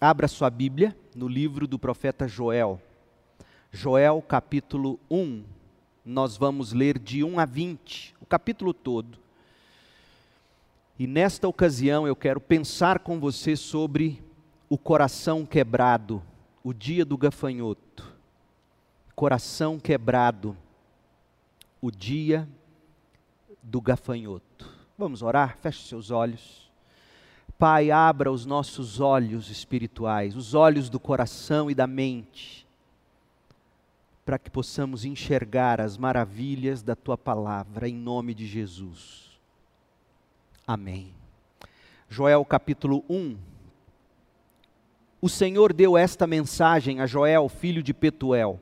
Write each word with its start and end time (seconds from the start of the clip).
Abra 0.00 0.28
sua 0.28 0.48
Bíblia 0.48 0.96
no 1.12 1.26
livro 1.26 1.66
do 1.66 1.76
profeta 1.76 2.28
Joel. 2.28 2.80
Joel, 3.72 4.22
capítulo 4.22 5.00
1. 5.10 5.42
Nós 6.04 6.36
vamos 6.36 6.72
ler 6.72 7.00
de 7.00 7.24
1 7.24 7.40
a 7.40 7.44
20, 7.44 8.14
o 8.20 8.26
capítulo 8.26 8.72
todo. 8.72 9.18
E 10.96 11.04
nesta 11.04 11.48
ocasião 11.48 12.06
eu 12.06 12.14
quero 12.14 12.40
pensar 12.40 13.00
com 13.00 13.18
você 13.18 13.56
sobre 13.56 14.22
o 14.68 14.78
coração 14.78 15.44
quebrado, 15.44 16.22
o 16.62 16.72
dia 16.72 17.04
do 17.04 17.18
gafanhoto. 17.18 18.16
Coração 19.16 19.80
quebrado, 19.80 20.56
o 21.82 21.90
dia 21.90 22.48
do 23.60 23.80
gafanhoto. 23.80 24.72
Vamos 24.96 25.22
orar? 25.22 25.58
Feche 25.58 25.88
seus 25.88 26.12
olhos. 26.12 26.67
Pai, 27.58 27.90
abra 27.90 28.30
os 28.30 28.46
nossos 28.46 29.00
olhos 29.00 29.50
espirituais, 29.50 30.36
os 30.36 30.54
olhos 30.54 30.88
do 30.88 31.00
coração 31.00 31.68
e 31.68 31.74
da 31.74 31.88
mente, 31.88 32.64
para 34.24 34.38
que 34.38 34.48
possamos 34.48 35.04
enxergar 35.04 35.80
as 35.80 35.96
maravilhas 35.98 36.82
da 36.82 36.94
tua 36.94 37.18
palavra, 37.18 37.88
em 37.88 37.96
nome 37.96 38.32
de 38.32 38.46
Jesus. 38.46 39.40
Amém. 40.64 41.12
Joel 42.08 42.44
capítulo 42.44 43.04
1. 43.10 43.36
O 45.20 45.28
Senhor 45.28 45.72
deu 45.72 45.98
esta 45.98 46.28
mensagem 46.28 47.00
a 47.00 47.06
Joel, 47.06 47.48
filho 47.48 47.82
de 47.82 47.92
Petuel. 47.92 48.60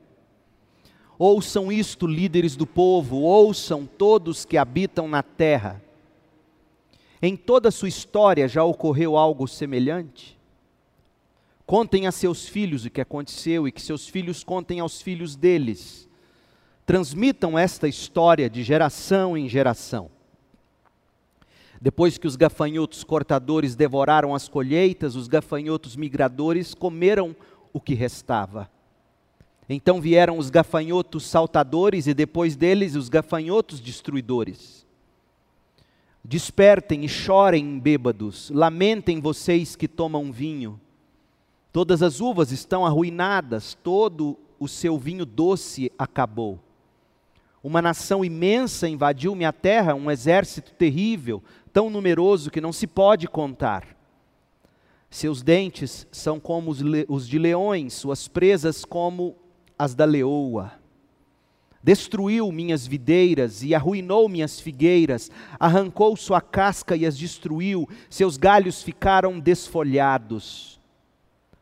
Ouçam 1.19 1.71
isto, 1.71 2.07
líderes 2.07 2.55
do 2.55 2.65
povo, 2.65 3.17
ouçam 3.17 3.85
todos 3.85 4.43
que 4.43 4.57
habitam 4.57 5.07
na 5.07 5.21
terra 5.21 5.83
em 7.21 7.35
toda 7.35 7.69
a 7.69 7.71
sua 7.71 7.87
história 7.87 8.47
já 8.47 8.63
ocorreu 8.63 9.17
algo 9.17 9.47
semelhante? 9.47 10.37
Contem 11.65 12.07
a 12.07 12.11
seus 12.11 12.47
filhos 12.47 12.85
o 12.85 12.89
que 12.89 13.01
aconteceu 13.01 13.67
e 13.67 13.71
que 13.71 13.81
seus 13.81 14.07
filhos 14.07 14.43
contem 14.43 14.79
aos 14.79 15.01
filhos 15.01 15.35
deles. 15.35 16.07
Transmitam 16.85 17.59
esta 17.59 17.87
história 17.87 18.49
de 18.49 18.63
geração 18.63 19.37
em 19.37 19.49
geração. 19.49 20.09
Depois 21.79 22.17
que 22.17 22.25
os 22.25 22.35
gafanhotos 22.35 23.03
cortadores 23.03 23.75
devoraram 23.75 24.33
as 24.33 24.47
colheitas, 24.47 25.15
os 25.15 25.27
gafanhotos 25.27 25.95
migradores 25.95 26.73
comeram 26.73 27.35
o 27.73 27.79
que 27.79 27.93
restava. 27.93 28.69
Então 29.69 29.99
vieram 29.99 30.37
os 30.37 30.49
gafanhotos 30.49 31.25
saltadores 31.25 32.07
e 32.07 32.13
depois 32.13 32.55
deles 32.55 32.95
os 32.95 33.09
gafanhotos 33.09 33.79
destruidores. 33.79 34.76
Despertem 36.29 37.05
e 37.05 37.07
chorem 37.07 37.79
bêbados, 37.79 38.49
lamentem 38.49 39.21
vocês 39.21 39.77
que 39.77 39.87
tomam 39.87 40.29
vinho. 40.29 40.77
Todas 41.71 42.03
as 42.03 42.19
uvas 42.19 42.51
estão 42.51 42.85
arruinadas, 42.85 43.77
todo 43.81 44.37
o 44.59 44.67
seu 44.67 44.97
vinho 44.97 45.25
doce 45.25 45.89
acabou. 45.97 46.59
Uma 47.63 47.81
nação 47.81 48.25
imensa 48.25 48.89
invadiu 48.89 49.33
minha 49.35 49.53
terra, 49.53 49.95
um 49.95 50.11
exército 50.11 50.73
terrível, 50.73 51.41
tão 51.71 51.89
numeroso 51.89 52.51
que 52.51 52.59
não 52.59 52.73
se 52.73 52.87
pode 52.87 53.25
contar. 53.29 53.95
Seus 55.09 55.41
dentes 55.41 56.05
são 56.11 56.41
como 56.41 56.71
os, 57.07 57.25
de 57.25 57.39
leões, 57.39 57.93
suas 57.93 58.27
presas 58.27 58.83
como 58.83 59.33
as 59.79 59.95
da 59.95 60.03
leoa 60.03 60.73
destruiu 61.87 62.51
minhas 62.51 62.85
videiras 62.85 63.63
e 63.63 63.73
arruinou 63.73 64.27
minhas 64.27 64.59
figueiras, 64.59 65.31
arrancou 65.57 66.17
sua 66.17 66.41
casca 66.41 66.97
e 66.97 67.05
as 67.05 67.17
destruiu, 67.17 67.87
seus 68.09 68.35
galhos 68.35 68.83
ficaram 68.83 69.39
desfolhados. 69.39 70.81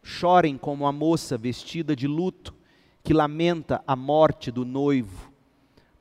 Chorem 0.02 0.58
como 0.58 0.88
a 0.88 0.92
moça 0.92 1.38
vestida 1.38 1.96
de 1.96 2.08
luto, 2.08 2.56
que 3.04 3.14
lamenta 3.14 3.84
a 3.86 3.96
morte 3.96 4.50
do 4.50 4.66
noivo, 4.66 5.32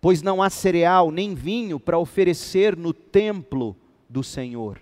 pois 0.00 0.22
não 0.22 0.42
há 0.42 0.48
cereal 0.48 1.10
nem 1.10 1.34
vinho 1.34 1.78
para 1.78 1.98
oferecer 1.98 2.78
no 2.78 2.94
templo 2.94 3.76
do 4.08 4.24
Senhor. 4.24 4.80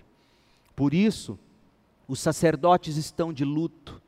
Por 0.73 0.93
isso, 0.93 1.37
os 2.07 2.21
sacerdotes 2.21 2.95
estão 2.95 3.33
de 3.33 3.43
luto 3.43 4.01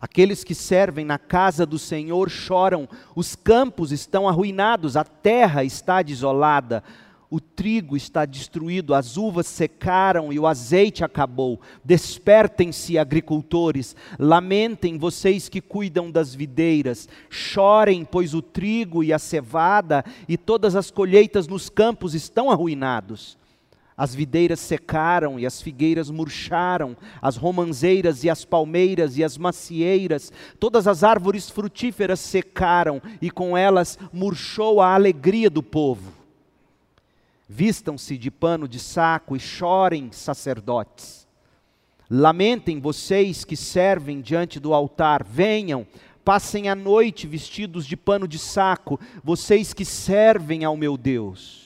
Aqueles 0.00 0.44
que 0.44 0.54
servem 0.54 1.04
na 1.04 1.18
casa 1.18 1.64
do 1.64 1.78
Senhor 1.78 2.28
choram, 2.28 2.88
os 3.14 3.34
campos 3.34 3.92
estão 3.92 4.28
arruinados, 4.28 4.96
a 4.96 5.04
terra 5.04 5.64
está 5.64 6.02
desolada, 6.02 6.82
o 7.28 7.40
trigo 7.40 7.96
está 7.96 8.24
destruído, 8.24 8.94
as 8.94 9.16
uvas 9.16 9.46
secaram 9.46 10.32
e 10.32 10.38
o 10.38 10.46
azeite 10.46 11.02
acabou. 11.02 11.60
Despertem-se, 11.84 12.98
agricultores, 12.98 13.96
lamentem 14.18 14.96
vocês 14.98 15.48
que 15.48 15.60
cuidam 15.60 16.10
das 16.10 16.34
videiras, 16.34 17.08
chorem, 17.28 18.04
pois 18.04 18.34
o 18.34 18.42
trigo 18.42 19.02
e 19.02 19.12
a 19.12 19.18
cevada 19.18 20.04
e 20.28 20.36
todas 20.36 20.76
as 20.76 20.90
colheitas 20.90 21.48
nos 21.48 21.68
campos 21.68 22.14
estão 22.14 22.50
arruinados. 22.50 23.36
As 23.96 24.14
videiras 24.14 24.60
secaram 24.60 25.40
e 25.40 25.46
as 25.46 25.62
figueiras 25.62 26.10
murcharam, 26.10 26.94
as 27.20 27.36
romanzeiras 27.36 28.24
e 28.24 28.28
as 28.28 28.44
palmeiras 28.44 29.16
e 29.16 29.24
as 29.24 29.38
macieiras, 29.38 30.30
todas 30.60 30.86
as 30.86 31.02
árvores 31.02 31.48
frutíferas 31.48 32.20
secaram 32.20 33.00
e 33.22 33.30
com 33.30 33.56
elas 33.56 33.98
murchou 34.12 34.82
a 34.82 34.92
alegria 34.94 35.48
do 35.48 35.62
povo. 35.62 36.12
Vistam-se 37.48 38.18
de 38.18 38.30
pano 38.30 38.68
de 38.68 38.78
saco 38.78 39.34
e 39.34 39.40
chorem, 39.40 40.12
sacerdotes. 40.12 41.26
Lamentem 42.10 42.80
vocês 42.80 43.44
que 43.44 43.56
servem 43.56 44.20
diante 44.20 44.60
do 44.60 44.74
altar, 44.74 45.24
venham, 45.24 45.86
passem 46.22 46.68
a 46.68 46.74
noite 46.74 47.26
vestidos 47.26 47.86
de 47.86 47.96
pano 47.96 48.28
de 48.28 48.38
saco, 48.38 49.00
vocês 49.24 49.72
que 49.72 49.86
servem 49.86 50.64
ao 50.64 50.76
meu 50.76 50.98
Deus 50.98 51.65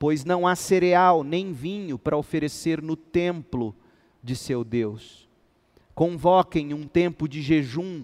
pois 0.00 0.24
não 0.24 0.46
há 0.46 0.56
cereal 0.56 1.22
nem 1.22 1.52
vinho 1.52 1.98
para 1.98 2.16
oferecer 2.16 2.80
no 2.80 2.96
templo 2.96 3.76
de 4.22 4.34
seu 4.34 4.64
Deus. 4.64 5.28
Convoquem 5.94 6.72
um 6.72 6.86
tempo 6.86 7.28
de 7.28 7.42
jejum, 7.42 8.02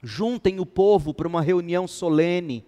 juntem 0.00 0.60
o 0.60 0.64
povo 0.64 1.12
para 1.12 1.26
uma 1.26 1.42
reunião 1.42 1.88
solene, 1.88 2.64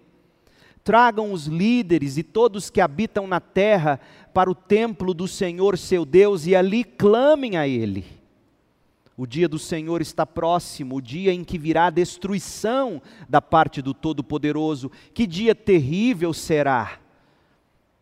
tragam 0.83 1.31
os 1.31 1.45
líderes 1.45 2.17
e 2.17 2.23
todos 2.23 2.69
que 2.69 2.81
habitam 2.81 3.25
na 3.25 3.39
terra 3.39 4.01
para 4.33 4.51
o 4.51 4.55
templo 4.55 5.13
do 5.13 5.29
Senhor 5.29 5.77
seu 5.77 6.03
Deus 6.03 6.45
e 6.45 6.53
ali 6.53 6.83
clamem 6.83 7.55
a 7.55 7.65
Ele. 7.65 8.05
O 9.15 9.25
dia 9.25 9.47
do 9.47 9.57
Senhor 9.57 10.01
está 10.01 10.25
próximo, 10.25 10.97
o 10.97 11.01
dia 11.01 11.31
em 11.31 11.41
que 11.41 11.57
virá 11.57 11.85
a 11.85 11.89
destruição 11.89 13.01
da 13.29 13.41
parte 13.41 13.81
do 13.81 13.93
Todo-Poderoso. 13.93 14.91
Que 15.13 15.25
dia 15.25 15.55
terrível 15.55 16.33
será! 16.33 17.04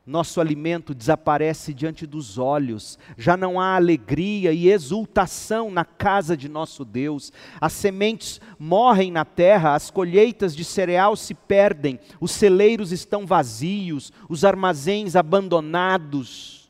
Nosso 0.05 0.41
alimento 0.41 0.93
desaparece 0.93 1.73
diante 1.73 2.05
dos 2.05 2.37
olhos, 2.37 2.99
já 3.17 3.37
não 3.37 3.59
há 3.59 3.75
alegria 3.75 4.51
e 4.51 4.69
exultação 4.69 5.71
na 5.71 5.85
casa 5.85 6.35
de 6.35 6.49
nosso 6.49 6.83
Deus, 6.83 7.31
as 7.59 7.71
sementes 7.71 8.41
morrem 8.59 9.11
na 9.11 9.23
terra, 9.23 9.75
as 9.75 9.89
colheitas 9.89 10.53
de 10.53 10.65
cereal 10.65 11.15
se 11.15 11.33
perdem, 11.33 11.99
os 12.19 12.31
celeiros 12.31 12.91
estão 12.91 13.25
vazios, 13.25 14.11
os 14.27 14.43
armazéns 14.43 15.15
abandonados. 15.15 16.69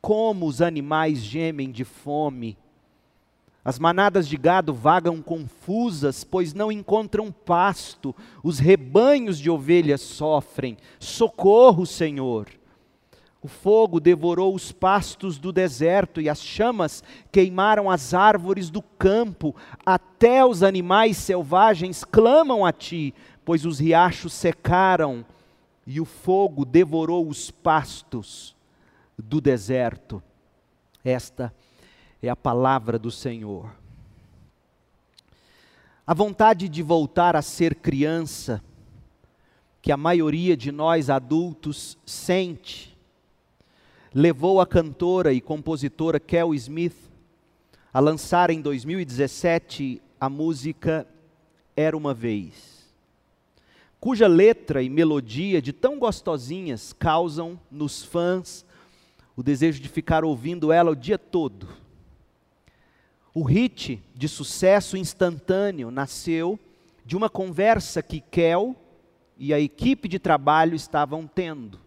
Como 0.00 0.46
os 0.46 0.62
animais 0.62 1.18
gemem 1.18 1.70
de 1.70 1.84
fome, 1.84 2.56
as 3.64 3.78
manadas 3.78 4.26
de 4.26 4.36
gado 4.36 4.72
vagam 4.72 5.20
confusas, 5.20 6.24
pois 6.24 6.54
não 6.54 6.72
encontram 6.72 7.30
pasto. 7.30 8.14
Os 8.42 8.58
rebanhos 8.58 9.38
de 9.38 9.50
ovelhas 9.50 10.00
sofrem. 10.00 10.78
Socorro, 10.98 11.84
Senhor. 11.84 12.48
O 13.42 13.48
fogo 13.48 14.00
devorou 14.00 14.54
os 14.54 14.70
pastos 14.70 15.38
do 15.38 15.50
deserto 15.50 16.20
e 16.20 16.28
as 16.28 16.42
chamas 16.42 17.02
queimaram 17.32 17.90
as 17.90 18.12
árvores 18.12 18.70
do 18.70 18.82
campo. 18.82 19.54
Até 19.84 20.44
os 20.44 20.62
animais 20.62 21.16
selvagens 21.16 22.04
clamam 22.04 22.64
a 22.64 22.72
ti, 22.72 23.14
pois 23.44 23.64
os 23.64 23.78
riachos 23.78 24.32
secaram 24.32 25.24
e 25.86 26.00
o 26.00 26.04
fogo 26.04 26.64
devorou 26.64 27.26
os 27.28 27.50
pastos 27.50 28.54
do 29.18 29.40
deserto. 29.40 30.22
Esta 31.02 31.44
é 31.46 31.69
é 32.22 32.28
a 32.28 32.36
palavra 32.36 32.98
do 32.98 33.10
Senhor. 33.10 33.70
A 36.06 36.12
vontade 36.12 36.68
de 36.68 36.82
voltar 36.82 37.36
a 37.36 37.42
ser 37.42 37.76
criança, 37.76 38.62
que 39.80 39.92
a 39.92 39.96
maioria 39.96 40.56
de 40.56 40.70
nós 40.70 41.08
adultos 41.08 41.96
sente, 42.04 42.96
levou 44.12 44.60
a 44.60 44.66
cantora 44.66 45.32
e 45.32 45.40
compositora 45.40 46.18
Kel 46.18 46.54
Smith 46.54 46.96
a 47.92 48.00
lançar 48.00 48.50
em 48.50 48.60
2017 48.60 50.02
a 50.20 50.28
música 50.28 51.06
Era 51.76 51.96
uma 51.96 52.12
Vez, 52.12 52.90
cuja 53.98 54.26
letra 54.26 54.82
e 54.82 54.88
melodia 54.88 55.62
de 55.62 55.72
tão 55.72 55.98
gostosinhas 55.98 56.92
causam 56.92 57.58
nos 57.70 58.04
fãs 58.04 58.66
o 59.36 59.42
desejo 59.42 59.80
de 59.80 59.88
ficar 59.88 60.24
ouvindo 60.24 60.70
ela 60.72 60.90
o 60.90 60.96
dia 60.96 61.16
todo. 61.16 61.79
O 63.40 63.42
hit 63.42 64.02
de 64.14 64.28
sucesso 64.28 64.98
instantâneo 64.98 65.90
nasceu 65.90 66.60
de 67.06 67.16
uma 67.16 67.30
conversa 67.30 68.02
que 68.02 68.20
Kel 68.20 68.76
e 69.38 69.54
a 69.54 69.58
equipe 69.58 70.06
de 70.08 70.18
trabalho 70.18 70.74
estavam 70.74 71.26
tendo. 71.26 71.80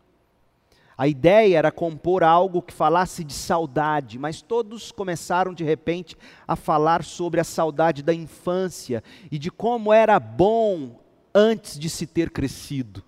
A 0.97 1.07
ideia 1.07 1.59
era 1.59 1.71
compor 1.71 2.23
algo 2.23 2.59
que 2.59 2.73
falasse 2.73 3.23
de 3.23 3.35
saudade, 3.35 4.17
mas 4.17 4.41
todos 4.41 4.91
começaram 4.91 5.53
de 5.53 5.63
repente 5.63 6.17
a 6.47 6.55
falar 6.55 7.03
sobre 7.03 7.39
a 7.39 7.44
saudade 7.44 8.01
da 8.01 8.15
infância 8.15 9.03
e 9.31 9.38
de 9.38 9.51
como 9.51 9.94
era 9.94 10.19
bom 10.19 11.00
antes 11.35 11.77
de 11.77 11.88
se 11.88 12.07
ter 12.07 12.31
crescido. 12.31 13.03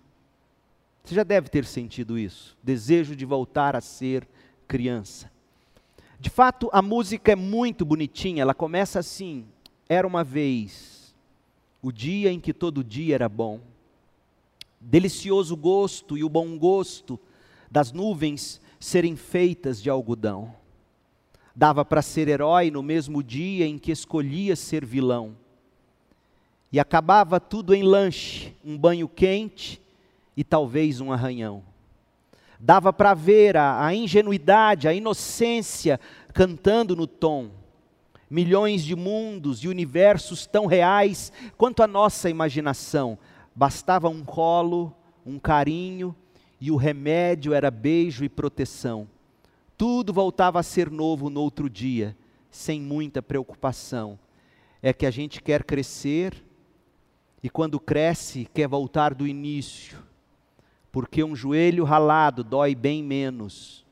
Você 1.03 1.15
já 1.15 1.23
deve 1.23 1.49
ter 1.49 1.65
sentido 1.65 2.15
isso, 2.15 2.55
desejo 2.61 3.15
de 3.15 3.25
voltar 3.25 3.75
a 3.75 3.81
ser 3.81 4.27
criança. 4.67 5.33
De 6.25 6.29
fato, 6.31 6.71
a 6.73 6.81
música 6.81 7.33
é 7.33 7.35
muito 7.35 7.85
bonitinha, 7.85 8.41
ela 8.41 8.55
começa 8.55 8.97
assim: 8.97 9.45
Era 9.87 10.07
uma 10.07 10.23
vez, 10.23 11.13
o 11.83 11.91
dia 11.91 12.31
em 12.31 12.39
que 12.39 12.51
todo 12.51 12.83
dia 12.83 13.13
era 13.13 13.29
bom, 13.29 13.59
delicioso 14.81 15.55
gosto 15.55 16.17
e 16.17 16.23
o 16.23 16.27
bom 16.27 16.57
gosto 16.57 17.19
das 17.69 17.91
nuvens 17.91 18.59
serem 18.79 19.15
feitas 19.15 19.79
de 19.79 19.87
algodão. 19.87 20.51
Dava 21.55 21.85
para 21.85 22.01
ser 22.01 22.27
herói 22.27 22.71
no 22.71 22.81
mesmo 22.81 23.21
dia 23.21 23.67
em 23.67 23.77
que 23.77 23.91
escolhia 23.91 24.55
ser 24.55 24.83
vilão. 24.83 25.37
E 26.71 26.79
acabava 26.79 27.39
tudo 27.39 27.71
em 27.71 27.83
lanche, 27.83 28.51
um 28.65 28.75
banho 28.75 29.07
quente 29.07 29.79
e 30.35 30.43
talvez 30.43 30.99
um 30.99 31.11
arranhão. 31.11 31.61
Dava 32.65 32.91
para 32.91 33.13
ver 33.13 33.55
a, 33.55 33.85
a 33.85 33.93
ingenuidade, 33.93 34.87
a 34.87 34.93
inocência 34.93 35.99
cantando 36.33 36.95
no 36.95 37.05
tom. 37.05 37.51
Milhões 38.27 38.83
de 38.83 38.95
mundos 38.95 39.59
e 39.59 39.67
universos 39.67 40.47
tão 40.47 40.65
reais 40.65 41.31
quanto 41.57 41.83
a 41.83 41.87
nossa 41.87 42.27
imaginação. 42.27 43.19
Bastava 43.53 44.09
um 44.09 44.23
colo, 44.23 44.91
um 45.23 45.37
carinho 45.37 46.15
e 46.59 46.71
o 46.71 46.75
remédio 46.75 47.53
era 47.53 47.69
beijo 47.69 48.25
e 48.25 48.29
proteção. 48.29 49.07
Tudo 49.77 50.11
voltava 50.11 50.59
a 50.59 50.63
ser 50.63 50.89
novo 50.89 51.29
no 51.29 51.41
outro 51.41 51.69
dia, 51.69 52.17
sem 52.49 52.81
muita 52.81 53.21
preocupação. 53.21 54.17
É 54.81 54.91
que 54.91 55.05
a 55.05 55.11
gente 55.11 55.39
quer 55.39 55.63
crescer 55.63 56.33
e 57.43 57.47
quando 57.47 57.79
cresce 57.79 58.49
quer 58.51 58.67
voltar 58.67 59.13
do 59.13 59.27
início, 59.27 59.99
porque 60.95 61.21
um 61.25 61.35
joelho 61.35 61.83
ralado 61.83 62.41
dói 62.41 62.73
bem 62.73 63.03
menos 63.03 63.85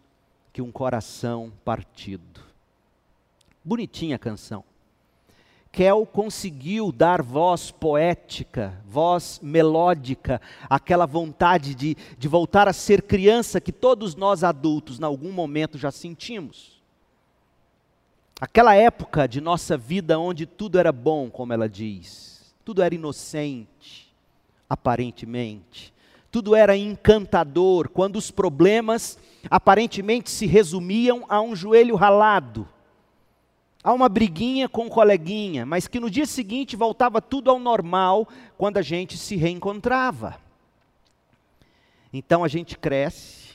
que 0.53 0.61
um 0.61 0.71
coração 0.71 1.51
partido. 1.65 2.39
Bonitinha 3.61 4.15
a 4.15 4.19
canção. 4.19 4.63
Kel 5.69 6.05
conseguiu 6.05 6.93
dar 6.93 7.21
voz 7.21 7.71
poética, 7.71 8.81
voz 8.85 9.37
melódica, 9.43 10.39
aquela 10.69 11.05
vontade 11.05 11.75
de, 11.75 11.97
de 12.17 12.27
voltar 12.29 12.69
a 12.69 12.73
ser 12.73 13.01
criança 13.01 13.59
que 13.59 13.73
todos 13.73 14.15
nós 14.15 14.41
adultos, 14.41 14.97
em 14.97 15.03
algum 15.03 15.33
momento, 15.33 15.77
já 15.77 15.91
sentimos. 15.91 16.81
Aquela 18.39 18.75
época 18.75 19.27
de 19.27 19.41
nossa 19.41 19.75
vida 19.75 20.17
onde 20.17 20.45
tudo 20.45 20.79
era 20.79 20.93
bom, 20.93 21.29
como 21.29 21.51
ela 21.51 21.67
diz, 21.67 22.55
tudo 22.63 22.81
era 22.81 22.95
inocente, 22.95 24.09
aparentemente, 24.69 25.92
tudo 26.33 26.53
era 26.53 26.75
encantador, 26.75 27.87
quando 27.87 28.17
os 28.17 28.29
problemas 28.29 29.17
aparentemente 29.49 30.29
se 30.29 30.45
resumiam 30.45 31.23
a 31.29 31.39
um 31.39 31.55
joelho 31.55 31.95
ralado 31.95 32.67
Há 33.83 33.91
uma 33.91 34.07
briguinha 34.07 34.69
com 34.69 34.87
o 34.87 34.89
coleguinha, 34.89 35.65
mas 35.65 35.89
que 35.89 35.99
no 35.99 36.09
dia 36.09 36.25
seguinte 36.25 36.73
voltava 36.73 37.21
tudo 37.21 37.51
ao 37.51 37.59
normal 37.59 38.25
quando 38.57 38.77
a 38.77 38.81
gente 38.81 39.17
se 39.17 39.35
reencontrava. 39.35 40.39
Então 42.13 42.45
a 42.45 42.47
gente 42.47 42.77
cresce, 42.77 43.49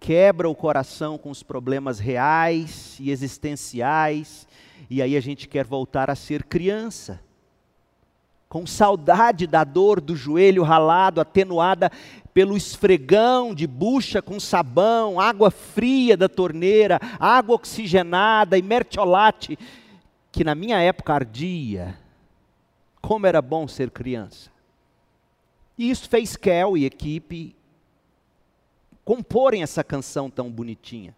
quebra 0.00 0.48
o 0.48 0.54
coração 0.54 1.16
com 1.16 1.30
os 1.30 1.44
problemas 1.44 2.00
reais 2.00 2.96
e 2.98 3.12
existenciais, 3.12 4.48
e 4.90 5.00
aí 5.00 5.16
a 5.16 5.20
gente 5.20 5.46
quer 5.46 5.64
voltar 5.64 6.10
a 6.10 6.16
ser 6.16 6.42
criança. 6.42 7.20
Com 8.48 8.66
saudade 8.66 9.46
da 9.46 9.64
dor 9.64 10.00
do 10.00 10.14
joelho 10.14 10.62
ralado, 10.62 11.20
atenuada 11.20 11.90
pelo 12.32 12.56
esfregão 12.56 13.54
de 13.54 13.66
bucha 13.66 14.20
com 14.20 14.38
sabão, 14.38 15.18
água 15.18 15.50
fria 15.50 16.16
da 16.16 16.28
torneira, 16.28 17.00
água 17.18 17.56
oxigenada 17.56 18.58
e 18.58 18.62
mertiolate, 18.62 19.58
que 20.30 20.44
na 20.44 20.54
minha 20.54 20.78
época 20.78 21.14
ardia. 21.14 21.98
Como 23.00 23.26
era 23.26 23.40
bom 23.40 23.66
ser 23.66 23.90
criança. 23.90 24.50
E 25.78 25.90
isso 25.90 26.08
fez 26.08 26.36
Kel 26.36 26.76
e 26.76 26.84
equipe 26.84 27.56
comporem 29.06 29.62
essa 29.62 29.84
canção 29.84 30.28
tão 30.28 30.50
bonitinha. 30.50 31.14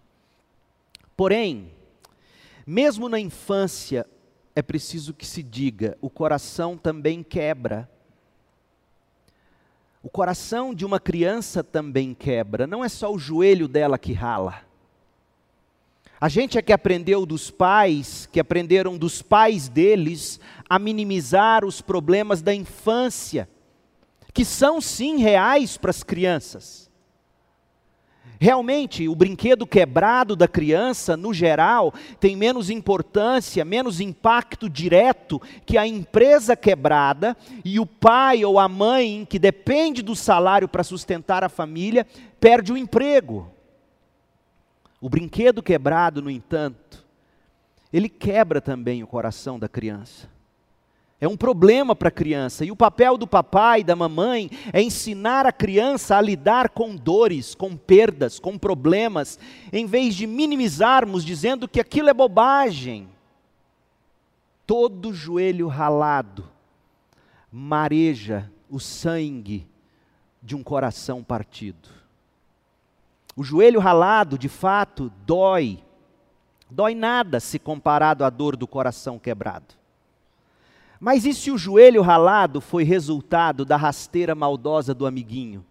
Porém, 1.17 1.73
mesmo 2.67 3.09
na 3.09 3.19
infância, 3.19 4.07
é 4.59 4.63
preciso 4.63 5.15
que 5.15 5.25
se 5.25 5.41
diga, 5.41 5.97
o 6.01 6.11
coração 6.11 6.77
também 6.77 7.23
quebra. 7.23 7.89
O 10.03 10.11
coração 10.11 10.75
de 10.75 10.85
uma 10.85 10.99
criança 10.99 11.63
também 11.63 12.13
quebra, 12.13 12.67
não 12.67 12.85
é 12.85 12.89
só 12.89 13.13
o 13.13 13.21
joelho 13.21 13.69
dela 13.69 13.97
que 13.97 14.13
rala. 14.13 14.63
A 16.21 16.29
gente 16.29 16.59
é 16.59 16.63
que 16.63 16.73
aprendeu 16.73 17.25
dos 17.25 17.53
pais, 17.53 18.29
que 18.33 18.41
aprenderam 18.41 18.99
dos 18.99 19.23
pais 19.23 19.69
deles, 19.69 20.41
a 20.69 20.77
minimizar 20.77 21.65
os 21.65 21.81
problemas 21.81 22.43
da 22.43 22.53
infância, 22.53 23.49
que 24.35 24.45
são 24.45 24.81
sim 24.81 25.19
reais 25.19 25.77
para 25.77 25.91
as 25.91 26.03
crianças. 26.03 26.88
Realmente, 28.41 29.09
o 29.09 29.17
brinquedo 29.17 29.67
quebrado 29.67 30.37
da 30.37 30.47
criança, 30.47 31.17
no 31.17 31.35
geral, 31.35 31.93
tem 32.21 32.37
menos 32.37 32.71
importância, 32.71 33.65
menos 33.65 34.01
impacto 34.01 34.71
direto 34.71 35.43
que 35.67 35.77
a 35.77 35.87
empresa 35.87 36.55
quebrada 36.55 37.37
e 37.65 37.81
o 37.81 37.87
pai 37.87 38.45
ou 38.45 38.59
a 38.59 38.69
mãe, 38.69 39.27
que 39.29 39.39
depende 39.39 40.03
do 40.03 40.15
salário 40.15 40.69
para 40.69 40.85
sustentar 40.85 41.43
a 41.43 41.49
família, 41.49 42.07
perde 42.39 42.73
o 42.73 42.77
emprego. 42.77 43.51
O 45.01 45.09
brinquedo 45.09 45.63
quebrado, 45.63 46.23
no 46.23 46.31
entanto, 46.31 47.05
ele 47.93 48.09
quebra 48.09 48.61
também 48.61 49.03
o 49.03 49.07
coração 49.07 49.59
da 49.59 49.69
criança. 49.69 50.38
É 51.21 51.27
um 51.27 51.37
problema 51.37 51.97
para 51.97 52.09
a 52.09 52.13
criança. 52.13 52.65
E 52.65 52.71
o 52.71 52.77
papel 52.77 53.17
do 53.17 53.27
papai 53.27 53.81
e 53.81 53.85
da 53.85 53.97
mamãe 53.97 54.51
é 54.73 54.81
ensinar 54.81 55.47
a 55.47 55.53
criança 55.53 56.17
a 56.17 56.21
lidar 56.21 56.69
com 56.71 56.95
dores, 56.95 57.55
com 57.55 57.77
perdas, 57.77 58.39
com 58.39 58.57
problemas, 58.57 59.39
em 59.73 59.85
vez 59.85 60.15
de 60.15 60.27
minimizarmos 60.27 61.25
dizendo 61.25 61.67
que 61.67 61.81
aquilo 61.81 62.09
é 62.09 62.15
bobagem. 62.15 63.09
Todo 64.65 65.13
joelho 65.13 65.67
ralado 65.67 66.49
mareja 67.51 68.51
o 68.69 68.79
sangue 68.79 69.67
de 70.43 70.55
um 70.55 70.63
coração 70.63 71.25
partido. 71.25 71.89
O 73.35 73.43
joelho 73.43 73.81
ralado, 73.81 74.39
de 74.39 74.49
fato, 74.49 75.11
dói. 75.25 75.83
Dói 76.71 76.95
nada 76.95 77.41
se 77.41 77.59
comparado 77.59 78.25
à 78.25 78.31
dor 78.31 78.57
do 78.57 78.67
coração 78.67 79.19
quebrado. 79.19 79.78
Mas 81.01 81.25
e 81.25 81.33
se 81.33 81.51
o 81.51 81.59
joelho 81.59 82.03
ralado 82.03 82.61
foi 82.61 82.83
resultado 82.83 83.65
da 83.65 83.77
rasteira 83.77 84.35
maldosa 84.35 84.93
do 84.93 85.07
amiguinho? 85.07 85.65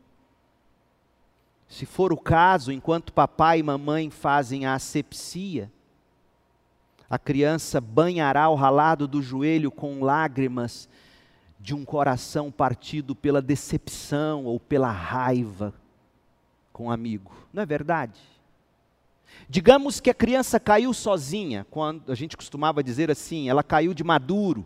Se 1.67 1.85
for 1.85 2.13
o 2.13 2.17
caso, 2.17 2.71
enquanto 2.71 3.11
papai 3.11 3.59
e 3.59 3.63
mamãe 3.63 4.09
fazem 4.09 4.65
a 4.65 4.73
asepsia, 4.73 5.69
a 7.09 7.19
criança 7.19 7.79
banhará 7.81 8.49
o 8.49 8.55
ralado 8.55 9.07
do 9.07 9.21
joelho 9.21 9.69
com 9.71 10.03
lágrimas 10.03 10.87
de 11.59 11.73
um 11.73 11.83
coração 11.83 12.51
partido 12.51 13.15
pela 13.15 13.41
decepção 13.41 14.45
ou 14.45 14.59
pela 14.59 14.91
raiva 14.91 15.73
com 16.71 16.83
o 16.83 16.87
um 16.87 16.91
amigo. 16.91 17.33
Não 17.51 17.63
é 17.63 17.65
verdade? 17.65 18.19
Digamos 19.49 19.99
que 19.99 20.09
a 20.09 20.13
criança 20.13 20.59
caiu 20.59 20.93
sozinha, 20.93 21.65
quando 21.69 22.11
a 22.11 22.15
gente 22.15 22.37
costumava 22.37 22.83
dizer 22.83 23.09
assim, 23.09 23.49
ela 23.49 23.63
caiu 23.63 23.93
de 23.93 24.03
maduro. 24.03 24.65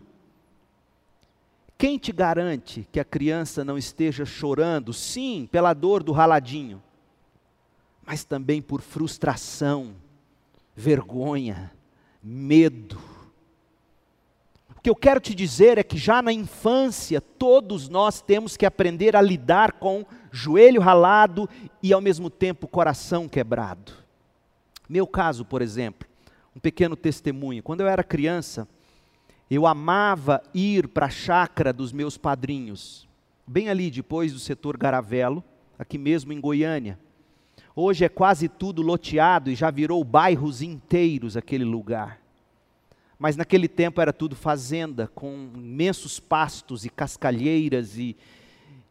Quem 1.82 1.98
te 1.98 2.12
garante 2.12 2.86
que 2.92 3.00
a 3.00 3.04
criança 3.04 3.64
não 3.64 3.76
esteja 3.76 4.24
chorando, 4.24 4.92
sim, 4.92 5.48
pela 5.50 5.74
dor 5.74 6.04
do 6.04 6.12
raladinho, 6.12 6.80
mas 8.06 8.22
também 8.22 8.62
por 8.62 8.80
frustração, 8.80 9.92
vergonha, 10.76 11.72
medo? 12.22 13.02
O 14.70 14.80
que 14.80 14.88
eu 14.88 14.94
quero 14.94 15.18
te 15.18 15.34
dizer 15.34 15.76
é 15.76 15.82
que 15.82 15.98
já 15.98 16.22
na 16.22 16.32
infância, 16.32 17.20
todos 17.20 17.88
nós 17.88 18.22
temos 18.22 18.56
que 18.56 18.64
aprender 18.64 19.16
a 19.16 19.20
lidar 19.20 19.72
com 19.72 20.06
joelho 20.30 20.80
ralado 20.80 21.50
e 21.82 21.92
ao 21.92 22.00
mesmo 22.00 22.30
tempo 22.30 22.68
coração 22.68 23.28
quebrado. 23.28 23.92
Meu 24.88 25.04
caso, 25.04 25.44
por 25.44 25.60
exemplo, 25.60 26.08
Um 26.54 26.60
pequeno 26.60 26.94
testemunho. 26.94 27.60
Quando 27.60 27.80
eu 27.80 27.88
era 27.88 28.04
criança, 28.04 28.68
eu 29.50 29.66
amava 29.66 30.42
ir 30.54 30.88
para 30.88 31.06
a 31.06 31.10
chácara 31.10 31.72
dos 31.72 31.92
meus 31.92 32.16
padrinhos, 32.16 33.08
bem 33.46 33.68
ali 33.68 33.90
depois 33.90 34.32
do 34.32 34.38
setor 34.38 34.76
Garavelo, 34.76 35.44
aqui 35.78 35.98
mesmo 35.98 36.32
em 36.32 36.40
Goiânia. 36.40 36.98
Hoje 37.74 38.04
é 38.04 38.08
quase 38.08 38.48
tudo 38.48 38.82
loteado 38.82 39.50
e 39.50 39.54
já 39.54 39.70
virou 39.70 40.02
bairros 40.04 40.60
inteiros 40.60 41.36
aquele 41.36 41.64
lugar. 41.64 42.20
Mas 43.18 43.36
naquele 43.36 43.68
tempo 43.68 44.00
era 44.00 44.12
tudo 44.12 44.34
fazenda, 44.34 45.06
com 45.14 45.50
imensos 45.54 46.18
pastos 46.18 46.84
e 46.84 46.90
cascalheiras 46.90 47.96
e, 47.96 48.16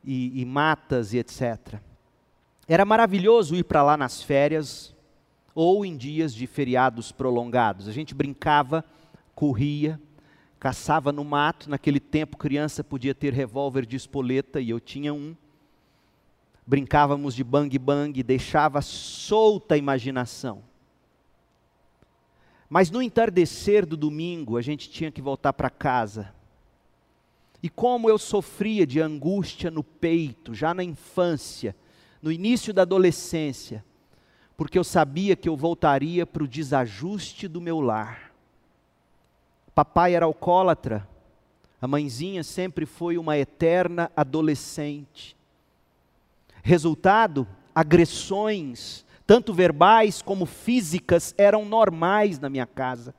e, 0.04 0.42
e 0.42 0.46
matas 0.46 1.14
e 1.14 1.18
etc. 1.18 1.80
Era 2.68 2.86
maravilhoso 2.86 3.56
ir 3.56 3.64
para 3.64 3.84
lá 3.84 3.98
nas 3.98 4.24
férias 4.24 4.96
ou 5.54 5.86
em 5.86 5.98
dias 5.98 6.34
de 6.34 6.48
feriados 6.48 7.12
prolongados. 7.12 7.88
A 7.88 7.92
gente 7.92 8.16
brincava, 8.16 8.86
corria, 9.36 10.00
caçava 10.62 11.12
no 11.12 11.26
mato. 11.26 11.68
Naquele 11.68 12.00
tempo, 12.00 12.38
criança 12.38 12.84
podia 12.84 13.16
ter 13.16 13.34
revólver 13.34 13.84
de 13.84 13.98
espoleta 13.98 14.62
e 14.62 14.70
eu 14.70 14.80
tinha 14.80 15.12
um 15.12 15.36
brincávamos 16.66 17.34
de 17.34 17.44
bang-bang, 17.44 18.22
deixava 18.22 18.80
solta 18.82 19.74
a 19.74 19.78
imaginação. 19.78 20.64
Mas 22.70 22.92
no 22.92 23.02
entardecer 23.02 23.86
do 23.86 23.98
domingo, 23.98 24.56
a 24.56 24.62
gente 24.62 24.90
tinha 24.90 25.12
que 25.12 25.22
voltar 25.22 25.52
para 25.52 25.70
casa. 25.70 26.34
E 27.62 27.68
como 27.68 28.08
eu 28.08 28.20
sofria 28.20 28.86
de 28.86 29.02
angústia 29.02 29.72
no 29.72 29.84
peito, 29.84 30.54
já 30.54 30.74
na 30.74 30.84
infância, 30.84 31.76
no 32.22 32.32
início 32.32 32.72
da 32.72 32.84
adolescência, 32.84 33.84
porque 34.56 34.78
eu 34.78 34.84
sabia 34.84 35.36
que 35.36 35.50
eu 35.50 35.58
voltaria 35.58 36.26
para 36.26 36.44
o 36.44 36.48
desajuste 36.48 37.48
do 37.48 37.60
meu 37.60 37.82
lar. 37.82 38.31
Papai 39.74 40.16
era 40.16 40.26
alcoólatra, 40.26 41.08
a 41.82 41.88
mãezinha 41.88 42.44
sempre 42.44 42.86
foi 42.86 43.18
uma 43.18 43.38
eterna 43.38 44.12
adolescente. 44.16 45.36
Resultado: 46.62 47.48
agressões, 47.74 49.04
tanto 49.26 49.52
verbais 49.52 50.22
como 50.22 50.46
físicas, 50.46 51.34
eram 51.38 51.66
normais 51.66 52.38
na 52.38 52.50
minha 52.50 52.68
casa. 52.68 53.16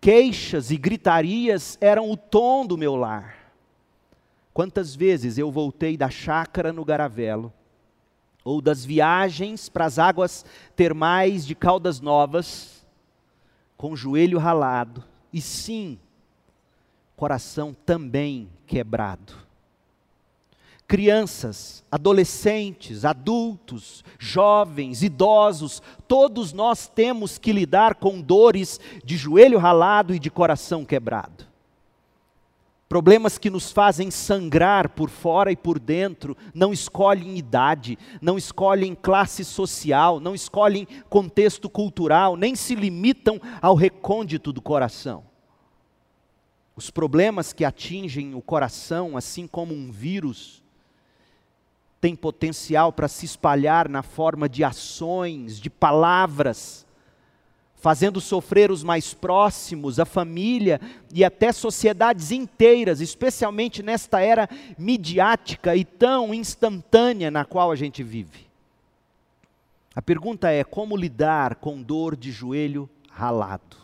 Queixas 0.00 0.72
e 0.72 0.76
gritarias 0.76 1.78
eram 1.80 2.10
o 2.10 2.16
tom 2.16 2.66
do 2.66 2.76
meu 2.76 2.96
lar. 2.96 3.52
Quantas 4.52 4.94
vezes 4.94 5.38
eu 5.38 5.50
voltei 5.52 5.96
da 5.96 6.10
chácara 6.10 6.72
no 6.72 6.84
Garavelo, 6.84 7.52
ou 8.44 8.60
das 8.60 8.84
viagens 8.84 9.68
para 9.68 9.84
as 9.84 9.98
águas 9.98 10.44
termais 10.74 11.46
de 11.46 11.54
Caldas 11.54 12.00
Novas, 12.00 12.73
com 13.76 13.92
o 13.92 13.96
joelho 13.96 14.38
ralado, 14.38 15.04
e 15.32 15.40
sim, 15.40 15.98
coração 17.16 17.74
também 17.84 18.48
quebrado 18.66 19.44
crianças, 20.86 21.82
adolescentes, 21.90 23.04
adultos, 23.04 24.04
jovens, 24.18 25.02
idosos, 25.02 25.82
todos 26.06 26.52
nós 26.52 26.86
temos 26.86 27.38
que 27.38 27.52
lidar 27.52 27.94
com 27.96 28.20
dores 28.20 28.78
de 29.04 29.16
joelho 29.16 29.58
ralado 29.58 30.14
e 30.14 30.18
de 30.18 30.30
coração 30.30 30.84
quebrado. 30.84 31.43
Problemas 32.94 33.38
que 33.38 33.50
nos 33.50 33.72
fazem 33.72 34.08
sangrar 34.08 34.90
por 34.90 35.10
fora 35.10 35.50
e 35.50 35.56
por 35.56 35.80
dentro, 35.80 36.36
não 36.54 36.72
escolhem 36.72 37.36
idade, 37.36 37.98
não 38.22 38.38
escolhem 38.38 38.94
classe 38.94 39.44
social, 39.44 40.20
não 40.20 40.32
escolhem 40.32 40.86
contexto 41.08 41.68
cultural, 41.68 42.36
nem 42.36 42.54
se 42.54 42.76
limitam 42.76 43.40
ao 43.60 43.74
recôndito 43.74 44.52
do 44.52 44.62
coração. 44.62 45.24
Os 46.76 46.88
problemas 46.88 47.52
que 47.52 47.64
atingem 47.64 48.32
o 48.32 48.40
coração, 48.40 49.16
assim 49.16 49.48
como 49.48 49.74
um 49.74 49.90
vírus, 49.90 50.62
tem 52.00 52.14
potencial 52.14 52.92
para 52.92 53.08
se 53.08 53.26
espalhar 53.26 53.88
na 53.88 54.04
forma 54.04 54.48
de 54.48 54.62
ações, 54.62 55.58
de 55.58 55.68
palavras, 55.68 56.86
fazendo 57.84 58.18
sofrer 58.18 58.70
os 58.70 58.82
mais 58.82 59.12
próximos, 59.12 60.00
a 60.00 60.06
família 60.06 60.80
e 61.12 61.22
até 61.22 61.52
sociedades 61.52 62.30
inteiras, 62.30 63.02
especialmente 63.02 63.82
nesta 63.82 64.22
era 64.22 64.48
midiática 64.78 65.76
e 65.76 65.84
tão 65.84 66.32
instantânea 66.32 67.30
na 67.30 67.44
qual 67.44 67.70
a 67.70 67.76
gente 67.76 68.02
vive. 68.02 68.46
A 69.94 70.00
pergunta 70.00 70.50
é: 70.50 70.64
como 70.64 70.96
lidar 70.96 71.56
com 71.56 71.82
dor 71.82 72.16
de 72.16 72.32
joelho 72.32 72.88
ralado? 73.10 73.76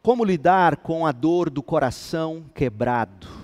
Como 0.00 0.24
lidar 0.24 0.76
com 0.76 1.04
a 1.04 1.10
dor 1.10 1.50
do 1.50 1.64
coração 1.64 2.44
quebrado? 2.54 3.42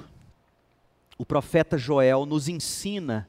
o 1.19 1.27
profeta 1.27 1.77
Joel 1.77 2.25
nos 2.25 2.47
ensina 2.47 3.29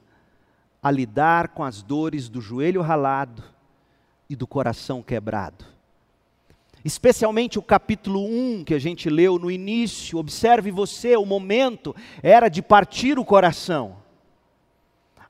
a 0.80 0.88
lidar 0.92 1.48
com 1.48 1.64
as 1.64 1.82
dores 1.82 2.28
do 2.28 2.40
joelho 2.40 2.80
ralado 2.80 3.42
e 4.30 4.36
do 4.36 4.46
coração 4.46 5.02
quebrado. 5.02 5.66
Especialmente 6.82 7.58
o 7.58 7.62
capítulo 7.62 8.24
1 8.24 8.64
que 8.64 8.72
a 8.72 8.78
gente 8.78 9.10
leu 9.10 9.38
no 9.38 9.50
início, 9.50 10.16
observe 10.18 10.70
você, 10.70 11.16
o 11.16 11.26
momento 11.26 11.94
era 12.22 12.48
de 12.48 12.62
partir 12.62 13.18
o 13.18 13.24
coração. 13.24 13.96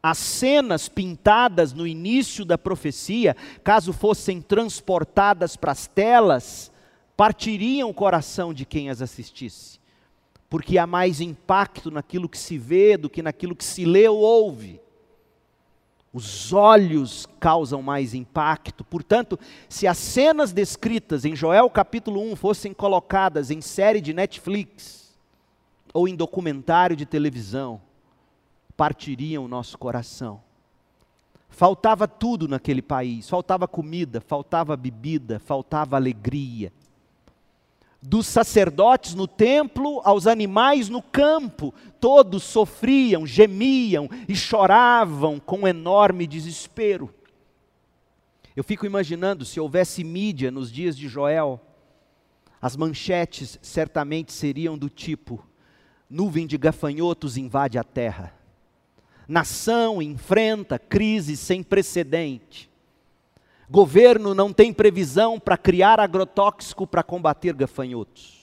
As 0.01 0.19
cenas 0.19 0.89
pintadas 0.89 1.73
no 1.73 1.87
início 1.87 2.45
da 2.45 2.57
profecia, 2.57 3.37
caso 3.65 3.93
fossem 3.93 4.41
transportadas 4.41 5.57
para 5.57 5.73
as 5.73 5.87
telas, 5.89 6.71
partiriam 7.17 7.91
o 7.91 7.95
coração 7.95 8.55
de 8.55 8.65
quem 8.65 8.89
as 8.89 9.03
assistisse 9.03 9.81
porque 10.51 10.77
há 10.79 10.87
mais 10.87 11.21
impacto 11.21 11.93
naquilo 11.93 12.29
que 12.29 12.37
se 12.37 12.59
vê 12.59 12.97
do 12.97 13.09
que 13.09 13.23
naquilo 13.23 13.55
que 13.55 13.65
se 13.65 13.85
lê 13.85 14.09
ou 14.09 14.19
ouve. 14.19 14.81
Os 16.13 16.53
olhos 16.53 17.27
causam 17.39 17.83
mais 17.83 18.15
impacto. 18.15 18.85
Portanto, 18.85 19.39
se 19.69 19.87
as 19.87 19.97
cenas 19.99 20.53
descritas 20.53 21.25
em 21.25 21.37
Joel 21.37 21.71
capítulo 21.71 22.21
1 22.33 22.37
fossem 22.37 22.75
colocadas 22.75 23.51
em 23.51 23.61
série 23.61 24.01
de 24.01 24.13
Netflix 24.13 25.17
ou 25.95 26.09
em 26.09 26.17
documentário 26.17 26.97
de 26.97 27.07
televisão, 27.07 27.81
partiriam 28.77 29.45
o 29.45 29.49
nosso 29.49 29.79
coração. 29.79 30.41
Faltava 31.49 32.09
tudo 32.09 32.49
naquele 32.49 32.83
país: 32.83 33.29
faltava 33.29 33.69
comida, 33.69 34.21
faltava 34.21 34.77
bebida, 34.77 35.39
faltava 35.39 35.97
alegria 35.97 36.73
dos 38.03 38.27
sacerdotes 38.27 39.15
no 39.15 39.27
templo 39.27 40.01
aos 40.05 40.27
animais 40.27 40.89
no 40.89 41.03
campo. 41.03 41.75
Todos 42.01 42.43
sofriam, 42.43 43.27
gemiam 43.27 44.09
e 44.29 44.35
choravam 44.35 45.39
com 45.39 45.69
enorme 45.69 46.27
desespero. 46.27 47.13
Eu 48.57 48.65
fico 48.65 48.87
imaginando 48.87 49.45
se 49.45 49.61
houvesse 49.61 50.03
mídia 50.03 50.51
nos 50.51 50.73
dias 50.73 50.97
de 50.97 51.09
Joel, 51.09 51.61
as 52.61 52.77
manchetes 52.77 53.59
certamente 53.63 54.33
seriam 54.33 54.77
do 54.77 54.89
tipo: 54.89 55.45
nuvem 56.09 56.47
de 56.47 56.59
gafanhotos 56.59 57.37
invade 57.37 57.79
a 57.79 57.85
terra. 57.85 58.35
Nação 59.29 60.03
enfrenta 60.03 60.79
crise 60.79 61.37
sem 61.37 61.63
precedente. 61.63 62.70
Governo 63.71 64.35
não 64.35 64.53
tem 64.53 64.73
previsão 64.73 65.39
para 65.39 65.57
criar 65.57 66.01
agrotóxico 66.01 66.89
para 66.89 67.05
combater 67.05 67.55
gafanhotos. 67.55 68.41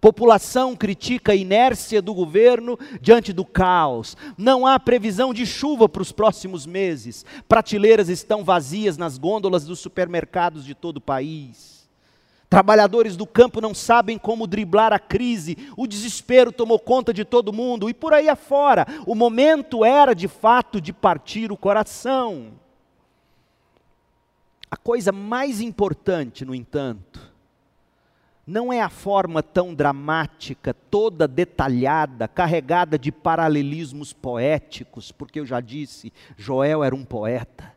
População 0.00 0.74
critica 0.74 1.30
a 1.30 1.36
inércia 1.36 2.02
do 2.02 2.12
governo 2.12 2.76
diante 3.00 3.32
do 3.32 3.44
caos. 3.44 4.16
Não 4.36 4.66
há 4.66 4.80
previsão 4.80 5.32
de 5.32 5.46
chuva 5.46 5.88
para 5.88 6.02
os 6.02 6.10
próximos 6.10 6.66
meses. 6.66 7.24
Prateleiras 7.48 8.08
estão 8.08 8.42
vazias 8.42 8.98
nas 8.98 9.16
gôndolas 9.16 9.64
dos 9.64 9.78
supermercados 9.78 10.64
de 10.64 10.74
todo 10.74 10.96
o 10.96 11.00
país. 11.00 11.88
Trabalhadores 12.50 13.16
do 13.16 13.28
campo 13.28 13.60
não 13.60 13.72
sabem 13.72 14.18
como 14.18 14.48
driblar 14.48 14.92
a 14.92 14.98
crise, 14.98 15.56
o 15.76 15.86
desespero 15.86 16.50
tomou 16.50 16.80
conta 16.80 17.14
de 17.14 17.24
todo 17.24 17.52
mundo 17.52 17.88
e 17.88 17.94
por 17.94 18.12
aí 18.12 18.28
afora. 18.28 18.88
O 19.06 19.14
momento 19.14 19.84
era 19.84 20.14
de 20.14 20.26
fato 20.26 20.80
de 20.80 20.92
partir 20.92 21.52
o 21.52 21.56
coração. 21.56 22.60
A 24.72 24.76
coisa 24.78 25.12
mais 25.12 25.60
importante, 25.60 26.46
no 26.46 26.54
entanto, 26.54 27.30
não 28.46 28.72
é 28.72 28.80
a 28.80 28.88
forma 28.88 29.42
tão 29.42 29.74
dramática, 29.74 30.72
toda 30.72 31.28
detalhada, 31.28 32.26
carregada 32.26 32.98
de 32.98 33.12
paralelismos 33.12 34.14
poéticos, 34.14 35.12
porque 35.12 35.40
eu 35.40 35.44
já 35.44 35.60
disse, 35.60 36.10
Joel 36.38 36.82
era 36.82 36.96
um 36.96 37.04
poeta. 37.04 37.71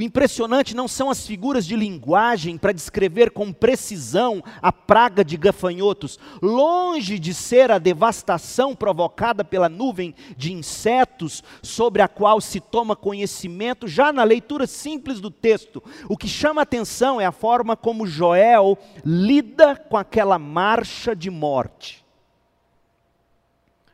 O 0.00 0.02
impressionante 0.02 0.74
não 0.74 0.88
são 0.88 1.10
as 1.10 1.26
figuras 1.26 1.66
de 1.66 1.76
linguagem 1.76 2.56
para 2.56 2.72
descrever 2.72 3.32
com 3.32 3.52
precisão 3.52 4.42
a 4.62 4.72
praga 4.72 5.22
de 5.22 5.36
gafanhotos. 5.36 6.18
Longe 6.40 7.18
de 7.18 7.34
ser 7.34 7.70
a 7.70 7.76
devastação 7.76 8.74
provocada 8.74 9.44
pela 9.44 9.68
nuvem 9.68 10.14
de 10.38 10.54
insetos 10.54 11.44
sobre 11.62 12.00
a 12.00 12.08
qual 12.08 12.40
se 12.40 12.60
toma 12.60 12.96
conhecimento, 12.96 13.86
já 13.86 14.10
na 14.10 14.24
leitura 14.24 14.66
simples 14.66 15.20
do 15.20 15.30
texto, 15.30 15.82
o 16.08 16.16
que 16.16 16.26
chama 16.26 16.62
atenção 16.62 17.20
é 17.20 17.26
a 17.26 17.32
forma 17.32 17.76
como 17.76 18.06
Joel 18.06 18.78
lida 19.04 19.76
com 19.76 19.98
aquela 19.98 20.38
marcha 20.38 21.14
de 21.14 21.28
morte. 21.28 22.02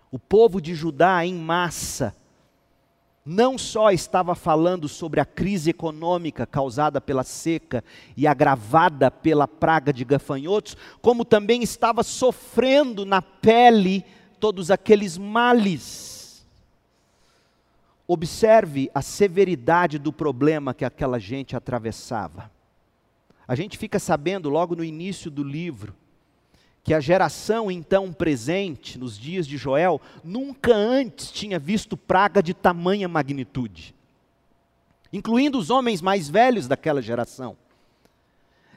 O 0.09 0.21
povo 0.21 0.61
de 0.61 0.73
Judá 0.73 1.27
em 1.27 1.35
massa 1.35 2.15
não 3.27 3.59
só 3.59 3.91
estava 3.91 4.37
falando 4.37 4.89
sobre 4.89 5.19
a 5.19 5.25
crise 5.25 5.71
econômica 5.71 6.47
causada 6.47 7.01
pela 7.01 7.25
seca 7.25 7.83
e 8.17 8.25
agravada 8.25 9.11
pela 9.11 9.49
praga 9.49 9.93
de 9.93 10.05
gafanhotos, 10.05 10.77
como 11.03 11.25
também 11.25 11.61
estava 11.61 12.05
sofrendo 12.05 13.05
na 13.05 13.21
pele 13.21 14.05
todos 14.39 14.71
aqueles 14.71 15.19
males. 15.19 16.47
Observe 18.07 18.89
a 18.95 19.03
severidade 19.03 19.99
do 19.99 20.13
problema 20.13 20.73
que 20.73 20.85
aquela 20.85 21.19
gente 21.19 21.57
atravessava. 21.57 22.49
A 23.49 23.57
gente 23.57 23.77
fica 23.77 23.99
sabendo 23.99 24.49
logo 24.49 24.77
no 24.77 24.85
início 24.85 25.33
do 25.33 25.43
livro 25.43 25.93
que 26.87 26.95
a 26.95 27.01
geração 27.01 27.69
então 27.69 28.13
presente, 28.13 28.97
nos 28.97 29.19
dias 29.19 29.45
de 29.45 29.57
Joel, 29.57 30.01
nunca 30.23 30.73
antes 30.73 31.33
tinha 31.33 31.59
visto 31.59 31.97
praga 31.97 32.41
de 32.41 32.55
tamanha 32.55 33.09
magnitude, 33.09 33.93
incluindo 35.13 35.59
os 35.59 35.69
homens 35.69 36.01
mais 36.01 36.29
velhos 36.31 36.69
daquela 36.69 37.03
geração. 37.03 37.57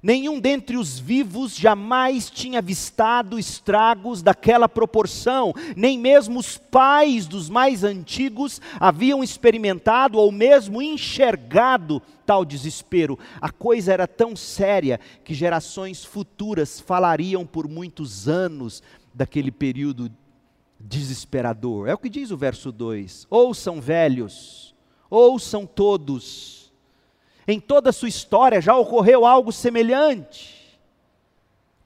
Nenhum 0.02 0.40
dentre 0.40 0.78
os 0.78 0.98
vivos 0.98 1.56
jamais 1.56 2.30
tinha 2.30 2.60
avistado 2.60 3.38
estragos 3.38 4.22
daquela 4.22 4.70
proporção, 4.70 5.54
nem 5.76 6.00
mesmo 6.00 6.40
os 6.40 6.58
pais 6.58 7.28
dos 7.28 7.50
mais 7.50 7.84
antigos 7.84 8.62
haviam 8.80 9.22
experimentado 9.24 10.18
ou 10.18 10.32
mesmo 10.32 10.82
enxergado 10.82 12.02
tal 12.26 12.46
desespero. 12.46 13.20
A 13.42 13.50
coisa 13.50 13.92
era 13.92 14.08
tão 14.08 14.36
séria 14.36 15.00
que 15.24 15.34
gerações 15.34 16.06
futuras 16.06 16.80
falariam 16.80 17.46
por 17.46 17.68
muitos 17.68 18.28
anos 18.30 18.82
daquele 19.14 19.52
período 19.52 20.10
desesperador. 20.80 21.90
É 21.90 21.94
o 21.94 21.98
que 21.98 22.10
diz 22.10 22.32
o 22.32 22.38
verso 22.38 22.72
2: 22.72 23.28
Ouçam 23.30 23.82
velhos, 23.82 24.74
ouçam 25.10 25.66
todos 25.66 26.59
em 27.52 27.60
toda 27.60 27.90
a 27.90 27.94
sua 27.94 28.10
história 28.10 28.62
já 28.62 28.76
ocorreu 28.76 29.26
algo 29.26 29.52
semelhante. 29.52 30.80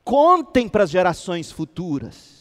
Contem 0.03 0.67
para 0.67 0.83
as 0.83 0.89
gerações 0.89 1.51
futuras. 1.51 2.33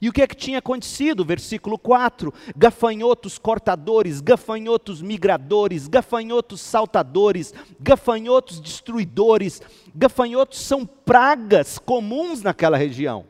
E 0.00 0.08
o 0.08 0.12
que 0.12 0.20
é 0.20 0.26
que 0.26 0.34
tinha 0.34 0.58
acontecido? 0.58 1.24
Versículo 1.24 1.78
4: 1.78 2.34
gafanhotos 2.56 3.38
cortadores, 3.38 4.20
gafanhotos 4.20 5.00
migradores, 5.00 5.86
gafanhotos 5.86 6.60
saltadores, 6.60 7.54
gafanhotos 7.80 8.60
destruidores. 8.60 9.62
Gafanhotos 9.94 10.58
são 10.58 10.84
pragas 10.84 11.78
comuns 11.78 12.42
naquela 12.42 12.76
região. 12.76 13.24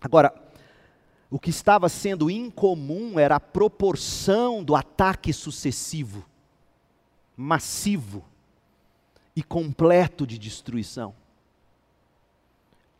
Agora, 0.00 0.32
o 1.28 1.40
que 1.40 1.50
estava 1.50 1.88
sendo 1.88 2.30
incomum 2.30 3.18
era 3.18 3.36
a 3.36 3.40
proporção 3.40 4.62
do 4.62 4.76
ataque 4.76 5.32
sucessivo 5.32 6.24
massivo 7.42 8.24
e 9.34 9.42
completo 9.42 10.26
de 10.26 10.38
destruição. 10.38 11.14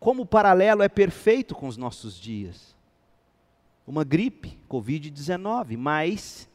Como 0.01 0.23
o 0.23 0.27
paralelo 0.27 0.83
é 0.83 0.89
perfeito 0.89 1.55
com 1.55 1.69
os 1.69 1.77
nossos 1.77 2.19
dias. 2.19 2.77
Uma 3.87 4.05
gripe, 4.05 4.59
Covid-19, 4.69 5.77
mas 5.77 6.49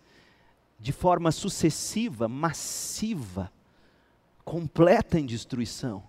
de 0.79 0.91
forma 0.91 1.32
sucessiva, 1.32 2.27
massiva, 2.27 3.51
completa 4.44 5.20
em 5.20 5.25
destruição 5.25 6.03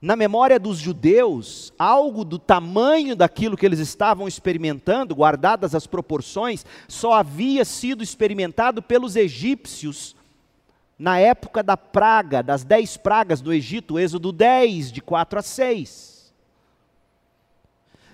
na 0.00 0.14
memória 0.14 0.58
dos 0.58 0.78
judeus, 0.78 1.72
algo 1.78 2.24
do 2.24 2.38
tamanho 2.38 3.16
daquilo 3.16 3.56
que 3.56 3.64
eles 3.64 3.78
estavam 3.78 4.28
experimentando, 4.28 5.14
guardadas 5.14 5.74
as 5.74 5.86
proporções, 5.86 6.64
só 6.86 7.14
havia 7.14 7.64
sido 7.64 8.02
experimentado 8.02 8.82
pelos 8.82 9.16
egípcios 9.16 10.14
na 10.98 11.18
época 11.18 11.62
da 11.62 11.76
praga, 11.76 12.42
das 12.42 12.64
dez 12.64 12.96
pragas 12.96 13.40
do 13.40 13.52
Egito, 13.52 13.98
Êxodo 13.98 14.32
10, 14.32 14.92
de 14.92 15.00
4 15.00 15.38
a 15.38 15.42
6. 15.42 16.16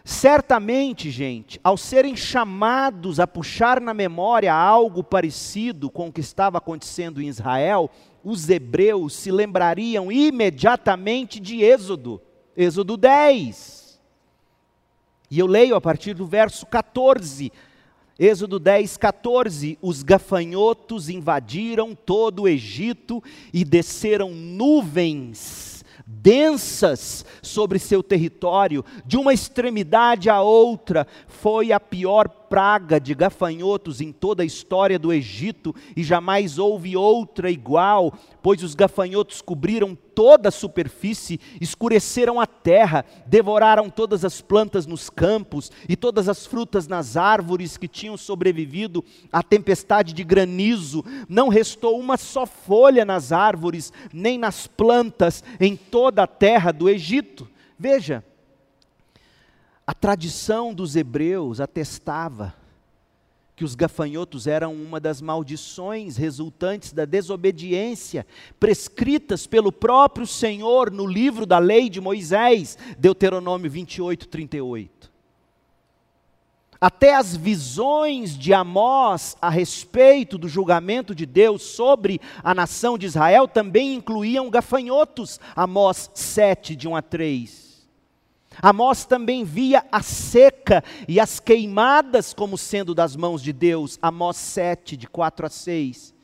Certamente, 0.05 1.11
gente, 1.13 1.61
ao 1.63 1.77
serem 1.77 2.17
chamados 2.17 3.21
a 3.21 3.27
puxar 3.27 3.81
na 3.81 3.95
memória 3.95 4.53
algo 4.53 5.05
parecido 5.05 5.89
com 5.89 6.09
o 6.09 6.13
que 6.13 6.21
estava 6.21 6.59
acontecendo 6.59 7.23
em 7.23 7.29
Israel, 7.29 7.89
os 8.25 8.49
hebreus 8.49 9.15
se 9.15 9.31
lembrariam 9.31 10.11
imediatamente 10.11 11.41
de 11.41 11.63
Êxodo, 11.63 12.21
Êxodo 12.57 12.97
10. 12.97 14.01
E 15.31 15.39
eu 15.39 15.47
leio 15.47 15.75
a 15.75 15.81
partir 15.81 16.15
do 16.15 16.27
verso 16.27 16.67
14. 16.67 17.51
Êxodo 18.19 18.59
10, 18.59 18.97
14: 18.97 19.79
Os 19.81 20.03
gafanhotos 20.03 21.09
invadiram 21.09 21.95
todo 21.95 22.43
o 22.43 22.49
Egito 22.49 23.23
e 23.53 23.65
desceram 23.65 24.31
nuvens 24.31 25.73
densas 26.07 27.25
sobre 27.41 27.79
seu 27.79 28.03
território, 28.03 28.85
de 29.05 29.17
uma 29.17 29.33
extremidade 29.33 30.29
à 30.29 30.41
outra, 30.43 31.07
foi 31.27 31.73
a 31.73 31.81
pior 31.81 32.29
praga 32.53 33.01
de 33.01 33.15
gafanhotos 33.15 34.03
em 34.03 34.13
toda 34.13 34.43
a 34.43 34.45
história 34.45 34.99
do 34.99 35.11
Egito, 35.11 35.75
e 35.97 36.05
jamais 36.05 36.59
houve 36.59 36.95
outra 36.95 37.51
igual, 37.51 38.13
pois 38.43 38.63
os 38.63 38.75
gafanhotos 38.75 39.41
cobriram 39.41 39.97
toda 40.15 40.51
a 40.51 40.53
superfície, 40.53 41.41
escureceram 41.63 42.39
a 42.39 42.47
terra, 42.47 43.07
devoraram 43.25 43.89
todas 43.89 44.23
as 44.23 44.43
plantas 44.43 44.87
nos 44.87 45.09
campos 45.09 45.73
e 45.89 45.97
todas 45.97 46.29
as 46.29 46.45
frutas 46.45 46.87
nas 46.87 47.17
árvores 47.17 47.79
que 47.79 47.89
tinham 47.89 48.19
sobrevivido 48.19 49.03
à 49.33 49.43
tempestade 49.43 50.13
de 50.13 50.23
granizo. 50.23 51.03
Não 51.31 51.49
restou 51.49 51.99
uma 51.99 52.19
só 52.19 52.45
folha 52.45 53.03
nas 53.03 53.33
árvores, 53.33 53.91
nem 54.13 54.37
nas 54.37 54.67
plantas 54.67 55.43
em 55.59 55.75
toda 55.75 56.25
a 56.25 56.27
terra 56.27 56.71
do 56.71 56.87
Egito. 56.87 57.49
Veja, 57.79 58.23
a 59.87 59.95
tradição 59.95 60.73
dos 60.73 60.95
hebreus 60.95 61.61
atestava 61.61 62.55
que 63.55 63.65
os 63.65 63.75
gafanhotos 63.75 64.47
eram 64.47 64.75
uma 64.75 64.99
das 64.99 65.21
maldições 65.21 66.17
resultantes 66.17 66.93
da 66.93 67.05
desobediência 67.05 68.27
prescritas 68.59 69.47
pelo 69.47 69.71
próprio 69.71 70.27
Senhor 70.27 70.91
no 70.91 71.07
livro 71.07 71.45
da 71.45 71.59
lei 71.59 71.91
de 71.91 72.01
Moisés, 72.01 72.79
Deuteronômio 72.99 73.71
28, 73.71 74.29
38. 74.29 75.13
Até 76.81 77.15
as 77.15 77.37
visões 77.37 78.37
de 78.37 78.53
Amós 78.53 79.37
a 79.41 79.49
respeito 79.49 80.37
do 80.37 80.49
julgamento 80.49 81.15
de 81.15 81.25
Deus 81.25 81.63
sobre 81.63 82.21
a 82.43 82.53
nação 82.53 82.99
de 82.99 83.07
Israel 83.07 83.47
também 83.47 83.95
incluíam 83.95 84.51
gafanhotos, 84.51 85.39
Amós 85.55 86.11
7, 86.15 86.75
de 86.75 86.89
1 86.89 86.97
a 86.97 87.03
3. 87.03 87.72
Amós 88.61 89.05
também 89.05 89.45
via 89.45 89.85
a 89.91 90.03
seca 90.03 90.85
e 91.09 91.19
as 91.19 91.41
queimadas 91.41 92.35
como 92.35 92.59
sendo 92.59 92.95
das 92.95 93.17
mãos 93.17 93.43
de 93.43 93.53
Deus. 93.53 93.99
Amós 94.03 94.37
7, 94.37 94.97
de 94.97 95.07
4 95.07 95.47
a 95.47 95.49
6. 95.49 96.15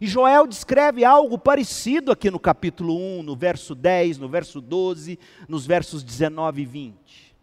E 0.00 0.06
Joel 0.06 0.46
descreve 0.46 1.04
algo 1.04 1.38
parecido 1.38 2.10
aqui 2.10 2.30
no 2.30 2.38
capítulo 2.38 2.96
1, 2.96 3.22
no 3.22 3.36
verso 3.36 3.74
10, 3.74 4.18
no 4.18 4.28
verso 4.28 4.60
12, 4.60 5.18
nos 5.48 5.64
versos 5.64 6.02
19 6.02 6.62
e 6.62 6.66
20. 6.66 7.36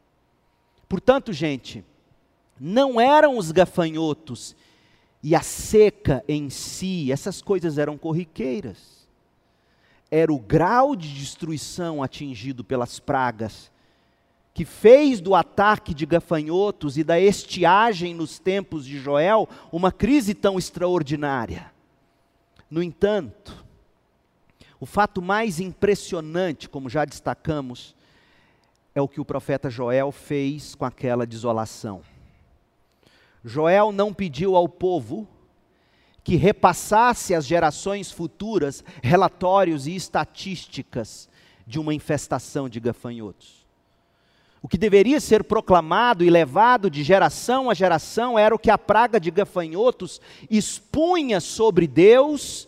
Portanto, 0.87 1.31
gente, 1.31 1.85
não 2.59 2.99
eram 2.99 3.37
os 3.37 3.51
gafanhotos 3.51 4.55
e 5.23 5.35
a 5.35 5.41
seca 5.41 6.23
em 6.27 6.49
si, 6.49 7.11
essas 7.11 7.41
coisas 7.41 7.77
eram 7.77 7.97
corriqueiras. 7.97 9.07
Era 10.11 10.33
o 10.33 10.39
grau 10.39 10.95
de 10.95 11.13
destruição 11.13 12.01
atingido 12.01 12.63
pelas 12.63 12.99
pragas 12.99 13.71
que 14.53 14.65
fez 14.65 15.21
do 15.21 15.35
ataque 15.35 15.93
de 15.93 16.05
gafanhotos 16.05 16.97
e 16.97 17.03
da 17.03 17.19
estiagem 17.19 18.13
nos 18.13 18.39
tempos 18.39 18.85
de 18.85 18.99
Joel 18.99 19.47
uma 19.71 19.91
crise 19.91 20.33
tão 20.33 20.57
extraordinária. 20.57 21.71
No 22.69 22.83
entanto, 22.83 23.65
o 24.79 24.85
fato 24.85 25.21
mais 25.21 25.59
impressionante, 25.59 26.69
como 26.69 26.89
já 26.89 27.05
destacamos, 27.05 27.95
é 28.93 29.01
o 29.01 29.07
que 29.07 29.21
o 29.21 29.25
profeta 29.25 29.69
Joel 29.69 30.11
fez 30.11 30.75
com 30.75 30.85
aquela 30.85 31.25
desolação. 31.25 32.01
Joel 33.43 33.91
não 33.91 34.13
pediu 34.13 34.55
ao 34.55 34.67
povo 34.67 35.27
que 36.23 36.35
repassasse 36.35 37.33
às 37.33 37.45
gerações 37.45 38.11
futuras 38.11 38.83
relatórios 39.01 39.87
e 39.87 39.95
estatísticas 39.95 41.29
de 41.65 41.79
uma 41.79 41.93
infestação 41.93 42.67
de 42.67 42.79
gafanhotos. 42.79 43.58
O 44.61 44.67
que 44.67 44.77
deveria 44.77 45.21
ser 45.21 45.43
proclamado 45.43 46.23
e 46.23 46.29
levado 46.29 46.89
de 46.89 47.03
geração 47.03 47.69
a 47.69 47.73
geração 47.73 48.37
era 48.37 48.53
o 48.53 48.59
que 48.59 48.69
a 48.69 48.77
praga 48.77 49.19
de 49.19 49.31
gafanhotos 49.31 50.19
expunha 50.49 51.39
sobre 51.39 51.87
Deus 51.87 52.67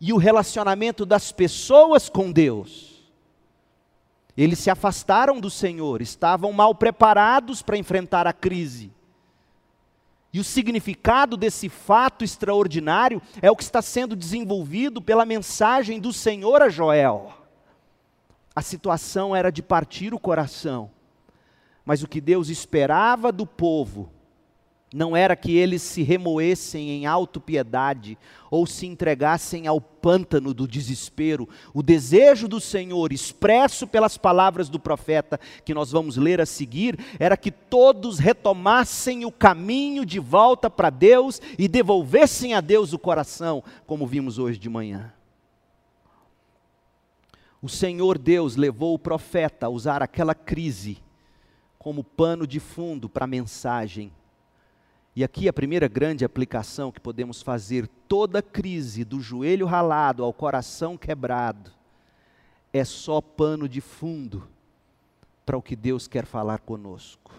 e 0.00 0.12
o 0.12 0.16
relacionamento 0.16 1.06
das 1.06 1.30
pessoas 1.30 2.08
com 2.08 2.32
Deus. 2.32 2.92
Eles 4.36 4.58
se 4.58 4.70
afastaram 4.70 5.38
do 5.38 5.50
Senhor, 5.50 6.02
estavam 6.02 6.52
mal 6.52 6.74
preparados 6.74 7.62
para 7.62 7.76
enfrentar 7.76 8.26
a 8.26 8.32
crise. 8.32 8.90
E 10.32 10.40
o 10.40 10.44
significado 10.44 11.36
desse 11.36 11.68
fato 11.68 12.24
extraordinário 12.24 13.20
é 13.42 13.50
o 13.50 13.54
que 13.54 13.62
está 13.62 13.82
sendo 13.82 14.16
desenvolvido 14.16 15.02
pela 15.02 15.26
mensagem 15.26 16.00
do 16.00 16.12
Senhor 16.12 16.62
a 16.62 16.70
Joel. 16.70 17.32
A 18.56 18.62
situação 18.62 19.36
era 19.36 19.52
de 19.52 19.62
partir 19.62 20.14
o 20.14 20.18
coração, 20.18 20.90
mas 21.84 22.02
o 22.02 22.08
que 22.08 22.20
Deus 22.20 22.48
esperava 22.48 23.32
do 23.32 23.46
povo 23.46 24.10
não 24.92 25.16
era 25.16 25.34
que 25.34 25.56
eles 25.56 25.80
se 25.80 26.02
remoessem 26.02 26.90
em 26.90 27.06
autopiedade 27.06 28.18
ou 28.50 28.66
se 28.66 28.86
entregassem 28.86 29.66
ao 29.66 29.80
pântano 29.80 30.52
do 30.52 30.68
desespero. 30.68 31.48
O 31.72 31.82
desejo 31.82 32.46
do 32.46 32.60
Senhor, 32.60 33.12
expresso 33.12 33.86
pelas 33.86 34.18
palavras 34.18 34.68
do 34.68 34.78
profeta 34.78 35.40
que 35.64 35.72
nós 35.72 35.90
vamos 35.90 36.16
ler 36.16 36.40
a 36.40 36.46
seguir, 36.46 36.98
era 37.18 37.36
que 37.36 37.50
todos 37.50 38.18
retomassem 38.18 39.24
o 39.24 39.32
caminho 39.32 40.04
de 40.04 40.18
volta 40.18 40.68
para 40.68 40.90
Deus 40.90 41.40
e 41.58 41.66
devolvessem 41.68 42.52
a 42.52 42.60
Deus 42.60 42.92
o 42.92 42.98
coração, 42.98 43.64
como 43.86 44.06
vimos 44.06 44.38
hoje 44.38 44.58
de 44.58 44.68
manhã. 44.68 45.12
O 47.62 47.68
Senhor 47.68 48.18
Deus 48.18 48.56
levou 48.56 48.92
o 48.92 48.98
profeta 48.98 49.66
a 49.66 49.70
usar 49.70 50.02
aquela 50.02 50.34
crise 50.34 50.98
como 51.82 52.04
pano 52.04 52.46
de 52.46 52.60
fundo 52.60 53.08
para 53.08 53.24
a 53.24 53.28
mensagem 53.28 54.12
e 55.14 55.22
aqui 55.22 55.46
a 55.46 55.52
primeira 55.52 55.88
grande 55.88 56.24
aplicação 56.24 56.90
que 56.90 57.00
podemos 57.00 57.42
fazer: 57.42 57.86
toda 58.08 58.40
crise, 58.40 59.04
do 59.04 59.20
joelho 59.20 59.66
ralado 59.66 60.24
ao 60.24 60.32
coração 60.32 60.96
quebrado, 60.96 61.70
é 62.72 62.84
só 62.84 63.20
pano 63.20 63.68
de 63.68 63.80
fundo 63.80 64.48
para 65.44 65.56
o 65.56 65.62
que 65.62 65.76
Deus 65.76 66.08
quer 66.08 66.24
falar 66.24 66.60
conosco. 66.60 67.30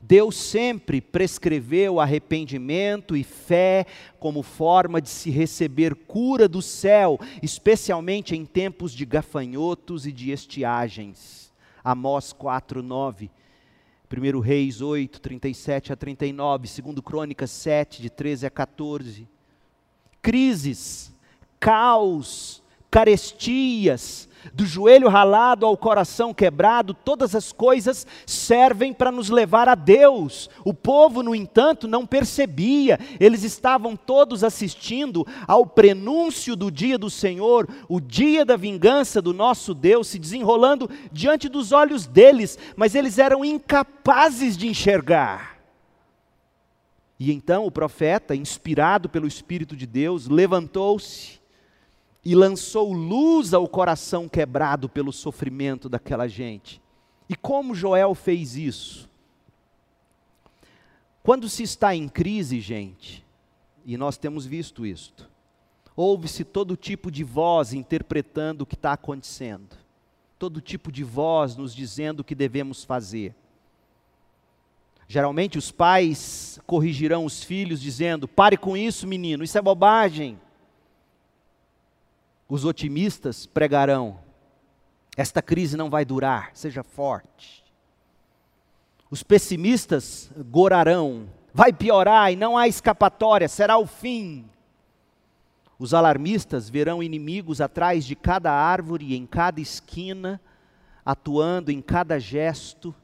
Deus 0.00 0.36
sempre 0.36 1.00
prescreveu 1.00 1.98
arrependimento 1.98 3.16
e 3.16 3.24
fé 3.24 3.86
como 4.18 4.42
forma 4.42 5.00
de 5.00 5.08
se 5.08 5.30
receber 5.30 5.94
cura 5.94 6.46
do 6.46 6.62
céu, 6.62 7.18
especialmente 7.42 8.36
em 8.36 8.44
tempos 8.44 8.92
de 8.92 9.04
gafanhotos 9.04 10.06
e 10.06 10.12
de 10.12 10.30
estiagens. 10.30 11.53
Amós 11.84 12.32
4, 12.32 12.82
9 12.82 13.30
1 14.12 14.40
Reis 14.40 14.80
8, 14.80 15.20
37 15.20 15.92
a 15.92 15.96
39, 15.96 16.68
2 16.82 17.00
Crônicas 17.00 17.50
7, 17.50 18.00
de 18.00 18.10
13 18.10 18.46
a 18.46 18.50
14. 18.50 19.28
Crises, 20.22 21.12
caos, 21.58 22.62
carestias, 22.94 24.28
do 24.52 24.64
joelho 24.64 25.08
ralado 25.08 25.66
ao 25.66 25.76
coração 25.76 26.32
quebrado, 26.32 26.94
todas 26.94 27.34
as 27.34 27.50
coisas 27.50 28.06
servem 28.24 28.94
para 28.94 29.10
nos 29.10 29.30
levar 29.30 29.68
a 29.68 29.74
Deus. 29.74 30.48
O 30.64 30.72
povo, 30.72 31.20
no 31.20 31.34
entanto, 31.34 31.88
não 31.88 32.06
percebia, 32.06 33.00
eles 33.18 33.42
estavam 33.42 33.96
todos 33.96 34.44
assistindo 34.44 35.26
ao 35.48 35.66
prenúncio 35.66 36.54
do 36.54 36.70
dia 36.70 36.96
do 36.96 37.10
Senhor, 37.10 37.68
o 37.88 38.00
dia 38.00 38.44
da 38.44 38.56
vingança 38.56 39.20
do 39.20 39.34
nosso 39.34 39.74
Deus 39.74 40.06
se 40.06 40.16
desenrolando 40.16 40.88
diante 41.10 41.48
dos 41.48 41.72
olhos 41.72 42.06
deles, 42.06 42.56
mas 42.76 42.94
eles 42.94 43.18
eram 43.18 43.44
incapazes 43.44 44.56
de 44.56 44.68
enxergar. 44.68 45.58
E 47.18 47.32
então 47.32 47.66
o 47.66 47.72
profeta, 47.72 48.36
inspirado 48.36 49.08
pelo 49.08 49.26
Espírito 49.26 49.74
de 49.74 49.84
Deus, 49.84 50.28
levantou-se 50.28 51.42
e 52.24 52.34
lançou 52.34 52.92
luz 52.92 53.52
ao 53.52 53.68
coração 53.68 54.28
quebrado 54.28 54.88
pelo 54.88 55.12
sofrimento 55.12 55.88
daquela 55.88 56.26
gente. 56.26 56.80
E 57.28 57.36
como 57.36 57.74
Joel 57.74 58.14
fez 58.14 58.56
isso? 58.56 59.10
Quando 61.22 61.48
se 61.48 61.62
está 61.62 61.94
em 61.94 62.08
crise, 62.08 62.60
gente, 62.60 63.24
e 63.84 63.96
nós 63.96 64.16
temos 64.16 64.46
visto 64.46 64.86
isto, 64.86 65.28
ouve-se 65.96 66.44
todo 66.44 66.76
tipo 66.76 67.10
de 67.10 67.24
voz 67.24 67.72
interpretando 67.72 68.62
o 68.62 68.66
que 68.66 68.74
está 68.74 68.92
acontecendo, 68.92 69.76
todo 70.38 70.60
tipo 70.60 70.90
de 70.90 71.04
voz 71.04 71.56
nos 71.56 71.74
dizendo 71.74 72.20
o 72.20 72.24
que 72.24 72.34
devemos 72.34 72.84
fazer. 72.84 73.34
Geralmente 75.06 75.58
os 75.58 75.70
pais 75.70 76.58
corrigirão 76.66 77.24
os 77.24 77.42
filhos 77.42 77.80
dizendo: 77.80 78.26
pare 78.26 78.56
com 78.56 78.76
isso, 78.76 79.06
menino, 79.06 79.44
isso 79.44 79.56
é 79.56 79.62
bobagem. 79.62 80.38
Os 82.48 82.64
otimistas 82.64 83.46
pregarão: 83.46 84.18
esta 85.16 85.40
crise 85.40 85.76
não 85.76 85.88
vai 85.88 86.04
durar, 86.04 86.50
seja 86.54 86.82
forte. 86.82 87.64
Os 89.10 89.22
pessimistas 89.22 90.30
gorarão: 90.50 91.28
vai 91.52 91.72
piorar 91.72 92.32
e 92.32 92.36
não 92.36 92.58
há 92.58 92.66
escapatória, 92.66 93.48
será 93.48 93.78
o 93.78 93.86
fim. 93.86 94.48
Os 95.78 95.94
alarmistas 95.94 96.68
verão 96.68 97.02
inimigos 97.02 97.60
atrás 97.60 98.04
de 98.04 98.14
cada 98.14 98.52
árvore 98.52 99.16
em 99.16 99.26
cada 99.26 99.60
esquina, 99.60 100.40
atuando 101.04 101.70
em 101.70 101.80
cada 101.80 102.18
gesto, 102.18 102.94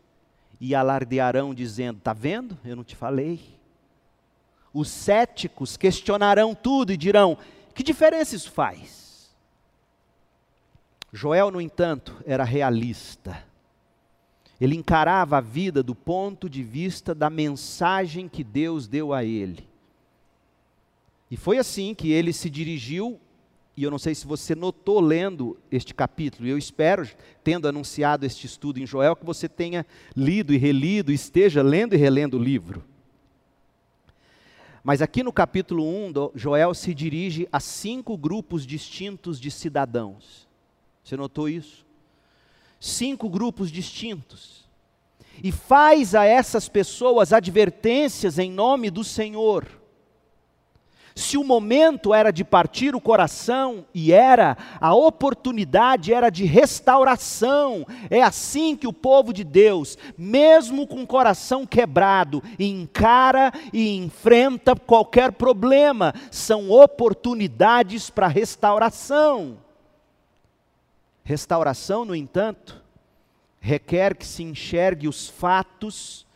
e 0.60 0.74
alardearão, 0.74 1.54
dizendo: 1.54 1.98
Está 1.98 2.12
vendo? 2.12 2.58
Eu 2.64 2.76
não 2.76 2.84
te 2.84 2.94
falei. 2.94 3.58
Os 4.72 4.88
céticos 4.88 5.76
questionarão 5.76 6.54
tudo 6.54 6.92
e 6.92 6.96
dirão: 6.96 7.38
Que 7.74 7.82
diferença 7.82 8.36
isso 8.36 8.50
faz? 8.50 8.99
Joel, 11.12 11.50
no 11.50 11.60
entanto, 11.60 12.16
era 12.24 12.44
realista. 12.44 13.42
Ele 14.60 14.76
encarava 14.76 15.38
a 15.38 15.40
vida 15.40 15.82
do 15.82 15.94
ponto 15.94 16.48
de 16.48 16.62
vista 16.62 17.14
da 17.14 17.30
mensagem 17.30 18.28
que 18.28 18.44
Deus 18.44 18.86
deu 18.86 19.12
a 19.12 19.24
ele. 19.24 19.66
E 21.30 21.36
foi 21.36 21.58
assim 21.58 21.94
que 21.94 22.12
ele 22.12 22.32
se 22.32 22.50
dirigiu, 22.50 23.18
e 23.76 23.82
eu 23.82 23.90
não 23.90 23.98
sei 23.98 24.14
se 24.14 24.26
você 24.26 24.54
notou 24.54 25.00
lendo 25.00 25.56
este 25.70 25.94
capítulo, 25.94 26.46
e 26.46 26.50
eu 26.50 26.58
espero, 26.58 27.08
tendo 27.42 27.66
anunciado 27.66 28.26
este 28.26 28.46
estudo 28.46 28.78
em 28.78 28.86
Joel, 28.86 29.16
que 29.16 29.24
você 29.24 29.48
tenha 29.48 29.86
lido 30.14 30.52
e 30.52 30.58
relido, 30.58 31.10
esteja 31.10 31.62
lendo 31.62 31.94
e 31.94 31.96
relendo 31.96 32.34
o 32.34 32.42
livro. 32.42 32.84
Mas 34.82 35.00
aqui 35.00 35.22
no 35.22 35.32
capítulo 35.32 35.84
1, 35.84 36.32
Joel 36.34 36.74
se 36.74 36.92
dirige 36.92 37.48
a 37.52 37.60
cinco 37.60 38.16
grupos 38.16 38.66
distintos 38.66 39.40
de 39.40 39.50
cidadãos. 39.50 40.49
Você 41.02 41.16
notou 41.16 41.48
isso? 41.48 41.84
Cinco 42.78 43.28
grupos 43.28 43.70
distintos. 43.70 44.68
E 45.42 45.50
faz 45.50 46.14
a 46.14 46.24
essas 46.24 46.68
pessoas 46.68 47.32
advertências 47.32 48.38
em 48.38 48.50
nome 48.50 48.90
do 48.90 49.02
Senhor. 49.02 49.66
Se 51.14 51.36
o 51.36 51.44
momento 51.44 52.14
era 52.14 52.30
de 52.30 52.44
partir 52.44 52.94
o 52.94 53.00
coração, 53.00 53.84
e 53.92 54.12
era, 54.12 54.56
a 54.80 54.94
oportunidade 54.94 56.12
era 56.14 56.30
de 56.30 56.44
restauração. 56.44 57.86
É 58.08 58.22
assim 58.22 58.76
que 58.76 58.86
o 58.86 58.92
povo 58.92 59.32
de 59.32 59.44
Deus, 59.44 59.98
mesmo 60.16 60.86
com 60.86 61.02
o 61.02 61.06
coração 61.06 61.66
quebrado, 61.66 62.42
encara 62.58 63.52
e 63.72 63.96
enfrenta 63.96 64.76
qualquer 64.76 65.32
problema. 65.32 66.14
São 66.30 66.70
oportunidades 66.70 68.08
para 68.08 68.28
restauração. 68.28 69.58
Restauração, 71.24 72.04
no 72.04 72.14
entanto, 72.14 72.82
requer 73.60 74.16
que 74.16 74.26
se 74.26 74.42
enxergue 74.42 75.06
os 75.06 75.28
fatos 75.28 76.26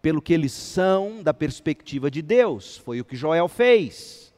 pelo 0.00 0.22
que 0.22 0.32
eles 0.32 0.52
são 0.52 1.22
da 1.22 1.34
perspectiva 1.34 2.10
de 2.10 2.22
Deus. 2.22 2.78
Foi 2.78 3.00
o 3.00 3.04
que 3.04 3.16
Joel 3.16 3.48
fez. 3.48 4.32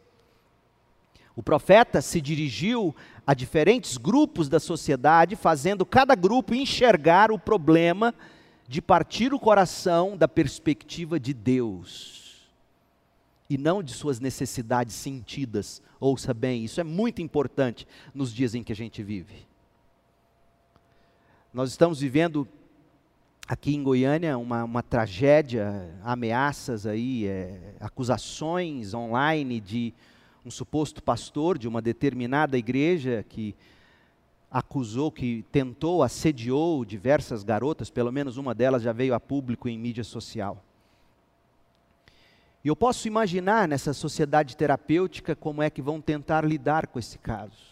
O 1.35 1.43
profeta 1.43 2.03
se 2.03 2.21
dirigiu 2.21 2.95
a 3.27 3.33
diferentes 3.33 3.97
grupos 3.97 4.49
da 4.49 4.59
sociedade, 4.59 5.37
fazendo 5.37 5.87
cada 5.87 6.15
grupo 6.15 6.55
enxergar 6.55 7.31
o 7.31 7.39
problema 7.39 8.15
de 8.69 8.83
partir 8.83 9.33
o 9.33 9.39
coração 9.39 10.17
da 10.17 10.27
perspectiva 10.27 11.19
de 11.19 11.33
Deus 11.33 12.51
e 13.49 13.57
não 13.57 13.83
de 13.83 13.93
suas 13.93 14.19
necessidades 14.19 14.95
sentidas. 14.95 15.83
Ouça 16.01 16.35
bem, 16.35 16.65
isso 16.65 16.81
é 16.81 16.85
muito 16.85 17.23
importante 17.23 17.87
nos 18.15 18.33
dias 18.33 18.55
em 18.55 18.63
que 18.63 18.73
a 18.73 18.77
gente 18.77 19.03
vive. 19.03 19.47
Nós 21.53 21.69
estamos 21.69 22.01
vivendo 22.01 22.49
aqui 23.47 23.75
em 23.75 23.83
Goiânia 23.83 24.39
uma, 24.39 24.65
uma 24.65 24.83
tragédia, 24.83 25.95
ameaças 26.03 26.87
aí, 26.87 27.27
é, 27.27 27.75
acusações 27.79 28.95
online 28.95 29.61
de 29.61 29.93
um 30.47 30.51
suposto 30.51 31.03
pastor 31.03 31.59
de 31.59 31.69
uma 31.69 31.83
determinada 31.83 32.57
igreja 32.57 33.23
que 33.29 33.55
acusou, 34.51 35.13
que 35.13 35.45
tentou, 35.53 36.03
assediou 36.03 36.87
diversas 36.87 37.45
garotas, 37.45 37.91
pelo 37.91 38.11
menos 38.11 38.39
uma 38.39 38.55
delas 38.55 38.81
já 38.81 38.93
veio 38.95 39.13
a 39.13 39.21
público 39.21 39.69
em 39.69 39.79
mídia 39.79 40.05
social. 40.05 40.65
E 42.65 42.69
eu 42.69 42.75
posso 42.75 43.07
imaginar 43.07 43.69
nessa 43.69 43.93
sociedade 43.93 44.57
terapêutica 44.57 45.37
como 45.37 45.61
é 45.61 45.69
que 45.69 45.83
vão 45.83 46.01
tentar 46.01 46.47
lidar 46.47 46.87
com 46.87 46.99
esse 46.99 47.19
caso. 47.19 47.72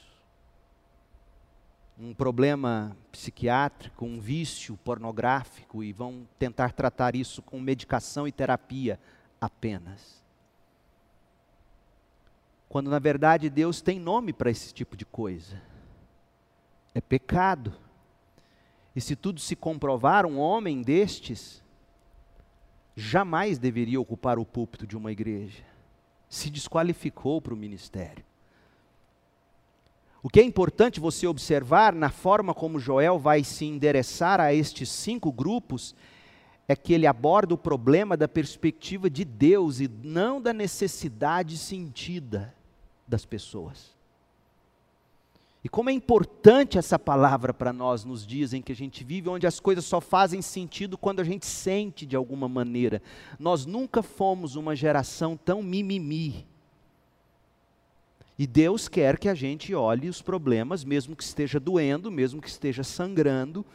Um 2.01 2.15
problema 2.15 2.97
psiquiátrico, 3.13 4.07
um 4.07 4.19
vício 4.19 4.77
pornográfico, 4.79 5.85
e 5.85 5.93
vão 5.93 6.27
tentar 6.39 6.73
tratar 6.73 7.15
isso 7.15 7.43
com 7.43 7.61
medicação 7.61 8.27
e 8.27 8.33
terapia 8.33 8.99
apenas. 9.39 10.25
Quando 12.69 12.89
na 12.89 12.99
verdade 12.99 13.51
Deus 13.51 13.83
tem 13.83 14.01
nome 14.01 14.33
para 14.33 14.51
esse 14.51 14.73
tipo 14.73 14.97
de 14.97 15.05
coisa 15.05 15.61
é 16.95 17.01
pecado. 17.01 17.75
E 18.95 19.01
se 19.01 19.15
tudo 19.15 19.41
se 19.41 19.55
comprovar, 19.55 20.27
um 20.27 20.39
homem 20.39 20.83
destes 20.83 21.63
jamais 22.97 23.59
deveria 23.59 24.01
ocupar 24.01 24.39
o 24.39 24.45
púlpito 24.45 24.87
de 24.87 24.97
uma 24.97 25.13
igreja. 25.13 25.65
Se 26.29 26.51
desqualificou 26.51 27.41
para 27.41 27.55
o 27.55 27.57
ministério. 27.57 28.25
O 30.23 30.29
que 30.29 30.41
é 30.41 30.45
importante 30.45 31.01
você 31.01 31.27
observar 31.27 31.95
na 31.95 32.11
forma 32.11 32.53
como 32.53 32.79
Joel 32.79 33.19
vai 33.19 33.43
se 33.43 33.65
endereçar 33.65 34.39
a 34.41 34.53
estes 34.53 34.91
cinco 34.91 35.33
grupos 35.33 35.95
é 36.69 36.77
que 36.77 36.93
ele 36.93 37.07
aborda 37.07 37.55
o 37.55 37.59
problema 37.59 38.17
da 38.17 38.29
perspectiva 38.29 39.09
de 39.09 39.25
Deus 39.25 39.81
e 39.81 39.89
não 39.89 40.41
da 40.41 40.53
necessidade 40.53 41.57
sentida 41.57 42.55
das 43.09 43.25
pessoas. 43.25 43.99
E 45.63 45.69
como 45.69 45.91
é 45.91 45.93
importante 45.93 46.79
essa 46.79 46.99
palavra 46.99 47.53
para 47.53 47.73
nós 47.73 48.05
nos 48.05 48.27
dias 48.27 48.55
em 48.55 48.63
que 48.63 48.73
a 48.73 48.77
gente 48.77 49.05
vive, 49.05 49.29
onde 49.29 49.47
as 49.47 49.61
coisas 49.61 49.85
só 49.85 50.01
fazem 50.01 50.41
sentido 50.41 50.97
quando 50.97 51.21
a 51.21 51.25
gente 51.25 51.45
sente 51.45 52.07
de 52.07 52.17
alguma 52.17 52.49
maneira. 52.49 53.03
Nós 53.39 53.67
nunca 53.67 54.03
fomos 54.03 54.55
uma 54.55 54.75
geração 54.75 55.37
tão 55.37 55.63
mimimi. 55.63 56.47
E 58.41 58.47
Deus 58.47 58.89
quer 58.89 59.19
que 59.19 59.29
a 59.29 59.35
gente 59.35 59.75
olhe 59.75 60.09
os 60.09 60.23
problemas, 60.23 60.83
mesmo 60.83 61.15
que 61.15 61.23
esteja 61.23 61.61
doendo, 61.61 62.11
mesmo 62.11 62.41
que 62.41 62.49
esteja 62.49 62.83
sangrando. 62.83 63.67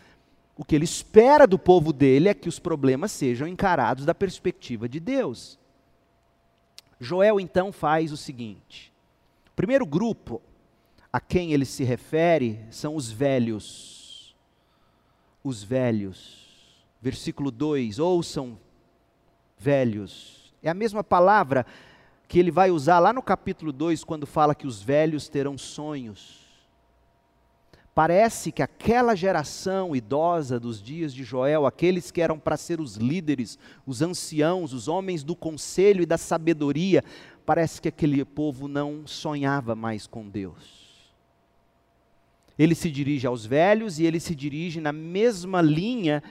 O 0.58 0.66
que 0.66 0.74
Ele 0.74 0.86
espera 0.86 1.46
do 1.46 1.60
povo 1.60 1.94
dele 1.94 2.30
é 2.30 2.34
que 2.34 2.50
os 2.50 2.58
problemas 2.58 3.12
sejam 3.12 3.48
encarados 3.48 4.06
da 4.06 4.16
perspectiva 4.16 4.90
de 4.90 5.00
Deus. 5.00 5.60
Joel 7.00 7.40
então 7.40 7.72
faz 7.72 8.12
o 8.12 8.18
seguinte: 8.18 8.92
o 9.52 9.56
primeiro 9.56 9.86
grupo 9.86 10.42
a 11.14 11.20
quem 11.20 11.54
ele 11.54 11.64
se 11.64 11.84
refere 11.84 12.60
são 12.72 12.96
os 12.96 13.12
velhos. 13.12 14.36
Os 15.44 15.64
velhos. 15.64 16.84
Versículo 17.00 17.52
2: 17.52 18.00
Ouçam, 18.00 18.58
velhos. 19.60 20.56
É 20.64 20.72
a 20.72 20.74
mesma 20.74 21.04
palavra 21.04 21.68
que 22.28 22.40
ele 22.40 22.52
vai 22.52 22.72
usar 22.72 23.00
lá 23.00 23.14
no 23.14 23.22
capítulo 23.22 23.72
2, 23.72 24.04
quando 24.04 24.26
fala 24.26 24.56
que 24.56 24.68
os 24.68 24.82
velhos 24.82 25.28
terão 25.28 25.58
sonhos. 25.58 26.46
Parece 27.94 28.52
que 28.52 28.62
aquela 28.62 29.16
geração 29.16 29.96
idosa 29.96 30.60
dos 30.60 30.84
dias 30.84 31.14
de 31.14 31.24
Joel, 31.24 31.66
aqueles 31.66 32.12
que 32.12 32.20
eram 32.22 32.38
para 32.38 32.58
ser 32.58 32.82
os 32.82 32.98
líderes, 32.98 33.58
os 33.86 34.02
anciãos, 34.02 34.74
os 34.74 34.90
homens 34.90 35.24
do 35.24 35.34
conselho 35.34 36.04
e 36.04 36.06
da 36.06 36.18
sabedoria, 36.18 37.06
parece 37.46 37.82
que 37.82 37.88
aquele 37.88 38.26
povo 38.26 38.68
não 38.68 39.08
sonhava 39.08 39.76
mais 39.76 40.08
com 40.08 40.28
Deus. 40.28 40.86
Ele 42.60 42.76
se 42.76 42.92
dirige 42.92 43.28
aos 43.28 43.46
velhos 43.46 43.98
e 43.98 44.06
ele 44.06 44.20
se 44.20 44.36
dirige 44.36 44.82
na 44.82 44.92
mesma 44.92 45.62
linha 45.62 46.22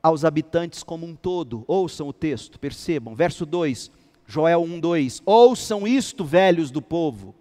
aos 0.00 0.24
habitantes 0.24 0.84
como 0.84 1.06
um 1.06 1.14
todo. 1.14 1.64
Ouçam 1.66 2.08
o 2.08 2.12
texto, 2.12 2.58
percebam. 2.58 3.16
Verso 3.16 3.44
2, 3.44 3.90
Joel 4.30 4.62
1, 4.62 4.80
2. 4.80 5.22
Ouçam 5.26 5.86
isto, 5.86 6.24
velhos 6.24 6.70
do 6.70 6.80
povo. 6.80 7.34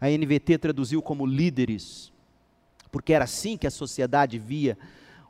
A 0.00 0.08
NVT 0.08 0.58
traduziu 0.58 1.00
como 1.00 1.24
líderes, 1.24 2.12
porque 2.90 3.12
era 3.12 3.24
assim 3.24 3.56
que 3.56 3.66
a 3.66 3.70
sociedade 3.70 4.38
via 4.38 4.76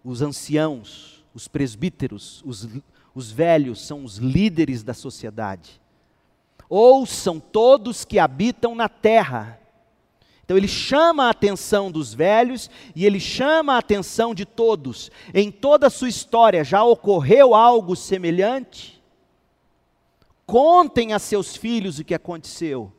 os 0.03 0.23
anciãos, 0.23 1.25
os 1.35 1.47
presbíteros, 1.49 2.43
os, 2.47 2.69
os 3.15 3.31
velhos 3.31 3.85
são 3.87 4.05
os 4.05 4.17
líderes 4.17 4.83
da 4.83 4.95
sociedade. 4.95 5.81
Ouçam 6.69 7.39
todos 7.39 8.05
que 8.05 8.19
habitam 8.19 8.75
na 8.75 8.89
terra 8.89 9.61
então 10.51 10.59
ele 10.59 10.67
chama 10.67 11.27
a 11.27 11.31
atenção 11.31 11.93
dos 11.93 12.13
velhos 12.13 12.69
e 12.97 13.07
ele 13.07 13.21
chama 13.21 13.75
a 13.75 13.79
atenção 13.79 14.35
de 14.35 14.45
todos. 14.45 15.09
Em 15.33 15.49
toda 15.49 15.87
a 15.87 15.91
sua 15.91 16.09
história 16.09 16.65
já 16.65 16.83
ocorreu 16.83 17.55
algo 17.55 17.95
semelhante? 17.95 19.00
Contem 20.51 21.13
a 21.13 21.21
seus 21.21 21.55
filhos 21.55 22.01
o 22.01 22.05
que 22.05 22.13
aconteceu. 22.13 22.93